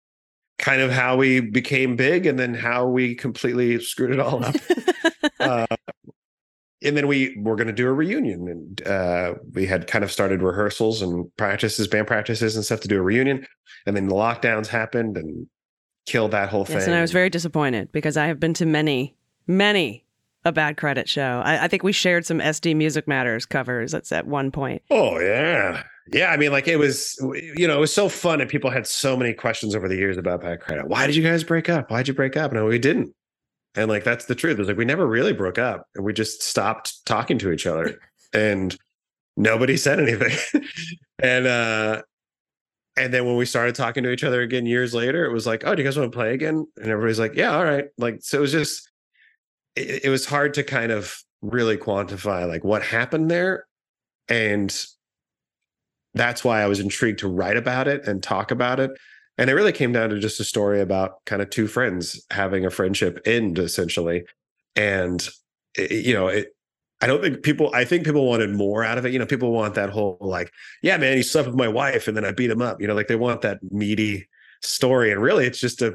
kind 0.59 0.81
of 0.81 0.91
how 0.91 1.15
we 1.17 1.39
became 1.39 1.95
big 1.95 2.25
and 2.25 2.37
then 2.37 2.53
how 2.53 2.85
we 2.87 3.15
completely 3.15 3.79
screwed 3.81 4.11
it 4.11 4.19
all 4.19 4.43
up. 4.43 4.55
uh, 5.39 5.65
and 6.81 6.95
then 6.95 7.07
we 7.07 7.35
were 7.41 7.55
going 7.55 7.67
to 7.67 7.73
do 7.73 7.87
a 7.87 7.93
reunion, 7.93 8.47
and 8.47 8.87
uh, 8.87 9.33
we 9.53 9.65
had 9.65 9.87
kind 9.87 10.03
of 10.03 10.11
started 10.11 10.41
rehearsals 10.41 11.01
and 11.01 11.29
practices, 11.37 11.87
band 11.87 12.07
practices, 12.07 12.55
and 12.55 12.63
stuff 12.63 12.79
to 12.81 12.87
do 12.87 12.99
a 12.99 13.01
reunion. 13.01 13.45
And 13.85 13.95
then 13.95 14.07
the 14.07 14.15
lockdowns 14.15 14.67
happened 14.67 15.17
and 15.17 15.47
killed 16.05 16.31
that 16.31 16.49
whole 16.49 16.61
Yes, 16.69 16.69
thing. 16.69 16.93
and 16.93 16.95
I 16.95 17.01
was 17.01 17.11
very 17.11 17.29
disappointed 17.29 17.91
because 17.91 18.15
I 18.15 18.27
have 18.27 18.39
been 18.39 18.53
to 18.55 18.65
many, 18.65 19.15
many 19.45 20.05
a 20.45 20.51
bad 20.51 20.77
credit 20.77 21.09
show. 21.09 21.41
I, 21.43 21.65
I 21.65 21.67
think 21.67 21.83
we 21.83 21.91
shared 21.91 22.25
some 22.25 22.39
SD 22.39 22.75
Music 22.75 23.07
Matters 23.07 23.45
covers 23.45 23.93
at, 23.93 24.11
at 24.11 24.27
one 24.27 24.51
point. 24.51 24.81
Oh 24.89 25.19
yeah, 25.19 25.83
yeah. 26.11 26.31
I 26.31 26.37
mean, 26.37 26.51
like 26.51 26.67
it 26.67 26.77
was, 26.77 27.15
you 27.55 27.67
know, 27.67 27.77
it 27.77 27.81
was 27.81 27.93
so 27.93 28.09
fun, 28.09 28.41
and 28.41 28.49
people 28.49 28.69
had 28.69 28.87
so 28.87 29.17
many 29.17 29.33
questions 29.33 29.75
over 29.75 29.87
the 29.87 29.97
years 29.97 30.17
about 30.17 30.41
bad 30.41 30.61
credit. 30.61 30.87
Why 30.87 31.07
did 31.07 31.15
you 31.15 31.23
guys 31.23 31.43
break 31.43 31.69
up? 31.69 31.91
Why'd 31.91 32.07
you 32.07 32.13
break 32.13 32.37
up? 32.37 32.53
No, 32.53 32.65
we 32.65 32.79
didn't. 32.79 33.13
And 33.75 33.89
like 33.89 34.03
that's 34.03 34.25
the 34.25 34.35
truth. 34.35 34.59
It's 34.59 34.67
like 34.67 34.77
we 34.77 34.85
never 34.85 35.07
really 35.07 35.33
broke 35.33 35.57
up, 35.57 35.85
and 35.95 36.05
we 36.05 36.13
just 36.13 36.41
stopped 36.41 37.05
talking 37.05 37.37
to 37.39 37.51
each 37.51 37.67
other, 37.67 37.99
and 38.33 38.75
nobody 39.35 39.77
said 39.77 39.99
anything. 39.99 40.63
and 41.19 41.47
uh 41.47 42.01
and 42.97 43.13
then 43.13 43.25
when 43.25 43.37
we 43.37 43.45
started 43.45 43.75
talking 43.75 44.03
to 44.03 44.11
each 44.11 44.25
other 44.25 44.41
again 44.41 44.65
years 44.65 44.93
later, 44.93 45.23
it 45.23 45.31
was 45.31 45.47
like, 45.47 45.63
oh, 45.65 45.73
do 45.73 45.81
you 45.81 45.87
guys 45.87 45.97
want 45.97 46.11
to 46.11 46.15
play 46.15 46.33
again? 46.33 46.67
And 46.75 46.87
everybody's 46.87 47.19
like, 47.19 47.33
yeah, 47.33 47.55
all 47.55 47.63
right. 47.63 47.85
Like 47.97 48.17
so, 48.19 48.37
it 48.37 48.41
was 48.41 48.51
just, 48.51 48.88
it, 49.75 50.05
it 50.05 50.09
was 50.09 50.25
hard 50.25 50.53
to 50.55 50.63
kind 50.63 50.91
of 50.91 51.17
really 51.41 51.77
quantify 51.77 52.47
like 52.47 52.63
what 52.63 52.83
happened 52.83 53.29
there, 53.31 53.65
and 54.27 54.73
that's 56.13 56.43
why 56.43 56.61
I 56.61 56.67
was 56.67 56.79
intrigued 56.79 57.19
to 57.19 57.27
write 57.27 57.57
about 57.57 57.87
it 57.87 58.07
and 58.07 58.21
talk 58.21 58.51
about 58.51 58.79
it. 58.79 58.91
And 59.37 59.49
it 59.49 59.53
really 59.53 59.71
came 59.71 59.91
down 59.93 60.09
to 60.09 60.19
just 60.19 60.39
a 60.39 60.43
story 60.43 60.81
about 60.81 61.23
kind 61.25 61.41
of 61.41 61.49
two 61.49 61.67
friends 61.67 62.25
having 62.31 62.65
a 62.65 62.69
friendship 62.69 63.21
end 63.25 63.59
essentially. 63.59 64.25
And, 64.75 65.27
it- 65.77 66.05
you 66.05 66.13
know, 66.13 66.27
it, 66.27 66.49
I 67.01 67.07
don't 67.07 67.21
think 67.21 67.43
people, 67.43 67.71
I 67.73 67.85
think 67.85 68.03
people 68.03 68.27
wanted 68.27 68.49
more 68.49 68.83
out 68.83 68.97
of 68.97 69.05
it. 69.05 69.13
You 69.13 69.19
know, 69.19 69.25
people 69.25 69.51
want 69.53 69.75
that 69.75 69.89
whole 69.89 70.17
like, 70.19 70.51
yeah, 70.81 70.97
man, 70.97 71.15
he 71.15 71.23
slept 71.23 71.47
with 71.47 71.55
my 71.55 71.69
wife 71.69 72.07
and 72.09 72.17
then 72.17 72.25
I 72.25 72.33
beat 72.33 72.49
him 72.49 72.61
up. 72.61 72.81
You 72.81 72.87
know, 72.87 72.95
like 72.95 73.07
they 73.07 73.15
want 73.15 73.41
that 73.41 73.59
meaty 73.71 74.27
story. 74.61 75.11
And 75.11 75.21
really, 75.21 75.45
it's 75.45 75.61
just 75.61 75.81
a 75.81 75.93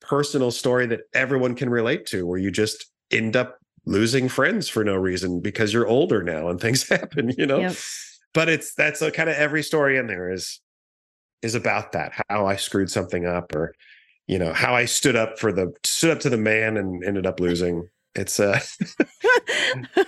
personal 0.00 0.52
story 0.52 0.86
that 0.86 1.00
everyone 1.12 1.56
can 1.56 1.70
relate 1.70 2.06
to, 2.06 2.24
where 2.24 2.38
you 2.38 2.52
just 2.52 2.86
end 3.10 3.36
up 3.36 3.58
losing 3.86 4.28
friends 4.28 4.68
for 4.68 4.84
no 4.84 4.94
reason 4.94 5.40
because 5.40 5.72
you're 5.72 5.86
older 5.86 6.22
now 6.22 6.48
and 6.48 6.60
things 6.60 6.88
happen, 6.88 7.30
you 7.36 7.46
know. 7.46 7.60
Yep. 7.60 7.76
But 8.32 8.48
it's 8.48 8.74
that's 8.74 9.00
a 9.02 9.10
kind 9.10 9.28
of 9.28 9.36
every 9.36 9.62
story 9.62 9.96
in 9.96 10.06
there 10.06 10.30
is 10.30 10.60
is 11.42 11.54
about 11.54 11.92
that 11.92 12.12
how 12.30 12.46
I 12.46 12.56
screwed 12.56 12.90
something 12.90 13.26
up 13.26 13.54
or 13.54 13.74
you 14.26 14.38
know 14.38 14.52
how 14.52 14.74
I 14.74 14.86
stood 14.86 15.14
up 15.14 15.38
for 15.38 15.52
the 15.52 15.72
stood 15.84 16.10
up 16.10 16.20
to 16.20 16.30
the 16.30 16.38
man 16.38 16.76
and 16.76 17.04
ended 17.04 17.26
up 17.26 17.38
losing. 17.38 17.88
It's 18.14 18.40
uh 18.40 18.58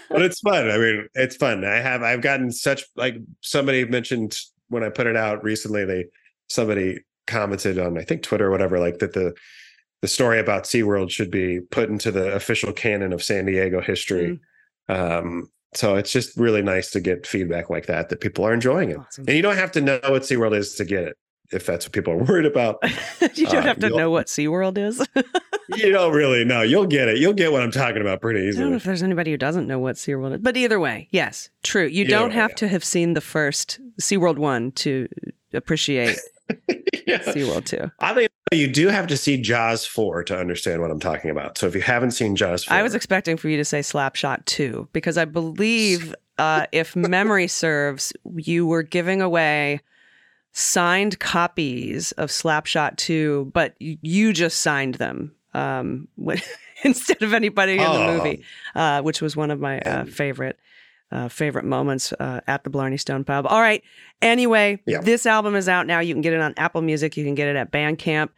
but 0.08 0.22
it's 0.22 0.40
fun. 0.40 0.70
I 0.70 0.78
mean, 0.78 1.08
it's 1.14 1.36
fun. 1.36 1.64
I 1.64 1.76
have 1.76 2.02
I've 2.02 2.22
gotten 2.22 2.50
such 2.50 2.84
like 2.96 3.16
somebody 3.42 3.84
mentioned 3.84 4.38
when 4.68 4.82
I 4.82 4.88
put 4.88 5.06
it 5.06 5.16
out 5.16 5.44
recently, 5.44 5.84
they 5.84 6.06
somebody 6.48 7.00
commented 7.26 7.78
on 7.78 7.98
I 7.98 8.02
think 8.02 8.22
Twitter 8.22 8.46
or 8.46 8.50
whatever, 8.50 8.80
like 8.80 8.98
that 8.98 9.12
the 9.12 9.34
the 10.02 10.08
story 10.08 10.38
about 10.38 10.64
SeaWorld 10.64 11.10
should 11.10 11.30
be 11.30 11.60
put 11.70 11.88
into 11.88 12.10
the 12.10 12.32
official 12.34 12.72
canon 12.72 13.12
of 13.12 13.22
San 13.22 13.46
Diego 13.46 13.80
history. 13.80 14.38
Um 14.88 15.50
so 15.74 15.96
it's 15.96 16.12
just 16.12 16.36
really 16.38 16.62
nice 16.62 16.90
to 16.92 17.00
get 17.00 17.26
feedback 17.26 17.68
like 17.68 17.86
that 17.86 18.08
that 18.08 18.20
people 18.20 18.46
are 18.46 18.54
enjoying 18.54 18.90
it. 18.90 18.98
Awesome. 18.98 19.24
And 19.28 19.36
you 19.36 19.42
don't 19.42 19.56
have 19.56 19.72
to 19.72 19.80
know 19.80 20.00
what 20.04 20.22
SeaWorld 20.22 20.56
is 20.56 20.74
to 20.76 20.84
get 20.84 21.04
it 21.04 21.16
if 21.52 21.66
that's 21.66 21.84
what 21.86 21.92
people 21.92 22.12
are 22.14 22.16
worried 22.24 22.46
about. 22.46 22.78
you 23.34 23.46
don't 23.46 23.56
Uh, 23.56 23.62
have 23.62 23.78
to 23.80 23.90
know 23.90 24.10
what 24.10 24.26
SeaWorld 24.28 24.78
is. 24.78 25.04
you 25.76 25.90
don't 25.92 26.12
really 26.14 26.44
know. 26.44 26.62
You'll 26.62 26.86
get 26.86 27.08
it. 27.08 27.18
You'll 27.18 27.34
get 27.34 27.52
what 27.52 27.62
I'm 27.62 27.70
talking 27.70 28.00
about 28.00 28.20
pretty 28.20 28.40
I 28.40 28.50
don't 28.52 28.54
know 28.54 28.60
easily. 28.66 28.76
if 28.76 28.84
there's 28.84 29.02
anybody 29.02 29.32
who 29.32 29.36
doesn't 29.36 29.66
know 29.66 29.78
what 29.78 29.96
SeaWorld 29.96 30.34
is. 30.36 30.40
But 30.40 30.56
either 30.56 30.80
way, 30.80 31.08
yes, 31.10 31.50
true. 31.62 31.86
You 31.86 32.02
Either 32.02 32.10
don't 32.10 32.28
way, 32.30 32.34
have 32.36 32.50
yeah. 32.52 32.56
to 32.56 32.68
have 32.68 32.84
seen 32.84 33.14
the 33.14 33.20
first 33.20 33.78
SeaWorld 34.00 34.38
1 34.38 34.72
to 34.72 35.08
appreciate 35.52 36.18
yeah. 37.06 37.18
SeaWorld 37.18 37.64
2. 37.66 37.90
I 38.00 38.14
think 38.14 38.30
you 38.52 38.68
do 38.68 38.88
have 38.88 39.06
to 39.08 39.16
see 39.16 39.40
Jaws 39.40 39.84
4 39.86 40.24
to 40.24 40.38
understand 40.38 40.80
what 40.80 40.90
I'm 40.90 41.00
talking 41.00 41.30
about. 41.30 41.58
So 41.58 41.66
if 41.66 41.74
you 41.74 41.80
haven't 41.80 42.12
seen 42.12 42.36
Jaws 42.36 42.64
4, 42.64 42.76
I 42.76 42.82
was 42.82 42.94
expecting 42.94 43.36
for 43.36 43.48
you 43.48 43.56
to 43.56 43.64
say 43.64 43.80
Slapshot 43.80 44.44
2 44.46 44.88
because 44.92 45.18
I 45.18 45.24
believe, 45.24 46.14
uh, 46.38 46.66
if 46.72 46.94
memory 46.94 47.48
serves, 47.62 48.12
you 48.36 48.66
were 48.66 48.82
giving 48.82 49.20
away 49.20 49.80
signed 50.52 51.18
copies 51.18 52.12
of 52.12 52.30
Slapshot 52.30 52.96
2, 52.96 53.50
but 53.52 53.74
you 53.78 54.32
just 54.32 54.60
signed 54.60 54.94
them 54.94 55.34
um, 55.54 56.08
when- 56.16 56.40
instead 56.84 57.22
of 57.22 57.32
anybody 57.34 57.72
in 57.72 57.78
the 57.78 57.84
Oh. 57.86 58.16
movie, 58.16 58.42
uh, 58.74 59.02
which 59.02 59.20
was 59.20 59.36
one 59.36 59.50
of 59.50 59.60
my 59.60 59.80
uh, 59.80 60.04
favorite. 60.04 60.58
Uh, 61.12 61.28
favorite 61.28 61.64
moments 61.64 62.12
uh, 62.14 62.40
at 62.48 62.64
the 62.64 62.70
Blarney 62.70 62.96
Stone 62.96 63.22
Pub. 63.24 63.46
All 63.48 63.60
right. 63.60 63.80
Anyway, 64.22 64.80
Yeah. 64.86 65.00
this 65.00 65.24
album 65.24 65.54
is 65.54 65.68
out 65.68 65.86
now. 65.86 66.00
You 66.00 66.12
can 66.12 66.20
get 66.20 66.32
it 66.32 66.40
on 66.40 66.52
Apple 66.56 66.82
Music. 66.82 67.16
You 67.16 67.24
can 67.24 67.36
get 67.36 67.46
it 67.46 67.54
at 67.54 67.70
Bandcamp. 67.70 68.30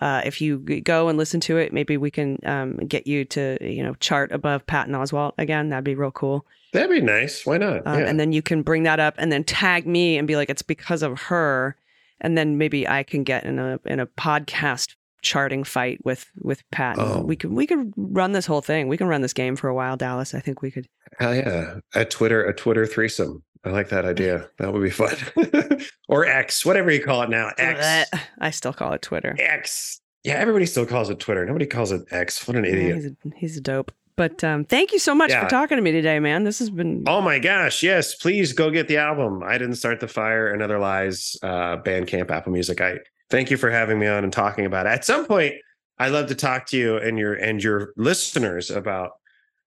Uh, 0.00 0.20
if 0.24 0.40
you 0.40 0.58
go 0.58 1.08
and 1.08 1.18
listen 1.18 1.40
to 1.40 1.56
it, 1.58 1.72
maybe 1.72 1.96
we 1.96 2.10
can 2.12 2.38
um, 2.44 2.76
get 2.76 3.06
you 3.06 3.24
to 3.24 3.56
you 3.60 3.82
know 3.82 3.94
chart 3.94 4.30
above 4.32 4.64
Patton 4.66 4.94
Oswalt 4.94 5.32
again. 5.38 5.68
That'd 5.70 5.84
be 5.84 5.94
real 5.96 6.10
cool. 6.12 6.46
That'd 6.72 6.90
be 6.90 7.00
nice. 7.00 7.44
Why 7.44 7.58
not? 7.58 7.86
Um, 7.86 7.98
yeah. 8.00 8.06
And 8.06 8.18
then 8.20 8.32
you 8.32 8.40
can 8.40 8.62
bring 8.62 8.84
that 8.84 8.98
up 9.00 9.14
and 9.18 9.30
then 9.32 9.44
tag 9.44 9.86
me 9.86 10.16
and 10.16 10.26
be 10.26 10.36
like, 10.36 10.48
it's 10.48 10.62
because 10.62 11.02
of 11.02 11.20
her. 11.22 11.76
And 12.20 12.38
then 12.38 12.56
maybe 12.56 12.88
I 12.88 13.02
can 13.02 13.24
get 13.24 13.44
in 13.44 13.58
a 13.58 13.80
in 13.84 13.98
a 14.00 14.06
podcast 14.06 14.94
charting 15.22 15.64
fight 15.64 16.04
with 16.04 16.26
with 16.40 16.62
Pat. 16.70 16.96
Oh. 16.98 17.22
We 17.22 17.36
could 17.36 17.52
we 17.52 17.66
could 17.66 17.92
run 17.96 18.32
this 18.32 18.46
whole 18.46 18.60
thing. 18.60 18.88
We 18.88 18.96
can 18.96 19.06
run 19.06 19.22
this 19.22 19.32
game 19.32 19.56
for 19.56 19.68
a 19.68 19.74
while, 19.74 19.96
Dallas. 19.96 20.34
I 20.34 20.40
think 20.40 20.60
we 20.62 20.70
could. 20.70 20.88
Hell 21.18 21.34
yeah. 21.34 21.78
A 21.94 22.04
Twitter, 22.04 22.44
a 22.44 22.54
Twitter 22.54 22.86
threesome. 22.86 23.42
I 23.64 23.70
like 23.70 23.88
that 23.90 24.04
idea. 24.04 24.48
That 24.58 24.72
would 24.72 24.82
be 24.82 24.90
fun. 24.90 25.16
or 26.08 26.24
X, 26.26 26.66
whatever 26.66 26.90
you 26.90 27.02
call 27.02 27.22
it 27.22 27.30
now. 27.30 27.50
X. 27.58 28.10
I 28.40 28.50
still 28.50 28.72
call 28.72 28.92
it 28.92 29.02
Twitter. 29.02 29.34
X. 29.38 30.00
Yeah, 30.24 30.34
everybody 30.34 30.66
still 30.66 30.86
calls 30.86 31.10
it 31.10 31.18
Twitter. 31.18 31.44
Nobody 31.44 31.66
calls 31.66 31.90
it 31.92 32.02
X. 32.10 32.46
What 32.46 32.56
an 32.56 32.64
Yeah, 32.64 32.70
idiot. 32.70 32.94
he's, 32.96 33.06
a, 33.06 33.16
he's 33.36 33.56
a 33.56 33.60
dope. 33.60 33.90
But 34.14 34.44
um, 34.44 34.64
thank 34.64 34.92
you 34.92 34.98
so 34.98 35.14
much 35.14 35.30
Yeah. 35.30 35.42
for 35.42 35.48
talking 35.50 35.76
to 35.78 35.82
me 35.82 35.90
today, 35.90 36.20
man. 36.20 36.44
This 36.44 36.58
has 36.58 36.70
been 36.70 37.02
Oh 37.06 37.20
my 37.22 37.38
gosh, 37.38 37.82
yes. 37.82 38.14
Please 38.14 38.52
go 38.52 38.70
get 38.70 38.86
the 38.86 38.98
album. 38.98 39.42
I 39.42 39.58
didn't 39.58 39.76
start 39.76 40.00
the 40.00 40.06
fire 40.08 40.52
and 40.52 40.62
other 40.62 40.78
lies, 40.78 41.34
uh, 41.42 41.78
Bandcamp, 41.78 42.30
Apple 42.30 42.52
Music. 42.52 42.80
I 42.80 42.98
thank 43.32 43.50
you 43.50 43.56
for 43.56 43.70
having 43.70 43.98
me 43.98 44.06
on 44.06 44.24
and 44.24 44.32
talking 44.32 44.66
about 44.66 44.84
it. 44.84 44.90
At 44.90 45.06
some 45.06 45.24
point, 45.24 45.54
I'd 45.98 46.12
love 46.12 46.28
to 46.28 46.34
talk 46.34 46.66
to 46.66 46.76
you 46.76 46.98
and 46.98 47.18
your 47.18 47.34
and 47.34 47.64
your 47.64 47.92
listeners 47.96 48.70
about 48.70 49.12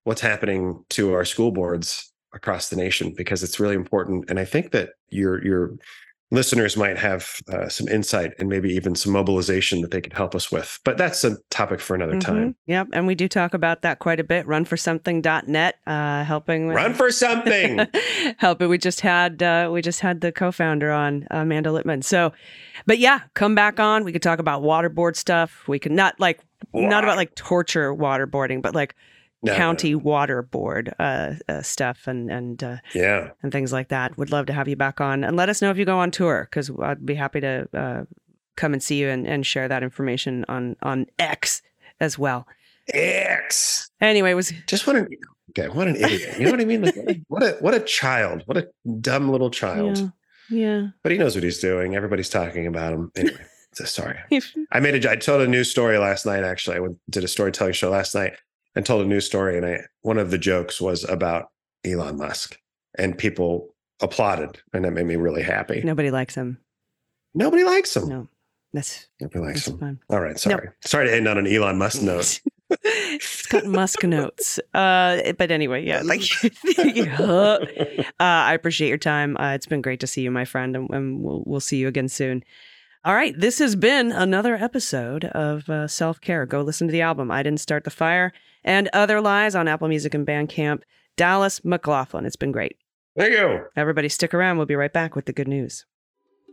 what's 0.04 0.22
happening 0.22 0.86
to 0.92 1.14
our 1.14 1.26
school 1.26 1.52
boards 1.52 2.14
across 2.34 2.70
the 2.70 2.76
nation 2.76 3.14
because 3.18 3.42
it's 3.42 3.60
really 3.60 3.76
important. 3.76 4.30
And 4.30 4.40
I 4.40 4.46
think 4.46 4.72
that 4.72 4.92
your 5.10 5.44
your 5.44 5.76
listeners 6.32 6.76
might 6.76 6.98
have 6.98 7.30
uh, 7.52 7.70
some 7.70 7.88
insight 7.88 8.32
and 8.40 8.50
maybe 8.50 8.70
even 8.74 8.96
some 8.96 9.14
mobilization 9.14 9.82
that 9.82 9.92
they 9.92 10.02
could 10.02 10.14
help 10.14 10.34
us 10.36 10.52
with. 10.52 10.80
But 10.84 10.98
that's 10.98 11.24
a 11.24 11.38
topic 11.52 11.80
for 11.80 11.96
another 11.96 12.16
Mhm. 12.16 12.22
time. 12.22 12.56
Yep. 12.66 12.88
And 12.94 13.06
we 13.08 13.14
do 13.16 13.28
talk 13.28 13.54
about 13.54 13.84
that 13.84 14.00
quite 14.00 14.20
a 14.20 14.24
bit. 14.24 14.46
Runforsomething.net, 14.48 15.76
uh, 15.86 16.24
helping 16.24 16.68
with 16.68 16.76
Run 16.76 16.94
for 16.94 17.12
something. 17.12 17.86
helping. 18.38 18.70
We 18.70 18.78
just 18.78 19.02
had 19.02 19.42
uh, 19.44 19.70
we 19.72 19.82
just 19.82 20.00
had 20.02 20.22
the 20.22 20.32
co-founder 20.32 20.92
on, 20.92 21.28
Amanda 21.32 21.70
Litman. 21.70 22.04
So, 22.04 22.34
but 22.86 22.98
yeah, 23.00 23.22
come 23.34 23.56
back 23.56 23.80
on. 23.80 24.04
We 24.04 24.12
could 24.12 24.24
talk 24.24 24.40
about 24.40 24.62
waterboard 24.64 25.16
stuff. 25.16 25.64
We 25.68 25.80
could 25.80 25.92
not 25.92 26.20
like 26.20 26.40
not 26.74 27.04
about 27.04 27.18
like 27.18 27.36
torture 27.36 27.94
waterboarding, 27.94 28.62
but 28.62 28.74
like 28.74 28.96
No, 29.46 29.52
no, 29.52 29.58
county 29.58 29.96
waterboard 29.96 30.94
uh, 31.00 31.36
uh, 31.48 31.62
stuff 31.62 32.08
and 32.08 32.30
and 32.32 32.64
uh, 32.64 32.78
Yeah. 32.94 33.30
and 33.44 33.52
things 33.52 33.72
like 33.72 33.90
that. 33.90 34.18
Would 34.18 34.32
love 34.32 34.46
to 34.48 34.54
have 34.54 34.68
you 34.68 34.76
back 34.76 35.00
on 35.02 35.24
and 35.24 35.36
let 35.38 35.50
us 35.50 35.62
know 35.62 35.72
if 35.72 35.78
you 35.78 35.86
go 35.86 35.98
on 36.00 36.12
tour 36.12 36.48
because 36.50 36.70
I'd 36.82 37.06
be 37.06 37.16
happy 37.16 37.42
to 37.42 37.68
uh, 37.74 38.04
come 38.58 38.74
and 38.74 38.82
see 38.82 39.00
you 39.00 39.10
and, 39.10 39.28
and 39.28 39.46
share 39.46 39.68
that 39.68 39.84
information 39.84 40.46
on 40.48 40.76
on 40.82 41.06
X 41.20 41.62
as 42.00 42.18
well. 42.20 42.48
X. 42.94 43.90
Anyway, 44.02 44.32
it 44.32 44.36
was 44.36 44.52
just 44.68 44.86
what 44.88 44.96
an 44.96 45.08
okay, 45.52 45.70
what 45.70 45.88
an 45.88 45.96
idiot. 45.96 46.38
You 46.40 46.46
know 46.46 46.52
what 46.52 46.62
I 46.62 46.66
mean? 46.66 46.82
Like 46.84 46.96
what 46.96 47.10
a 47.10 47.16
what 47.28 47.44
a, 47.44 47.52
what 47.62 47.74
a 47.74 47.80
child. 47.80 48.44
What 48.46 48.58
a 48.58 48.68
dumb 49.02 49.30
little 49.30 49.50
child. 49.50 49.98
yeah, 49.98 50.10
yeah. 50.50 50.88
But 51.04 51.12
he 51.12 51.18
knows 51.18 51.36
what 51.36 51.44
he's 51.44 51.60
doing. 51.60 51.96
Everybody's 51.96 52.30
talking 52.30 52.68
about 52.68 52.94
him. 52.94 53.12
Anyway, 53.16 53.46
so 53.74 53.86
sorry. 53.86 54.18
I 54.72 54.80
made 54.80 55.04
a 55.06 55.12
I 55.12 55.16
told 55.16 55.42
a 55.42 55.48
news 55.48 55.70
story 55.72 55.98
last 55.98 56.26
night 56.26 56.44
actually. 56.44 56.78
I 56.78 56.80
went, 56.80 56.98
did 57.10 57.24
a 57.24 57.28
storytelling 57.28 57.74
show 57.74 57.90
last 57.90 58.14
night 58.16 58.34
and 58.76 58.86
told 58.86 59.06
a 59.06 59.08
news 59.08 59.26
story 59.26 59.58
and 59.58 59.66
I 59.66 59.82
one 60.02 60.18
of 60.18 60.32
the 60.32 60.38
jokes 60.38 60.80
was 60.82 61.04
about 61.04 61.50
Elon 61.86 62.18
Musk 62.18 62.58
and 62.98 63.18
people 63.18 63.76
applauded 64.02 64.62
and 64.74 64.86
that 64.86 64.92
made 64.92 65.06
me 65.06 65.16
really 65.16 65.44
happy. 65.44 65.82
Nobody 65.84 66.12
likes 66.12 66.36
him. 66.36 66.60
Nobody 67.34 67.64
likes 67.64 67.96
him. 67.96 68.08
No, 68.08 68.28
that's 68.74 69.08
Nobody 69.22 69.40
likes 69.40 69.66
that's 69.66 69.68
him. 69.68 69.78
fine. 69.80 70.00
All 70.10 70.20
right, 70.22 70.40
sorry. 70.40 70.70
Sorry 70.84 71.08
to 71.08 71.16
end 71.16 71.28
on 71.28 71.38
an 71.38 71.48
Elon 71.48 71.78
Musk 71.78 72.02
note. 72.02 72.40
it's 72.84 73.46
got 73.48 73.66
Musk 73.66 74.04
notes. 74.04 74.60
Uh, 74.74 75.34
but 75.38 75.52
anyway, 75.52 75.86
yeah, 75.86 76.02
like 76.04 76.22
uh, 77.20 77.60
I 78.20 78.54
appreciate 78.54 78.90
your 78.90 78.98
time. 78.98 79.38
Uh, 79.38 79.54
it's 79.54 79.68
been 79.68 79.82
great 79.82 80.00
to 80.00 80.08
see 80.08 80.22
you, 80.22 80.32
my 80.32 80.46
friend, 80.46 80.76
and, 80.76 80.90
and 80.90 81.22
we'll 81.22 81.44
we'll 81.46 81.60
see 81.60 81.78
you 81.78 81.88
again 81.88 82.10
soon. 82.10 82.44
All 83.04 83.14
right, 83.14 83.40
this 83.40 83.60
has 83.60 83.76
been 83.76 84.12
another 84.12 84.56
episode 84.56 85.26
of 85.26 85.70
uh, 85.70 85.88
Self 85.88 86.20
Care. 86.22 86.46
Go 86.48 86.62
listen 86.62 86.88
to 86.88 86.92
the 86.92 87.02
album 87.02 87.30
"I 87.30 87.44
Didn't 87.44 87.60
Start 87.60 87.84
the 87.84 87.92
Fire" 87.92 88.34
and 88.66 88.90
"Other 88.92 89.22
Lies" 89.22 89.56
on 89.56 89.70
Apple 89.70 89.88
Music 89.88 90.14
and 90.14 90.28
Bandcamp. 90.28 90.82
Dallas 91.16 91.64
McLaughlin. 91.64 92.26
It's 92.26 92.36
been 92.36 92.52
great. 92.52 92.76
Thank 93.18 93.32
you. 93.32 93.62
Everybody, 93.78 94.10
stick 94.10 94.34
around. 94.34 94.58
We'll 94.58 94.66
be 94.66 94.76
right 94.76 94.92
back 94.92 95.16
with 95.16 95.26
the 95.26 95.32
good 95.32 95.48
news. 95.48 95.86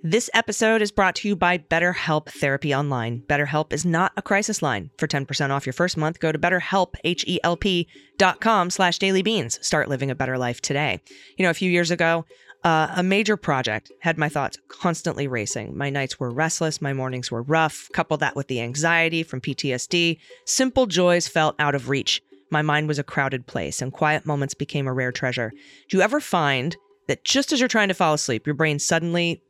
This 0.05 0.29
episode 0.35 0.83
is 0.83 0.91
brought 0.91 1.15
to 1.17 1.29
you 1.29 1.37
by 1.37 1.59
BetterHelp 1.59 2.29
Therapy 2.29 2.75
Online. 2.75 3.23
BetterHelp 3.29 3.73
is 3.73 3.85
not 3.85 4.11
a 4.17 4.23
crisis 4.23 4.61
line. 4.61 4.91
For 4.99 5.07
10% 5.07 5.51
off 5.51 5.65
your 5.65 5.73
first 5.73 5.97
month, 5.97 6.19
go 6.19 6.33
to 6.33 6.39
betterhelp, 6.39 6.95
H-E-L-P 7.05 7.89
dot 8.19 8.41
com 8.41 8.71
slash 8.71 8.99
dailybeans. 8.99 9.63
Start 9.65 9.89
living 9.89 10.11
a 10.11 10.17
better 10.17 10.39
life 10.39 10.61
today. 10.61 11.01
You 11.39 11.45
know, 11.45 11.51
a 11.51 11.55
few 11.55 11.71
years 11.71 11.93
ago, 11.93 12.25
uh, 12.65 12.93
a 12.97 13.03
major 13.03 13.37
project 13.37 13.91
had 14.01 14.19
my 14.19 14.29
thoughts 14.29 14.57
constantly 14.69 15.27
racing. 15.27 15.77
My 15.77 15.91
nights 15.91 16.21
were 16.21 16.31
restless, 16.31 16.81
my 16.81 16.93
mornings 16.93 17.31
were 17.31 17.43
rough. 17.43 17.89
Couple 17.93 18.17
that 18.19 18.37
with 18.37 18.47
the 18.47 18.61
anxiety 18.61 19.23
from 19.23 19.41
PTSD, 19.41 20.19
simple 20.45 20.87
joys 20.87 21.27
felt 21.27 21.57
out 21.59 21.75
of 21.75 21.89
reach. 21.89 22.23
My 22.51 22.63
mind 22.63 22.87
was 22.87 22.99
a 22.99 23.05
crowded 23.05 23.47
place, 23.47 23.83
and 23.83 23.93
quiet 23.93 24.27
moments 24.27 24.55
became 24.55 24.87
a 24.87 24.93
rare 24.93 25.11
treasure. 25.11 25.53
Do 25.89 25.97
you 25.97 26.03
ever 26.03 26.21
find 26.21 26.77
that 27.09 27.25
just 27.25 27.53
as 27.53 27.59
you're 27.59 27.69
trying 27.69 27.89
to 27.89 27.95
fall 27.95 28.15
asleep, 28.15 28.47
your 28.47 28.55
brain 28.55 28.79
suddenly 28.79 29.43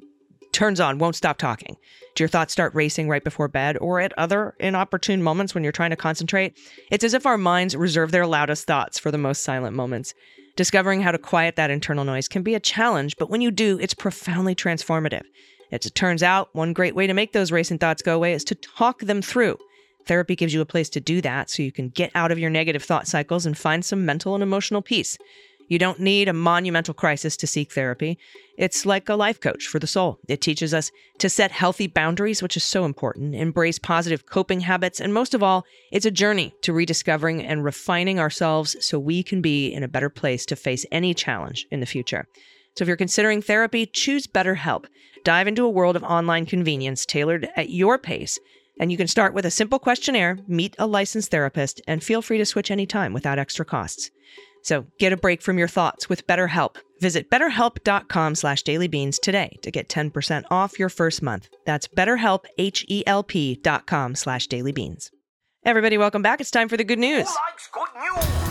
turns 0.52 0.80
on, 0.80 0.98
won't 0.98 1.16
stop 1.16 1.36
talking? 1.36 1.76
Do 2.14 2.22
your 2.22 2.28
thoughts 2.28 2.52
start 2.52 2.74
racing 2.74 3.08
right 3.08 3.24
before 3.24 3.48
bed 3.48 3.76
or 3.78 4.00
at 4.00 4.16
other 4.18 4.54
inopportune 4.60 5.22
moments 5.22 5.54
when 5.54 5.64
you're 5.64 5.72
trying 5.72 5.90
to 5.90 5.96
concentrate? 5.96 6.56
It's 6.90 7.04
as 7.04 7.14
if 7.14 7.26
our 7.26 7.38
minds 7.38 7.76
reserve 7.76 8.10
their 8.10 8.26
loudest 8.26 8.66
thoughts 8.66 8.98
for 8.98 9.10
the 9.10 9.18
most 9.18 9.42
silent 9.42 9.74
moments. 9.76 10.14
Discovering 10.54 11.00
how 11.00 11.12
to 11.12 11.18
quiet 11.18 11.56
that 11.56 11.70
internal 11.70 12.04
noise 12.04 12.28
can 12.28 12.42
be 12.42 12.54
a 12.54 12.60
challenge, 12.60 13.16
but 13.16 13.30
when 13.30 13.40
you 13.40 13.50
do, 13.50 13.78
it's 13.80 13.94
profoundly 13.94 14.54
transformative. 14.54 15.22
As 15.70 15.86
it 15.86 15.94
turns 15.94 16.22
out, 16.22 16.54
one 16.54 16.74
great 16.74 16.94
way 16.94 17.06
to 17.06 17.14
make 17.14 17.32
those 17.32 17.50
racing 17.50 17.78
thoughts 17.78 18.02
go 18.02 18.14
away 18.14 18.34
is 18.34 18.44
to 18.44 18.54
talk 18.54 19.00
them 19.00 19.22
through. 19.22 19.56
Therapy 20.06 20.36
gives 20.36 20.52
you 20.52 20.60
a 20.60 20.66
place 20.66 20.90
to 20.90 21.00
do 21.00 21.22
that 21.22 21.48
so 21.48 21.62
you 21.62 21.72
can 21.72 21.88
get 21.88 22.10
out 22.14 22.30
of 22.30 22.38
your 22.38 22.50
negative 22.50 22.82
thought 22.82 23.08
cycles 23.08 23.46
and 23.46 23.56
find 23.56 23.82
some 23.82 24.04
mental 24.04 24.34
and 24.34 24.42
emotional 24.42 24.82
peace. 24.82 25.16
You 25.68 25.78
don't 25.78 26.00
need 26.00 26.28
a 26.28 26.32
monumental 26.32 26.94
crisis 26.94 27.36
to 27.38 27.46
seek 27.46 27.72
therapy. 27.72 28.18
It's 28.58 28.84
like 28.84 29.08
a 29.08 29.14
life 29.14 29.40
coach 29.40 29.66
for 29.66 29.78
the 29.78 29.86
soul. 29.86 30.18
It 30.28 30.40
teaches 30.40 30.74
us 30.74 30.90
to 31.18 31.28
set 31.28 31.50
healthy 31.50 31.86
boundaries, 31.86 32.42
which 32.42 32.56
is 32.56 32.64
so 32.64 32.84
important, 32.84 33.34
embrace 33.34 33.78
positive 33.78 34.26
coping 34.26 34.60
habits, 34.60 35.00
and 35.00 35.14
most 35.14 35.34
of 35.34 35.42
all, 35.42 35.64
it's 35.90 36.06
a 36.06 36.10
journey 36.10 36.54
to 36.62 36.72
rediscovering 36.72 37.42
and 37.42 37.64
refining 37.64 38.20
ourselves 38.20 38.76
so 38.80 38.98
we 38.98 39.22
can 39.22 39.40
be 39.40 39.72
in 39.72 39.82
a 39.82 39.88
better 39.88 40.10
place 40.10 40.44
to 40.46 40.56
face 40.56 40.84
any 40.92 41.14
challenge 41.14 41.66
in 41.70 41.80
the 41.80 41.86
future. 41.86 42.26
So 42.76 42.82
if 42.82 42.88
you're 42.88 42.96
considering 42.96 43.42
therapy, 43.42 43.86
choose 43.86 44.26
BetterHelp. 44.26 44.86
Dive 45.24 45.46
into 45.46 45.64
a 45.64 45.70
world 45.70 45.96
of 45.96 46.02
online 46.02 46.46
convenience 46.46 47.06
tailored 47.06 47.48
at 47.56 47.70
your 47.70 47.98
pace. 47.98 48.38
And 48.80 48.90
you 48.90 48.96
can 48.96 49.06
start 49.06 49.34
with 49.34 49.44
a 49.44 49.50
simple 49.50 49.78
questionnaire, 49.78 50.38
meet 50.48 50.74
a 50.78 50.86
licensed 50.86 51.30
therapist, 51.30 51.80
and 51.86 52.02
feel 52.02 52.22
free 52.22 52.38
to 52.38 52.46
switch 52.46 52.70
anytime 52.70 53.12
without 53.12 53.38
extra 53.38 53.64
costs. 53.64 54.10
So 54.62 54.86
get 54.98 55.12
a 55.12 55.16
break 55.16 55.42
from 55.42 55.58
your 55.58 55.68
thoughts 55.68 56.08
with 56.08 56.26
BetterHelp. 56.26 56.76
Visit 57.00 57.30
betterhelp.com 57.30 58.34
slash 58.36 58.62
dailybeans 58.62 59.20
today 59.20 59.58
to 59.62 59.70
get 59.70 59.88
10% 59.88 60.44
off 60.50 60.78
your 60.78 60.88
first 60.88 61.22
month. 61.22 61.48
That's 61.66 61.88
betterhelp, 61.88 62.44
H-E-L-P 62.58 63.56
dot 63.56 63.86
com 63.86 64.14
slash 64.14 64.48
dailybeans. 64.48 65.10
Everybody, 65.64 65.98
welcome 65.98 66.22
back. 66.22 66.40
It's 66.40 66.50
time 66.50 66.68
for 66.68 66.76
the 66.76 66.84
good 66.84 66.98
news. 66.98 67.28
Who 67.28 67.34
likes 67.50 67.68
good 67.72 67.88
news? 68.00 68.41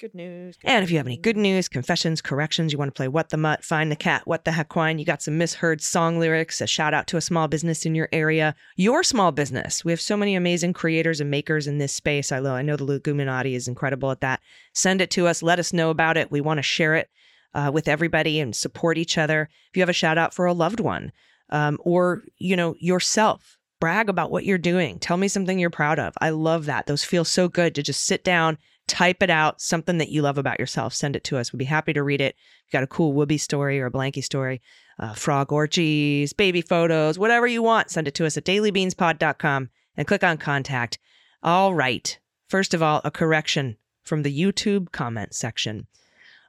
Good 0.00 0.14
news. 0.14 0.56
And 0.64 0.82
if 0.82 0.90
you 0.90 0.96
have 0.96 1.06
any 1.06 1.16
good 1.16 1.36
news, 1.36 1.68
confessions, 1.68 2.20
corrections, 2.20 2.72
you 2.72 2.78
want 2.78 2.88
to 2.88 2.96
play 2.96 3.08
What 3.08 3.28
the 3.28 3.36
Mutt, 3.36 3.64
Find 3.64 3.90
the 3.90 3.96
Cat, 3.96 4.22
What 4.26 4.44
the 4.44 4.52
Heck 4.52 4.74
Wine, 4.74 4.98
you 4.98 5.04
got 5.04 5.22
some 5.22 5.38
misheard 5.38 5.80
song 5.80 6.18
lyrics, 6.18 6.60
a 6.60 6.66
shout 6.66 6.92
out 6.92 7.06
to 7.08 7.16
a 7.16 7.20
small 7.20 7.48
business 7.48 7.86
in 7.86 7.94
your 7.94 8.08
area, 8.12 8.54
your 8.76 9.02
small 9.02 9.30
business. 9.30 9.84
We 9.84 9.92
have 9.92 10.00
so 10.00 10.16
many 10.16 10.34
amazing 10.34 10.72
creators 10.72 11.20
and 11.20 11.30
makers 11.30 11.66
in 11.66 11.78
this 11.78 11.92
space. 11.92 12.32
I 12.32 12.40
know, 12.40 12.54
I 12.54 12.62
know 12.62 12.76
the 12.76 12.84
Leguminati 12.84 13.54
is 13.54 13.68
incredible 13.68 14.10
at 14.10 14.20
that. 14.20 14.40
Send 14.74 15.00
it 15.00 15.10
to 15.12 15.26
us. 15.26 15.42
Let 15.42 15.58
us 15.58 15.72
know 15.72 15.90
about 15.90 16.16
it. 16.16 16.32
We 16.32 16.40
want 16.40 16.58
to 16.58 16.62
share 16.62 16.94
it 16.94 17.08
uh, 17.54 17.70
with 17.72 17.86
everybody 17.86 18.40
and 18.40 18.56
support 18.56 18.98
each 18.98 19.18
other. 19.18 19.48
If 19.70 19.76
you 19.76 19.82
have 19.82 19.88
a 19.88 19.92
shout 19.92 20.18
out 20.18 20.34
for 20.34 20.46
a 20.46 20.52
loved 20.52 20.80
one 20.80 21.12
um, 21.50 21.78
or, 21.80 22.22
you 22.38 22.56
know, 22.56 22.74
yourself, 22.80 23.58
brag 23.78 24.08
about 24.08 24.30
what 24.30 24.44
you're 24.44 24.58
doing. 24.58 24.98
Tell 25.00 25.16
me 25.16 25.26
something 25.26 25.58
you're 25.58 25.68
proud 25.68 25.98
of. 25.98 26.14
I 26.20 26.30
love 26.30 26.66
that. 26.66 26.86
Those 26.86 27.02
feel 27.02 27.24
so 27.24 27.48
good 27.48 27.74
to 27.74 27.82
just 27.82 28.04
sit 28.04 28.22
down, 28.22 28.56
type 28.86 29.22
it 29.22 29.30
out, 29.30 29.60
something 29.60 29.98
that 29.98 30.10
you 30.10 30.22
love 30.22 30.38
about 30.38 30.60
yourself. 30.60 30.92
Send 30.94 31.16
it 31.16 31.24
to 31.24 31.38
us. 31.38 31.52
We'd 31.52 31.58
be 31.58 31.64
happy 31.64 31.92
to 31.92 32.02
read 32.02 32.20
it. 32.20 32.34
If 32.66 32.72
you 32.72 32.78
got 32.78 32.82
a 32.82 32.88
cool 32.88 33.14
Whoopi 33.14 33.40
story 33.40 33.80
or 33.80 33.86
a 33.86 33.90
Blanky 33.90 34.22
story, 34.22 34.60
uh, 34.98 35.14
frog 35.14 35.52
orgies, 35.52 36.32
baby 36.32 36.60
photos, 36.62 37.18
whatever 37.18 37.46
you 37.46 37.62
want, 37.62 37.90
send 37.90 38.08
it 38.08 38.14
to 38.16 38.26
us 38.26 38.36
at 38.36 38.44
dailybeanspod.com 38.44 39.70
and 39.96 40.06
click 40.06 40.24
on 40.24 40.36
contact. 40.38 40.98
All 41.42 41.74
right. 41.74 42.18
First 42.48 42.74
of 42.74 42.82
all, 42.82 43.00
a 43.04 43.10
correction 43.10 43.76
from 44.02 44.22
the 44.22 44.40
YouTube 44.40 44.92
comment 44.92 45.34
section. 45.34 45.86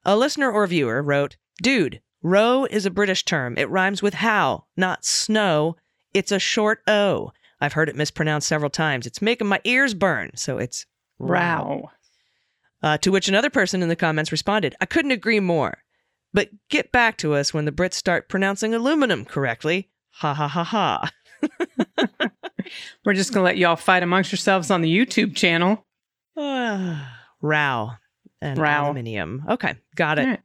A 0.06 0.18
listener 0.18 0.52
or 0.52 0.68
viewer 0.68 1.02
wrote, 1.02 1.38
Dude, 1.62 2.02
row 2.22 2.66
is 2.66 2.86
a 2.86 2.92
British 2.92 3.24
term. 3.24 3.58
It 3.58 3.70
rhymes 3.70 4.02
with 4.02 4.16
how, 4.16 4.66
not 4.76 5.06
snow. 5.06 5.78
It's 6.14 6.32
a 6.32 6.40
short 6.40 6.82
O. 6.88 7.32
I've 7.62 7.74
heard 7.74 7.88
it 7.90 7.96
mispronounced 7.96 8.48
several 8.48 8.70
times. 8.70 9.08
It's 9.08 9.22
making 9.22 9.48
my 9.48 9.62
ears 9.64 9.94
burn. 9.94 10.32
So 10.36 10.58
it's 10.58 10.86
Wow. 11.20 11.92
Uh, 12.84 12.98
to 13.00 13.12
which 13.12 13.28
another 13.28 13.50
person 13.50 13.82
in 13.82 13.90
the 13.90 13.96
comments 13.96 14.32
responded, 14.32 14.76
I 14.82 14.86
couldn't 14.86 15.12
agree 15.12 15.40
more. 15.40 15.78
But 16.34 16.50
get 16.70 16.92
back 16.92 17.18
to 17.20 17.34
us 17.34 17.54
when 17.54 17.66
the 17.66 17.72
Brits 17.72 17.94
start 17.94 18.30
pronouncing 18.30 18.74
aluminum 18.74 19.24
correctly. 19.26 19.90
Ha 20.18 20.34
ha 20.34 20.48
ha 20.48 20.64
ha. 20.64 21.12
We're 23.06 23.14
just 23.14 23.34
going 23.34 23.42
to 23.42 23.46
let 23.46 23.58
y'all 23.58 23.76
fight 23.76 24.04
amongst 24.04 24.32
yourselves 24.32 24.70
on 24.70 24.82
the 24.82 24.96
YouTube 24.96 25.36
channel. 25.36 25.86
Ah, 26.36 27.20
Row 27.42 27.92
and 28.42 28.58
Row. 28.58 28.68
aluminium. 28.86 29.44
Okay, 29.48 29.76
got 29.96 30.18
it. 30.18 30.26
Right. 30.26 30.40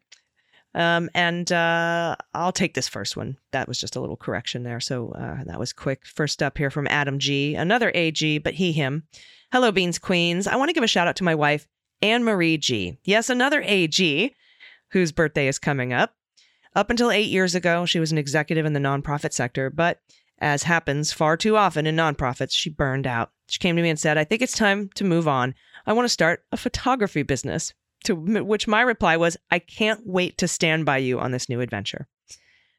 Um, 0.74 1.08
and 1.14 1.50
uh, 1.50 2.14
I'll 2.34 2.52
take 2.52 2.74
this 2.74 2.88
first 2.88 3.16
one. 3.16 3.38
That 3.52 3.68
was 3.68 3.80
just 3.80 3.96
a 3.96 4.00
little 4.00 4.16
correction 4.16 4.64
there. 4.64 4.80
So 4.80 5.12
uh, 5.12 5.44
that 5.46 5.58
was 5.58 5.72
quick. 5.72 6.04
First 6.04 6.42
up 6.42 6.58
here 6.58 6.70
from 6.70 6.86
Adam 6.88 7.18
G, 7.18 7.54
another 7.54 7.90
AG, 7.94 8.38
but 8.38 8.52
he, 8.52 8.72
him. 8.72 9.04
Hello, 9.50 9.72
Beans 9.72 9.98
Queens. 9.98 10.46
I 10.46 10.56
want 10.56 10.68
to 10.68 10.74
give 10.74 10.84
a 10.84 10.88
shout 10.88 11.08
out 11.08 11.16
to 11.16 11.24
my 11.24 11.34
wife, 11.34 11.66
Anne 12.02 12.24
Marie 12.24 12.58
G. 12.58 12.98
Yes, 13.04 13.30
another 13.30 13.62
AG 13.64 14.34
whose 14.90 15.12
birthday 15.12 15.48
is 15.48 15.58
coming 15.58 15.92
up. 15.92 16.14
Up 16.74 16.90
until 16.90 17.10
eight 17.10 17.28
years 17.28 17.54
ago, 17.54 17.86
she 17.86 18.00
was 18.00 18.12
an 18.12 18.18
executive 18.18 18.64
in 18.64 18.72
the 18.72 18.80
nonprofit 18.80 19.32
sector, 19.32 19.70
but 19.70 20.00
as 20.38 20.62
happens 20.62 21.12
far 21.12 21.36
too 21.36 21.56
often 21.56 21.86
in 21.86 21.96
nonprofits, 21.96 22.52
she 22.52 22.70
burned 22.70 23.06
out. 23.06 23.32
She 23.48 23.58
came 23.58 23.76
to 23.76 23.82
me 23.82 23.90
and 23.90 23.98
said, 23.98 24.16
I 24.16 24.24
think 24.24 24.42
it's 24.42 24.56
time 24.56 24.88
to 24.94 25.04
move 25.04 25.26
on. 25.26 25.54
I 25.86 25.92
want 25.92 26.04
to 26.04 26.10
start 26.10 26.44
a 26.52 26.56
photography 26.56 27.22
business. 27.22 27.74
To 28.04 28.14
which 28.14 28.68
my 28.68 28.82
reply 28.82 29.16
was, 29.16 29.36
I 29.50 29.58
can't 29.58 30.06
wait 30.06 30.38
to 30.38 30.46
stand 30.46 30.86
by 30.86 30.98
you 30.98 31.18
on 31.18 31.32
this 31.32 31.48
new 31.48 31.60
adventure. 31.60 32.06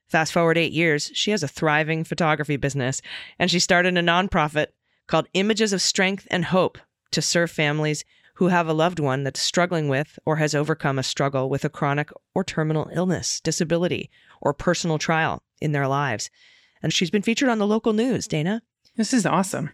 Fast 0.07 0.31
forward 0.31 0.57
eight 0.57 0.71
years, 0.71 1.11
she 1.13 1.31
has 1.31 1.43
a 1.43 1.47
thriving 1.47 2.05
photography 2.05 2.55
business, 2.55 3.01
and 3.37 3.51
she 3.51 3.59
started 3.59 3.97
a 3.97 4.01
nonprofit 4.01 4.67
called 5.07 5.27
Images 5.33 5.73
of 5.73 5.81
Strength 5.81 6.27
and 6.31 6.45
Hope 6.45 6.77
to 7.11 7.21
serve 7.21 7.51
families 7.51 8.05
who 8.39 8.47
have 8.47 8.69
a 8.69 8.73
loved 8.73 9.01
one 9.01 9.25
that's 9.25 9.41
struggling 9.41 9.89
with 9.89 10.17
or 10.25 10.37
has 10.37 10.55
overcome 10.55 10.97
a 10.97 11.03
struggle 11.03 11.49
with 11.49 11.65
a 11.65 11.69
chronic 11.69 12.09
or 12.33 12.41
terminal 12.41 12.89
illness, 12.93 13.41
disability, 13.41 14.09
or 14.41 14.53
personal 14.53 14.97
trial 14.97 15.43
in 15.59 15.73
their 15.73 15.89
lives. 15.89 16.29
And 16.81 16.93
she's 16.93 17.11
been 17.11 17.21
featured 17.21 17.49
on 17.49 17.59
the 17.59 17.67
local 17.67 17.91
news, 17.91 18.29
Dana. 18.29 18.61
This 18.95 19.13
is 19.13 19.25
awesome. 19.25 19.71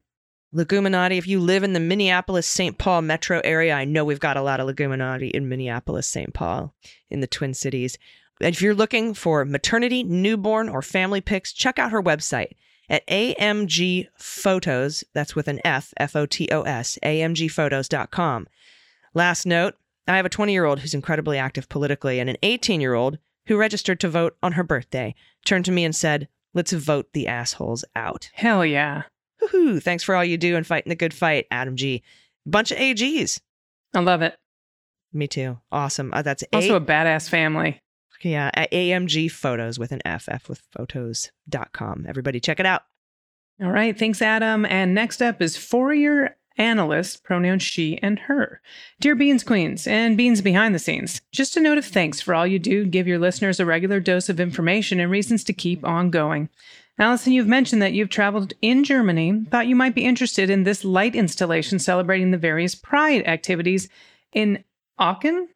Leguminati, 0.52 1.16
if 1.16 1.28
you 1.28 1.40
live 1.40 1.64
in 1.64 1.74
the 1.74 1.80
Minneapolis 1.80 2.48
St. 2.48 2.76
Paul 2.80 3.04
metro 3.04 3.40
area, 3.44 3.76
I 3.76 3.86
know 3.86 4.04
we've 4.04 4.20
got 4.20 4.36
a 4.36 4.42
lot 4.42 4.60
of 4.60 4.68
Leguminati 4.68 5.30
in 5.30 5.48
Minneapolis, 5.48 6.08
St. 6.08 6.34
Paul, 6.34 6.74
in 7.12 7.20
the 7.20 7.28
Twin 7.28 7.54
Cities. 7.54 8.00
If 8.42 8.64
you're 8.64 8.74
looking 8.74 9.14
for 9.14 9.46
maternity, 9.46 10.02
newborn, 10.02 10.70
or 10.70 10.82
family 10.82 11.22
pics, 11.22 11.54
check 11.54 11.78
out 11.78 11.92
her 11.92 12.02
website 12.02 12.54
at 12.90 13.06
AMG 13.08 14.08
Photos. 14.18 15.04
That's 15.14 15.36
with 15.36 15.48
an 15.48 15.60
F, 15.66 15.94
F 15.98 16.16
O 16.16 16.26
T 16.26 16.48
O 16.52 16.62
S, 16.64 16.98
AMGphotos.com. 17.04 18.48
Last 19.14 19.46
note 19.46 19.76
I 20.08 20.18
have 20.18 20.26
a 20.26 20.30
20 20.30 20.52
year 20.54 20.66
old 20.66 20.80
who's 20.80 20.94
incredibly 20.94 21.38
active 21.38 21.70
politically 21.70 22.20
and 22.20 22.30
an 22.30 22.38
18 22.44 22.82
year 22.82 22.94
old 22.94 23.18
who 23.48 23.58
registered 23.58 24.00
to 24.02 24.10
vote 24.10 24.36
on 24.44 24.54
her 24.54 24.64
birthday 24.64 25.14
turned 25.46 25.66
to 25.66 25.72
me 25.72 25.84
and 25.86 25.96
said, 25.96 26.28
Let's 26.54 26.72
vote 26.72 27.08
the 27.14 27.28
assholes 27.28 27.84
out. 27.96 28.30
Hell 28.34 28.66
yeah. 28.66 29.04
Woohoo! 29.42 29.84
Thanks 29.84 30.04
for 30.04 30.16
all 30.16 30.24
you 30.24 30.38
do 30.38 30.56
and 30.56 30.66
fighting 30.66 30.90
the 30.90 30.96
good 30.96 31.14
fight, 31.14 31.48
Adam 31.52 31.76
G. 31.76 32.02
Bunch 32.46 32.72
of 32.72 32.78
AGs. 32.78 33.42
I 33.94 34.00
love 34.00 34.22
it. 34.22 34.38
Me 35.12 35.28
too. 35.28 35.58
Awesome. 35.72 36.14
Uh, 36.14 36.22
that's 36.22 36.44
Also 36.54 36.74
a- 36.76 36.78
a 36.78 36.82
badass 36.82 37.30
family. 37.30 37.82
Yeah, 38.26 38.50
a- 38.56 38.92
AMG 38.92 39.32
photos 39.32 39.78
with 39.80 39.92
an 39.92 40.02
F, 40.06 40.28
F 40.28 40.50
with 40.50 40.62
photos.com. 40.76 42.06
Everybody 42.08 42.40
check 42.40 42.60
it 42.60 42.66
out. 42.66 42.84
All 43.62 43.72
right. 43.72 43.98
Thanks, 43.98 44.22
Adam. 44.22 44.66
And 44.66 44.94
next 44.94 45.22
up 45.22 45.42
is 45.42 45.56
Fourier 45.56 46.36
Analyst, 46.58 47.24
pronouns 47.24 47.64
she 47.64 47.98
and 48.02 48.20
her. 48.20 48.62
Dear 49.00 49.16
Beans 49.16 49.44
Queens 49.44 49.88
and 49.88 50.18
Beans 50.18 50.42
behind 50.42 50.74
the 50.74 50.80
scenes, 50.80 51.22
just 51.32 51.56
a 51.56 51.62
note 51.62 51.78
of 51.78 51.86
thanks 51.86 52.20
for 52.22 52.34
all 52.34 52.48
you 52.48 52.60
do. 52.60 52.86
Give 52.86 53.08
your 53.08 53.20
listeners 53.20 53.60
a 53.60 53.66
regular 53.66 54.00
dose 54.00 54.30
of 54.30 54.40
information 54.40 55.00
and 55.00 55.12
reasons 55.12 55.44
to 55.46 55.54
keep 55.54 55.86
on 55.86 56.10
going. 56.10 56.50
Allison, 56.98 57.34
you've 57.34 57.48
mentioned 57.48 57.82
that 57.82 57.92
you've 57.92 58.10
traveled 58.10 58.54
in 58.62 58.86
Germany. 58.86 59.44
Thought 59.52 59.68
you 59.68 59.76
might 59.76 59.96
be 59.96 60.06
interested 60.06 60.50
in 60.50 60.64
this 60.64 60.86
light 60.86 61.14
installation 61.14 61.78
celebrating 61.78 62.32
the 62.32 62.38
various 62.38 62.74
Pride 62.74 63.28
activities 63.28 63.90
in 64.32 64.64
Aachen, 64.98 65.50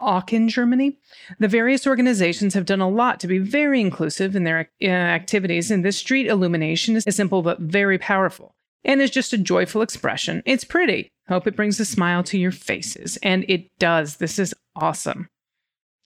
Aachen, 0.00 0.48
Germany. 0.48 0.98
The 1.38 1.48
various 1.48 1.86
organizations 1.86 2.54
have 2.54 2.66
done 2.66 2.80
a 2.80 2.88
lot 2.88 3.20
to 3.20 3.26
be 3.26 3.38
very 3.38 3.80
inclusive 3.80 4.36
in 4.36 4.44
their 4.44 4.70
uh, 4.82 4.86
activities, 4.86 5.70
and 5.70 5.84
this 5.84 5.96
street 5.96 6.26
illumination 6.26 6.96
is 6.96 7.04
simple 7.08 7.42
but 7.42 7.60
very 7.60 7.98
powerful 7.98 8.54
and 8.84 9.02
is 9.02 9.10
just 9.10 9.32
a 9.32 9.38
joyful 9.38 9.82
expression. 9.82 10.42
It's 10.46 10.64
pretty. 10.64 11.12
Hope 11.28 11.46
it 11.46 11.56
brings 11.56 11.80
a 11.80 11.84
smile 11.84 12.22
to 12.24 12.38
your 12.38 12.52
faces. 12.52 13.18
And 13.22 13.44
it 13.48 13.76
does. 13.78 14.16
This 14.16 14.38
is 14.38 14.54
awesome. 14.76 15.28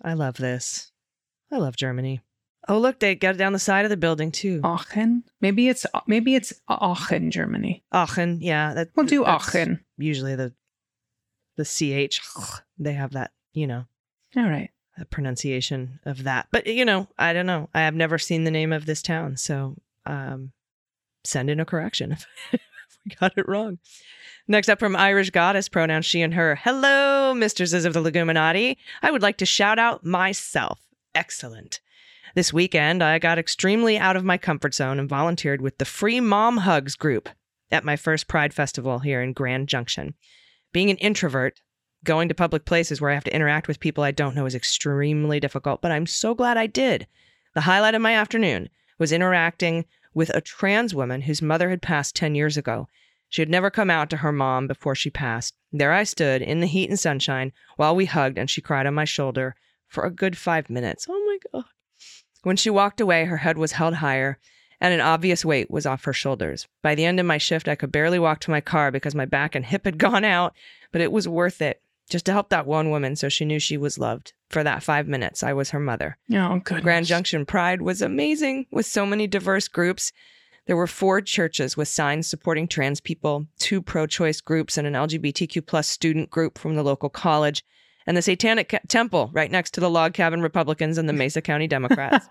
I 0.02 0.14
love 0.14 0.36
this. 0.36 0.90
I 1.52 1.58
love 1.58 1.76
Germany. 1.76 2.22
Oh, 2.68 2.78
look, 2.78 3.00
they 3.00 3.14
got 3.14 3.34
it 3.34 3.38
down 3.38 3.52
the 3.52 3.58
side 3.58 3.84
of 3.84 3.90
the 3.90 3.96
building 3.96 4.30
too. 4.30 4.60
Aachen? 4.64 5.24
Maybe 5.40 5.68
it's 5.68 5.84
maybe 6.06 6.34
it's 6.34 6.52
Aachen, 6.68 7.30
Germany. 7.30 7.84
Aachen, 7.92 8.38
yeah. 8.40 8.74
That, 8.74 8.88
We'll 8.94 9.06
do 9.06 9.24
that's 9.24 9.48
Aachen. 9.48 9.84
Usually 9.98 10.36
the 10.36 10.54
the 11.56 11.64
ch 11.64 12.20
they 12.78 12.92
have 12.92 13.12
that, 13.12 13.32
you 13.52 13.66
know, 13.66 13.84
All 14.36 14.48
right. 14.48 14.70
a 14.98 15.04
pronunciation 15.04 16.00
of 16.04 16.24
that. 16.24 16.48
But 16.50 16.66
you 16.66 16.84
know, 16.84 17.08
I 17.18 17.32
don't 17.32 17.46
know. 17.46 17.68
I 17.74 17.80
have 17.80 17.94
never 17.94 18.18
seen 18.18 18.44
the 18.44 18.50
name 18.50 18.72
of 18.72 18.86
this 18.86 19.02
town, 19.02 19.36
so 19.36 19.76
um, 20.06 20.52
send 21.24 21.50
in 21.50 21.60
a 21.60 21.64
correction 21.64 22.12
if, 22.12 22.26
if 22.52 22.60
we 23.04 23.14
got 23.16 23.36
it 23.36 23.48
wrong. 23.48 23.78
Next 24.48 24.68
up 24.68 24.80
from 24.80 24.96
Irish 24.96 25.30
Goddess, 25.30 25.68
pronouns 25.68 26.06
she 26.06 26.22
and 26.22 26.34
her. 26.34 26.56
Hello, 26.56 27.34
mistresses 27.34 27.84
of 27.84 27.92
the 27.92 28.02
Leguminati. 28.02 28.76
I 29.02 29.10
would 29.10 29.22
like 29.22 29.36
to 29.38 29.46
shout 29.46 29.78
out 29.78 30.04
myself. 30.04 30.80
Excellent. 31.14 31.80
This 32.34 32.52
weekend, 32.52 33.02
I 33.02 33.18
got 33.18 33.38
extremely 33.38 33.98
out 33.98 34.16
of 34.16 34.24
my 34.24 34.38
comfort 34.38 34.74
zone 34.74 34.98
and 34.98 35.08
volunteered 35.08 35.60
with 35.60 35.78
the 35.78 35.84
Free 35.84 36.20
Mom 36.20 36.58
Hugs 36.58 36.96
group 36.96 37.28
at 37.70 37.84
my 37.84 37.96
first 37.96 38.28
Pride 38.28 38.54
Festival 38.54 39.00
here 39.00 39.20
in 39.22 39.32
Grand 39.32 39.68
Junction. 39.68 40.14
Being 40.72 40.90
an 40.90 40.96
introvert, 40.98 41.60
going 42.04 42.28
to 42.28 42.34
public 42.34 42.64
places 42.64 43.00
where 43.00 43.10
I 43.10 43.14
have 43.14 43.24
to 43.24 43.34
interact 43.34 43.68
with 43.68 43.80
people 43.80 44.04
I 44.04 44.10
don't 44.10 44.34
know 44.34 44.46
is 44.46 44.54
extremely 44.54 45.40
difficult, 45.40 45.80
but 45.80 45.92
I'm 45.92 46.06
so 46.06 46.34
glad 46.34 46.56
I 46.56 46.66
did. 46.66 47.06
The 47.54 47.62
highlight 47.62 47.94
of 47.94 48.02
my 48.02 48.14
afternoon 48.14 48.68
was 48.98 49.12
interacting 49.12 49.84
with 50.14 50.30
a 50.30 50.40
trans 50.40 50.94
woman 50.94 51.22
whose 51.22 51.42
mother 51.42 51.70
had 51.70 51.82
passed 51.82 52.16
10 52.16 52.34
years 52.34 52.56
ago. 52.56 52.88
She 53.28 53.42
had 53.42 53.48
never 53.48 53.70
come 53.70 53.90
out 53.90 54.10
to 54.10 54.18
her 54.18 54.32
mom 54.32 54.66
before 54.66 54.94
she 54.94 55.10
passed. 55.10 55.54
There 55.72 55.92
I 55.92 56.04
stood 56.04 56.42
in 56.42 56.60
the 56.60 56.66
heat 56.66 56.90
and 56.90 56.98
sunshine 56.98 57.52
while 57.76 57.94
we 57.94 58.06
hugged, 58.06 58.38
and 58.38 58.50
she 58.50 58.60
cried 58.60 58.86
on 58.86 58.94
my 58.94 59.04
shoulder 59.04 59.54
for 59.86 60.04
a 60.04 60.10
good 60.10 60.36
five 60.36 60.68
minutes. 60.70 61.06
Oh 61.08 61.24
my 61.26 61.38
God. 61.52 61.64
When 62.42 62.56
she 62.56 62.70
walked 62.70 63.00
away, 63.00 63.26
her 63.26 63.36
head 63.38 63.58
was 63.58 63.72
held 63.72 63.94
higher, 63.94 64.38
and 64.80 64.94
an 64.94 65.00
obvious 65.00 65.44
weight 65.44 65.70
was 65.70 65.86
off 65.86 66.04
her 66.04 66.12
shoulders. 66.12 66.66
By 66.82 66.94
the 66.94 67.04
end 67.04 67.20
of 67.20 67.26
my 67.26 67.38
shift, 67.38 67.68
I 67.68 67.74
could 67.74 67.92
barely 67.92 68.18
walk 68.18 68.40
to 68.40 68.50
my 68.50 68.60
car 68.60 68.90
because 68.90 69.14
my 69.14 69.26
back 69.26 69.54
and 69.54 69.64
hip 69.64 69.84
had 69.84 69.98
gone 69.98 70.24
out, 70.24 70.54
but 70.90 71.02
it 71.02 71.12
was 71.12 71.28
worth 71.28 71.60
it 71.60 71.82
just 72.10 72.26
to 72.26 72.32
help 72.32 72.50
that 72.50 72.66
one 72.66 72.90
woman 72.90 73.16
so 73.16 73.28
she 73.28 73.44
knew 73.44 73.58
she 73.58 73.76
was 73.76 73.98
loved. 73.98 74.34
For 74.50 74.64
that 74.64 74.82
five 74.82 75.06
minutes, 75.06 75.42
I 75.42 75.52
was 75.52 75.70
her 75.70 75.80
mother. 75.80 76.18
Oh, 76.32 76.60
good. 76.62 76.82
Grand 76.82 77.06
Junction 77.06 77.46
Pride 77.46 77.80
was 77.80 78.02
amazing 78.02 78.66
with 78.72 78.84
so 78.84 79.06
many 79.06 79.26
diverse 79.26 79.68
groups. 79.68 80.12
There 80.66 80.76
were 80.76 80.86
four 80.86 81.20
churches 81.20 81.76
with 81.76 81.88
signs 81.88 82.28
supporting 82.28 82.68
trans 82.68 83.00
people, 83.00 83.46
two 83.58 83.80
pro-choice 83.80 84.40
groups, 84.40 84.76
and 84.76 84.86
an 84.86 84.94
LGBTQ 84.94 85.66
plus 85.66 85.88
student 85.88 86.30
group 86.30 86.58
from 86.58 86.74
the 86.74 86.82
local 86.82 87.08
college, 87.08 87.64
and 88.06 88.16
the 88.16 88.22
Satanic 88.22 88.78
Temple 88.88 89.30
right 89.32 89.50
next 89.50 89.72
to 89.74 89.80
the 89.80 89.90
Log 89.90 90.12
Cabin 90.12 90.42
Republicans 90.42 90.98
and 90.98 91.08
the 91.08 91.12
Mesa 91.12 91.40
County 91.40 91.66
Democrats. 91.66 92.26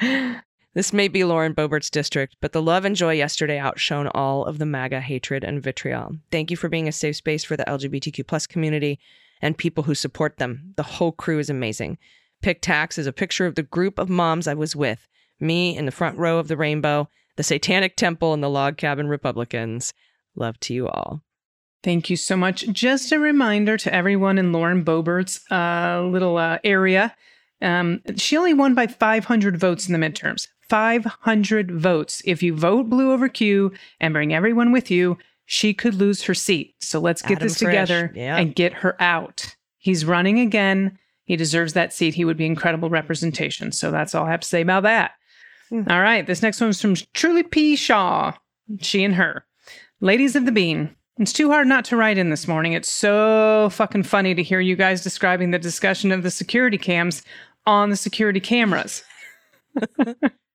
This 0.78 0.92
may 0.92 1.08
be 1.08 1.24
Lauren 1.24 1.56
Boebert's 1.56 1.90
district, 1.90 2.36
but 2.40 2.52
the 2.52 2.62
love 2.62 2.84
and 2.84 2.94
joy 2.94 3.14
yesterday 3.14 3.58
outshone 3.58 4.06
all 4.14 4.44
of 4.44 4.58
the 4.58 4.64
MAGA 4.64 5.00
hatred 5.00 5.42
and 5.42 5.60
vitriol. 5.60 6.18
Thank 6.30 6.52
you 6.52 6.56
for 6.56 6.68
being 6.68 6.86
a 6.86 6.92
safe 6.92 7.16
space 7.16 7.42
for 7.42 7.56
the 7.56 7.64
LGBTQ 7.64 8.24
plus 8.28 8.46
community 8.46 9.00
and 9.42 9.58
people 9.58 9.82
who 9.82 9.96
support 9.96 10.36
them. 10.36 10.74
The 10.76 10.84
whole 10.84 11.10
crew 11.10 11.40
is 11.40 11.50
amazing. 11.50 11.98
Pick 12.42 12.62
Tax 12.62 12.96
is 12.96 13.08
a 13.08 13.12
picture 13.12 13.44
of 13.44 13.56
the 13.56 13.64
group 13.64 13.98
of 13.98 14.08
moms 14.08 14.46
I 14.46 14.54
was 14.54 14.76
with. 14.76 15.08
Me 15.40 15.76
in 15.76 15.84
the 15.84 15.90
front 15.90 16.16
row 16.16 16.38
of 16.38 16.46
the 16.46 16.56
rainbow, 16.56 17.08
the 17.34 17.42
Satanic 17.42 17.96
Temple, 17.96 18.32
and 18.32 18.40
the 18.40 18.48
Log 18.48 18.76
Cabin 18.76 19.08
Republicans. 19.08 19.92
Love 20.36 20.60
to 20.60 20.74
you 20.74 20.86
all. 20.86 21.22
Thank 21.82 22.08
you 22.08 22.14
so 22.14 22.36
much. 22.36 22.68
Just 22.68 23.10
a 23.10 23.18
reminder 23.18 23.78
to 23.78 23.92
everyone 23.92 24.38
in 24.38 24.52
Lauren 24.52 24.84
Boebert's 24.84 25.40
uh, 25.50 26.04
little 26.08 26.36
uh, 26.36 26.58
area. 26.62 27.16
Um, 27.60 28.00
she 28.14 28.36
only 28.36 28.54
won 28.54 28.76
by 28.76 28.86
500 28.86 29.56
votes 29.56 29.88
in 29.88 29.92
the 29.92 29.98
midterms. 29.98 30.46
500 30.68 31.70
votes. 31.70 32.22
If 32.24 32.42
you 32.42 32.54
vote 32.54 32.88
blue 32.88 33.12
over 33.12 33.28
Q 33.28 33.72
and 34.00 34.12
bring 34.14 34.34
everyone 34.34 34.72
with 34.72 34.90
you, 34.90 35.18
she 35.46 35.72
could 35.72 35.94
lose 35.94 36.22
her 36.24 36.34
seat. 36.34 36.74
So 36.80 37.00
let's 37.00 37.22
get 37.22 37.38
Adam 37.38 37.48
this 37.48 37.58
Frisch, 37.58 37.68
together 37.68 38.12
yeah. 38.14 38.36
and 38.36 38.54
get 38.54 38.74
her 38.74 39.00
out. 39.00 39.56
He's 39.78 40.04
running 40.04 40.38
again. 40.40 40.98
He 41.24 41.36
deserves 41.36 41.72
that 41.72 41.92
seat. 41.92 42.14
He 42.14 42.24
would 42.24 42.36
be 42.36 42.46
incredible 42.46 42.90
representation. 42.90 43.72
So 43.72 43.90
that's 43.90 44.14
all 44.14 44.26
I 44.26 44.30
have 44.30 44.40
to 44.40 44.48
say 44.48 44.60
about 44.60 44.82
that. 44.82 45.12
Hmm. 45.70 45.82
All 45.88 46.00
right. 46.00 46.26
This 46.26 46.42
next 46.42 46.60
one's 46.60 46.80
from 46.80 46.94
Truly 47.14 47.42
P. 47.42 47.76
Shaw. 47.76 48.34
She 48.80 49.04
and 49.04 49.14
her. 49.14 49.44
Ladies 50.00 50.36
of 50.36 50.44
the 50.44 50.52
Bean. 50.52 50.94
It's 51.18 51.32
too 51.32 51.50
hard 51.50 51.66
not 51.66 51.84
to 51.86 51.96
write 51.96 52.16
in 52.16 52.30
this 52.30 52.46
morning. 52.46 52.74
It's 52.74 52.90
so 52.90 53.70
fucking 53.72 54.04
funny 54.04 54.34
to 54.34 54.42
hear 54.42 54.60
you 54.60 54.76
guys 54.76 55.02
describing 55.02 55.50
the 55.50 55.58
discussion 55.58 56.12
of 56.12 56.22
the 56.22 56.30
security 56.30 56.78
cams 56.78 57.22
on 57.66 57.90
the 57.90 57.96
security 57.96 58.38
cameras. 58.38 59.02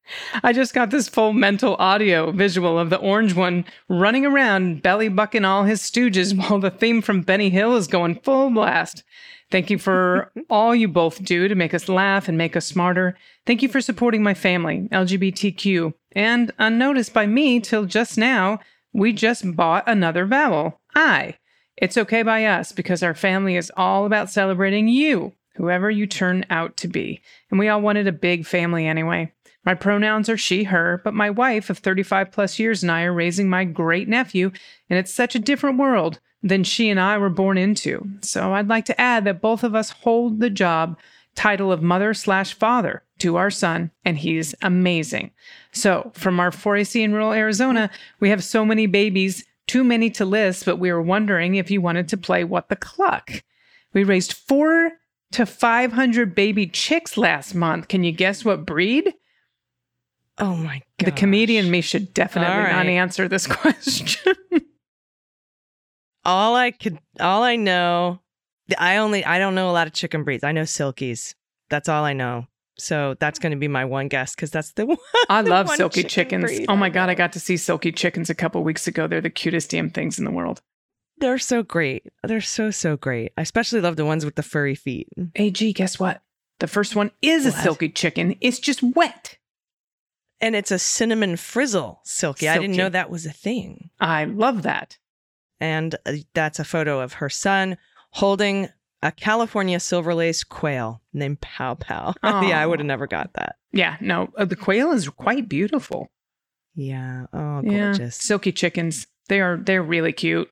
I 0.44 0.54
just 0.54 0.74
got 0.74 0.90
this 0.90 1.08
full 1.08 1.34
mental 1.34 1.76
audio 1.78 2.32
visual 2.32 2.80
of 2.80 2.90
the 2.90 2.98
orange 2.98 3.34
one 3.34 3.66
running 3.88 4.26
around, 4.26 4.82
belly 4.82 5.10
bucking 5.10 5.46
all 5.46 5.64
his 5.64 5.82
stooges 5.82 6.38
while 6.50 6.60
the 6.60 6.72
theme 6.72 7.02
from 7.02 7.22
Benny 7.22 7.50
Hill 7.50 7.76
is 7.76 7.88
going 7.88 8.20
full 8.20 8.50
blast. 8.50 9.04
Thank 9.52 9.70
you 9.70 9.78
for 9.78 10.32
all 10.50 10.74
you 10.74 10.88
both 10.88 11.24
do 11.24 11.48
to 11.48 11.56
make 11.56 11.74
us 11.74 11.88
laugh 11.88 12.28
and 12.28 12.38
make 12.38 12.56
us 12.56 12.66
smarter. 12.66 13.18
Thank 13.46 13.62
you 13.62 13.70
for 13.70 13.82
supporting 13.82 14.24
my 14.24 14.34
family, 14.34 14.88
LGBTQ. 14.92 15.94
And 16.14 16.52
unnoticed 16.58 17.14
by 17.14 17.28
me 17.28 17.60
till 17.60 17.86
just 17.86 18.18
now, 18.18 18.60
we 18.94 19.14
just 19.14 19.56
bought 19.56 19.84
another 19.88 20.26
vowel, 20.26 20.80
I. 20.96 21.38
It's 21.78 21.98
okay 21.98 22.24
by 22.24 22.46
us 22.46 22.72
because 22.72 23.02
our 23.02 23.16
family 23.16 23.56
is 23.56 23.72
all 23.76 24.06
about 24.06 24.30
celebrating 24.30 24.88
you, 24.88 25.34
whoever 25.56 25.90
you 25.90 26.06
turn 26.06 26.46
out 26.50 26.78
to 26.78 26.88
be. 26.88 27.22
And 27.50 27.60
we 27.60 27.68
all 27.68 27.82
wanted 27.82 28.08
a 28.08 28.12
big 28.12 28.46
family 28.46 28.86
anyway. 28.86 29.32
My 29.66 29.74
pronouns 29.74 30.30
are 30.30 30.38
she, 30.38 30.64
her, 30.66 31.02
but 31.04 31.14
my 31.14 31.30
wife 31.30 31.70
of 31.70 31.78
35 31.78 32.32
plus 32.32 32.60
years 32.60 32.84
and 32.84 32.92
I 32.92 33.04
are 33.04 33.14
raising 33.14 33.50
my 33.50 33.64
great 33.64 34.08
nephew, 34.08 34.52
and 34.90 35.00
it's 35.00 35.14
such 35.14 35.36
a 35.36 35.40
different 35.40 35.78
world 35.78 36.20
than 36.42 36.64
she 36.64 36.90
and 36.90 37.00
I 37.00 37.18
were 37.18 37.30
born 37.30 37.58
into. 37.58 38.06
So 38.22 38.54
I'd 38.54 38.68
like 38.68 38.86
to 38.86 39.02
add 39.02 39.24
that 39.24 39.42
both 39.42 39.64
of 39.64 39.74
us 39.74 39.92
hold 39.92 40.40
the 40.40 40.50
job 40.50 40.98
title 41.36 41.72
of 41.72 41.82
mother 41.82 42.14
slash 42.14 42.54
father 42.54 43.04
to 43.20 43.38
our 43.38 43.50
son, 43.50 43.92
and 44.04 44.18
he's 44.18 44.54
amazing. 44.62 45.32
So 45.72 46.12
from 46.14 46.40
our 46.40 46.52
4AC 46.52 47.02
in 47.02 47.14
rural 47.14 47.32
Arizona, 47.32 47.90
we 48.20 48.30
have 48.30 48.44
so 48.44 48.66
many 48.66 48.86
babies, 48.86 49.46
too 49.66 49.84
many 49.84 50.10
to 50.12 50.26
list, 50.26 50.66
but 50.66 50.78
we 50.78 50.92
were 50.92 51.02
wondering 51.02 51.56
if 51.56 51.72
you 51.72 51.80
wanted 51.80 52.10
to 52.10 52.18
play 52.18 52.44
What 52.44 52.68
the 52.68 52.76
Cluck. 52.76 53.44
We 53.94 54.04
raised 54.04 54.34
four 54.34 54.92
to 55.32 55.46
500 55.46 56.36
baby 56.36 56.68
chicks 56.68 57.18
last 57.18 57.56
month. 57.56 57.88
Can 57.88 58.04
you 58.04 58.12
guess 58.12 58.44
what 58.44 58.66
breed? 58.66 59.14
Oh 60.38 60.56
my 60.56 60.82
god. 61.00 61.06
The 61.06 61.12
comedian 61.12 61.70
me 61.70 61.82
should 61.82 62.14
definitely 62.14 62.54
All 62.56 62.64
not 62.72 62.86
answer 62.88 63.28
this 63.28 63.48
question. 63.48 64.36
All 66.26 66.56
I 66.56 66.72
could, 66.72 67.00
all 67.20 67.44
I 67.44 67.56
know, 67.58 68.22
I 68.78 68.98
only, 68.98 69.26
I 69.26 69.40
don't 69.40 69.56
know 69.56 69.70
a 69.70 69.74
lot 69.74 69.88
of 69.88 69.94
chicken 69.94 70.24
breeds. 70.24 70.44
I 70.44 70.54
know 70.54 70.62
silkies. 70.62 71.36
That's 71.70 71.90
all 71.90 72.04
I 72.06 72.14
know. 72.14 72.48
So 72.78 73.16
that's 73.20 73.40
going 73.40 73.52
to 73.52 73.58
be 73.58 73.68
my 73.68 73.86
one 73.86 74.08
guess 74.08 74.34
because 74.34 74.50
that's 74.50 74.72
the 74.72 74.86
one. 74.88 74.98
I 75.30 75.42
the 75.42 75.50
love 75.50 75.68
one 75.68 75.78
silky 75.78 76.04
chicken 76.04 76.42
chickens. 76.42 76.60
breed 76.60 76.66
Oh 76.70 76.76
my 76.76 76.90
god, 76.90 77.10
I 77.10 77.14
got 77.14 77.34
to 77.34 77.40
see 77.40 77.58
silky 77.58 77.92
chickens 77.92 78.30
a 78.30 78.36
couple 78.36 78.64
weeks 78.64 78.88
ago. 78.88 79.08
They're 79.08 79.22
the 79.22 79.30
cutest 79.30 79.70
damn 79.72 79.90
things 79.90 80.18
in 80.18 80.26
the 80.26 80.32
world. 80.32 80.62
They're 81.18 81.38
so 81.38 81.62
great. 81.62 82.08
They're 82.24 82.42
so 82.42 82.72
so 82.72 82.98
great. 82.98 83.34
I 83.38 83.42
especially 83.42 83.82
love 83.82 83.98
the 83.98 84.06
ones 84.06 84.26
with 84.26 84.36
the 84.36 84.44
furry 84.44 84.76
feet. 84.76 85.08
AG, 85.36 85.74
guess 85.74 86.00
what? 86.00 86.22
The 86.60 86.68
first 86.68 86.96
one 86.96 87.12
is 87.22 87.46
a 87.46 87.52
silky 87.52 87.90
chicken. 87.90 88.36
It's 88.42 88.60
just 88.60 88.82
wet. 88.82 89.38
And 90.44 90.56
it's 90.58 90.72
a 90.72 90.78
cinnamon 90.80 91.38
frizzle 91.38 92.02
silky. 92.04 92.50
I 92.50 92.58
didn't 92.58 92.76
know 92.76 92.90
that 92.90 93.10
was 93.10 93.26
a 93.26 93.32
thing. 93.32 93.90
I 94.02 94.26
love 94.26 94.64
that. 94.64 94.98
And 95.62 95.96
uh, 96.06 96.16
that's 96.34 96.60
a 96.60 96.66
photo 96.66 97.00
of 97.00 97.14
her 97.14 97.30
son 97.30 97.78
holding 98.12 98.68
a 99.02 99.14
California 99.14 99.80
silver 99.80 100.14
lace 100.14 100.44
quail 100.44 101.02
named 101.14 101.40
Pow 101.40 101.76
Pow. 101.76 102.14
yeah, 102.24 102.60
I 102.60 102.66
would 102.66 102.80
have 102.80 102.86
never 102.86 103.08
got 103.08 103.32
that. 103.36 103.56
Yeah, 103.72 103.96
no, 104.02 104.32
uh, 104.38 104.44
the 104.44 104.58
quail 104.58 104.92
is 104.92 105.08
quite 105.08 105.48
beautiful. 105.48 106.12
Yeah. 106.76 107.28
Oh, 107.32 107.62
Yeah, 107.64 107.94
gorgeous. 107.94 108.18
silky 108.18 108.52
chickens. 108.52 109.08
They 109.30 109.40
are. 109.40 109.56
They're 109.56 109.82
really 109.82 110.12
cute. 110.12 110.50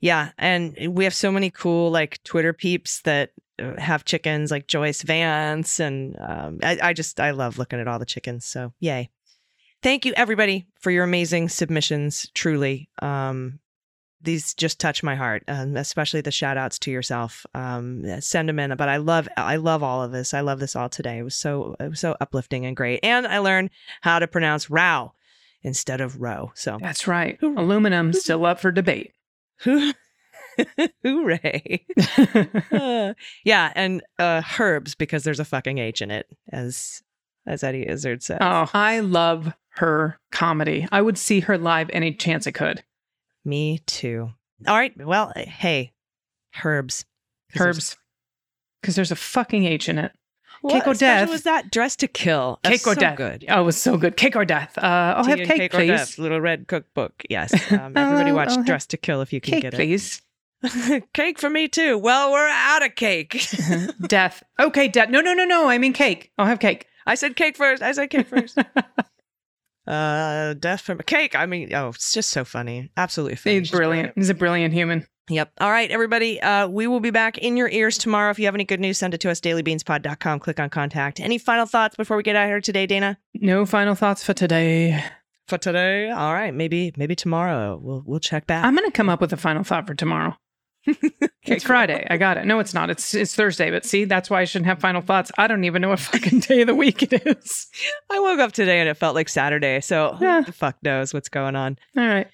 Yeah, 0.00 0.30
and 0.38 0.74
we 0.94 1.04
have 1.04 1.14
so 1.14 1.30
many 1.30 1.50
cool 1.50 1.90
like 1.90 2.22
Twitter 2.24 2.54
peeps 2.54 3.02
that 3.02 3.32
have 3.78 4.04
chickens, 4.04 4.50
like 4.50 4.66
Joyce 4.66 5.02
Vance, 5.02 5.80
and 5.80 6.16
um, 6.20 6.58
I, 6.62 6.78
I 6.82 6.92
just 6.92 7.20
I 7.20 7.30
love 7.30 7.58
looking 7.58 7.80
at 7.80 7.88
all 7.88 7.98
the 7.98 8.06
chickens. 8.06 8.44
So 8.44 8.72
yay! 8.80 9.10
Thank 9.82 10.04
you 10.04 10.12
everybody 10.16 10.66
for 10.80 10.90
your 10.90 11.04
amazing 11.04 11.48
submissions. 11.48 12.30
Truly, 12.34 12.88
um, 13.00 13.60
these 14.22 14.54
just 14.54 14.78
touch 14.78 15.02
my 15.02 15.14
heart, 15.14 15.42
um, 15.48 15.76
especially 15.76 16.20
the 16.20 16.30
shout 16.30 16.56
outs 16.56 16.78
to 16.80 16.90
yourself. 16.90 17.46
Um, 17.54 18.20
send 18.20 18.48
them 18.48 18.58
in, 18.58 18.74
but 18.76 18.88
I 18.88 18.98
love 18.98 19.28
I 19.36 19.56
love 19.56 19.82
all 19.82 20.02
of 20.02 20.12
this. 20.12 20.34
I 20.34 20.40
love 20.40 20.60
this 20.60 20.76
all 20.76 20.88
today. 20.88 21.18
It 21.18 21.22
was 21.22 21.36
so 21.36 21.76
it 21.80 21.88
was 21.88 22.00
so 22.00 22.16
uplifting 22.20 22.66
and 22.66 22.76
great, 22.76 23.00
and 23.02 23.26
I 23.26 23.38
learned 23.38 23.70
how 24.02 24.18
to 24.18 24.26
pronounce 24.26 24.70
row 24.70 25.12
instead 25.62 26.00
of 26.00 26.20
row. 26.20 26.52
So 26.54 26.78
That's 26.80 27.06
right. 27.06 27.38
Aluminum 27.42 28.12
still 28.12 28.44
up 28.46 28.60
for 28.60 28.70
debate. 28.70 29.12
hooray! 31.04 31.84
Uh, 32.72 33.14
yeah, 33.44 33.72
and 33.74 34.02
uh, 34.18 34.42
herbs 34.58 34.94
because 34.94 35.24
there's 35.24 35.40
a 35.40 35.44
fucking 35.44 35.78
H 35.78 36.00
in 36.02 36.10
it, 36.10 36.26
as 36.52 37.02
as 37.46 37.62
Eddie 37.64 37.88
Izzard 37.88 38.22
says. 38.22 38.38
oh, 38.40 38.68
I 38.74 39.00
love 39.00 39.52
her 39.74 40.18
comedy. 40.30 40.86
I 40.92 41.00
would 41.02 41.18
see 41.18 41.40
her 41.40 41.56
live 41.58 41.90
any 41.92 42.12
chance 42.12 42.46
I 42.46 42.50
could. 42.52 42.82
Me 43.44 43.78
too. 43.86 44.30
All 44.68 44.76
right. 44.76 44.92
Well, 44.96 45.32
hey, 45.36 45.92
herbs. 46.64 47.04
'Cause 47.52 47.58
there's- 47.58 47.76
Herbs, 47.76 47.96
because 48.80 48.94
there's 48.96 49.10
a 49.10 49.16
fucking 49.16 49.64
H 49.64 49.88
in 49.88 49.98
it. 49.98 50.12
What 50.62 50.86
or 50.86 50.92
death. 50.94 51.28
was 51.30 51.42
that? 51.44 51.70
Dress 51.72 51.96
to 51.96 52.06
Kill. 52.08 52.60
That's 52.62 52.78
Cake 52.84 52.86
or 52.86 52.94
so 52.94 53.00
death. 53.00 53.16
Good. 53.16 53.46
Oh, 53.48 53.62
it 53.62 53.64
was 53.64 53.80
so 53.80 53.96
good. 53.96 54.16
Cake 54.18 54.36
or 54.36 54.44
death. 54.44 54.76
Uh, 54.76 55.14
I'll 55.16 55.24
Tea 55.24 55.30
have 55.30 55.48
cake, 55.48 55.74
or 55.74 55.78
please. 55.78 55.88
Death, 55.88 56.18
Little 56.18 56.40
Red 56.40 56.66
Cookbook. 56.68 57.12
Yes. 57.30 57.52
Um, 57.72 57.96
everybody 57.96 58.30
Uh, 58.30 58.34
watch 58.34 58.66
Dress 58.66 58.86
to 58.88 58.96
Kill 58.98 59.22
if 59.22 59.32
you 59.32 59.40
can 59.40 59.54
Cake, 59.54 59.62
get 59.62 59.74
it. 59.74 59.76
please. 59.76 60.20
cake 61.14 61.38
for 61.38 61.50
me 61.50 61.68
too. 61.68 61.98
Well, 61.98 62.32
we're 62.32 62.48
out 62.48 62.84
of 62.84 62.94
cake. 62.94 63.46
death. 64.06 64.42
Okay, 64.58 64.88
death. 64.88 65.08
No, 65.08 65.20
no, 65.20 65.34
no, 65.34 65.44
no. 65.44 65.68
I 65.68 65.78
mean 65.78 65.92
cake. 65.92 66.32
I'll 66.38 66.46
have 66.46 66.60
cake. 66.60 66.86
I 67.06 67.14
said 67.14 67.36
cake 67.36 67.56
first. 67.56 67.82
I 67.82 67.92
said 67.92 68.10
cake 68.10 68.26
first. 68.26 68.58
uh, 69.86 70.54
death 70.54 70.80
from 70.82 71.00
a 71.00 71.02
cake. 71.02 71.34
I 71.34 71.46
mean, 71.46 71.74
oh, 71.74 71.88
it's 71.88 72.12
just 72.12 72.30
so 72.30 72.44
funny. 72.44 72.90
Absolutely 72.96 73.36
funny. 73.36 73.58
He's 73.58 73.68
She's 73.68 73.76
brilliant. 73.76 74.12
He's 74.16 74.30
a 74.30 74.34
brilliant 74.34 74.74
human. 74.74 75.06
Yep. 75.30 75.52
All 75.60 75.70
right, 75.70 75.90
everybody. 75.90 76.40
Uh, 76.42 76.66
we 76.66 76.86
will 76.86 77.00
be 77.00 77.10
back 77.10 77.38
in 77.38 77.56
your 77.56 77.68
ears 77.68 77.96
tomorrow. 77.96 78.30
If 78.30 78.38
you 78.38 78.46
have 78.46 78.54
any 78.54 78.64
good 78.64 78.80
news, 78.80 78.98
send 78.98 79.14
it 79.14 79.20
to 79.20 79.30
us, 79.30 79.40
dailybeanspod.com. 79.40 80.40
Click 80.40 80.60
on 80.60 80.70
contact. 80.70 81.20
Any 81.20 81.38
final 81.38 81.66
thoughts 81.66 81.96
before 81.96 82.16
we 82.16 82.22
get 82.22 82.36
out 82.36 82.44
of 82.44 82.48
here 82.48 82.60
today, 82.60 82.86
Dana? 82.86 83.16
No 83.34 83.64
final 83.64 83.94
thoughts 83.94 84.24
for 84.24 84.34
today. 84.34 85.02
For 85.46 85.56
today? 85.56 86.10
All 86.10 86.34
right. 86.34 86.52
Maybe 86.52 86.92
maybe 86.96 87.16
tomorrow 87.16 87.78
we'll 87.80 88.02
we'll 88.04 88.20
check 88.20 88.46
back. 88.46 88.64
I'm 88.64 88.74
gonna 88.74 88.90
come 88.90 89.08
up 89.08 89.20
with 89.20 89.32
a 89.32 89.36
final 89.36 89.64
thought 89.64 89.86
for 89.86 89.94
tomorrow. 89.94 90.36
It's 91.44 91.64
Friday. 91.64 92.06
I 92.10 92.16
got 92.16 92.36
it. 92.36 92.46
No, 92.46 92.58
it's 92.58 92.74
not. 92.74 92.90
It's 92.90 93.14
it's 93.14 93.34
Thursday. 93.34 93.70
But 93.70 93.84
see, 93.84 94.04
that's 94.04 94.30
why 94.30 94.40
I 94.40 94.44
shouldn't 94.44 94.66
have 94.66 94.80
final 94.80 95.02
thoughts. 95.02 95.30
I 95.38 95.46
don't 95.46 95.64
even 95.64 95.82
know 95.82 95.88
what 95.90 96.00
fucking 96.00 96.40
day 96.40 96.62
of 96.62 96.66
the 96.68 96.74
week 96.74 97.02
it 97.02 97.26
is. 97.26 97.66
I 98.10 98.18
woke 98.20 98.38
up 98.40 98.52
today 98.52 98.80
and 98.80 98.88
it 98.88 98.96
felt 98.96 99.14
like 99.14 99.28
Saturday. 99.28 99.80
So 99.80 100.16
Yeah. 100.20 100.40
who 100.40 100.46
the 100.46 100.52
fuck 100.52 100.76
knows 100.82 101.12
what's 101.14 101.28
going 101.28 101.56
on? 101.56 101.78
All 101.96 102.06
right. 102.06 102.26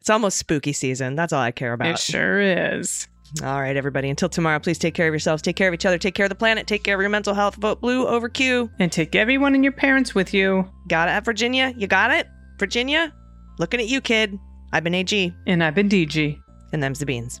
It's 0.00 0.10
almost 0.10 0.36
spooky 0.38 0.72
season. 0.72 1.14
That's 1.14 1.32
all 1.32 1.40
I 1.40 1.52
care 1.52 1.72
about. 1.72 1.86
It 1.88 1.98
sure 1.98 2.40
is. 2.40 3.06
All 3.42 3.60
right, 3.60 3.76
everybody. 3.76 4.10
Until 4.10 4.28
tomorrow, 4.28 4.58
please 4.58 4.78
take 4.78 4.92
care 4.94 5.06
of 5.08 5.14
yourselves, 5.14 5.40
take 5.40 5.56
care 5.56 5.68
of 5.68 5.72
each 5.74 5.86
other, 5.86 5.96
take 5.96 6.14
care 6.14 6.26
of 6.26 6.30
the 6.30 6.34
planet, 6.34 6.66
take 6.66 6.82
care 6.82 6.96
of 6.96 7.00
your 7.00 7.08
mental 7.08 7.32
health. 7.34 7.54
Vote 7.54 7.80
blue 7.80 8.06
over 8.06 8.28
Q. 8.28 8.68
And 8.78 8.92
take 8.92 9.14
everyone 9.14 9.54
and 9.54 9.64
your 9.64 9.72
parents 9.72 10.14
with 10.14 10.34
you. 10.34 10.68
Got 10.88 11.08
it 11.08 11.12
at 11.12 11.24
Virginia? 11.24 11.72
You 11.76 11.86
got 11.86 12.10
it? 12.10 12.26
Virginia? 12.58 13.14
Looking 13.58 13.80
at 13.80 13.86
you, 13.88 14.00
kid. 14.02 14.36
I've 14.72 14.84
been 14.84 14.94
AG, 14.94 15.32
And 15.46 15.62
I've 15.64 15.74
been 15.74 15.88
DG. 15.88 16.36
and 16.74 16.82
them's 16.82 16.98
the 16.98 17.06
beans. 17.06 17.40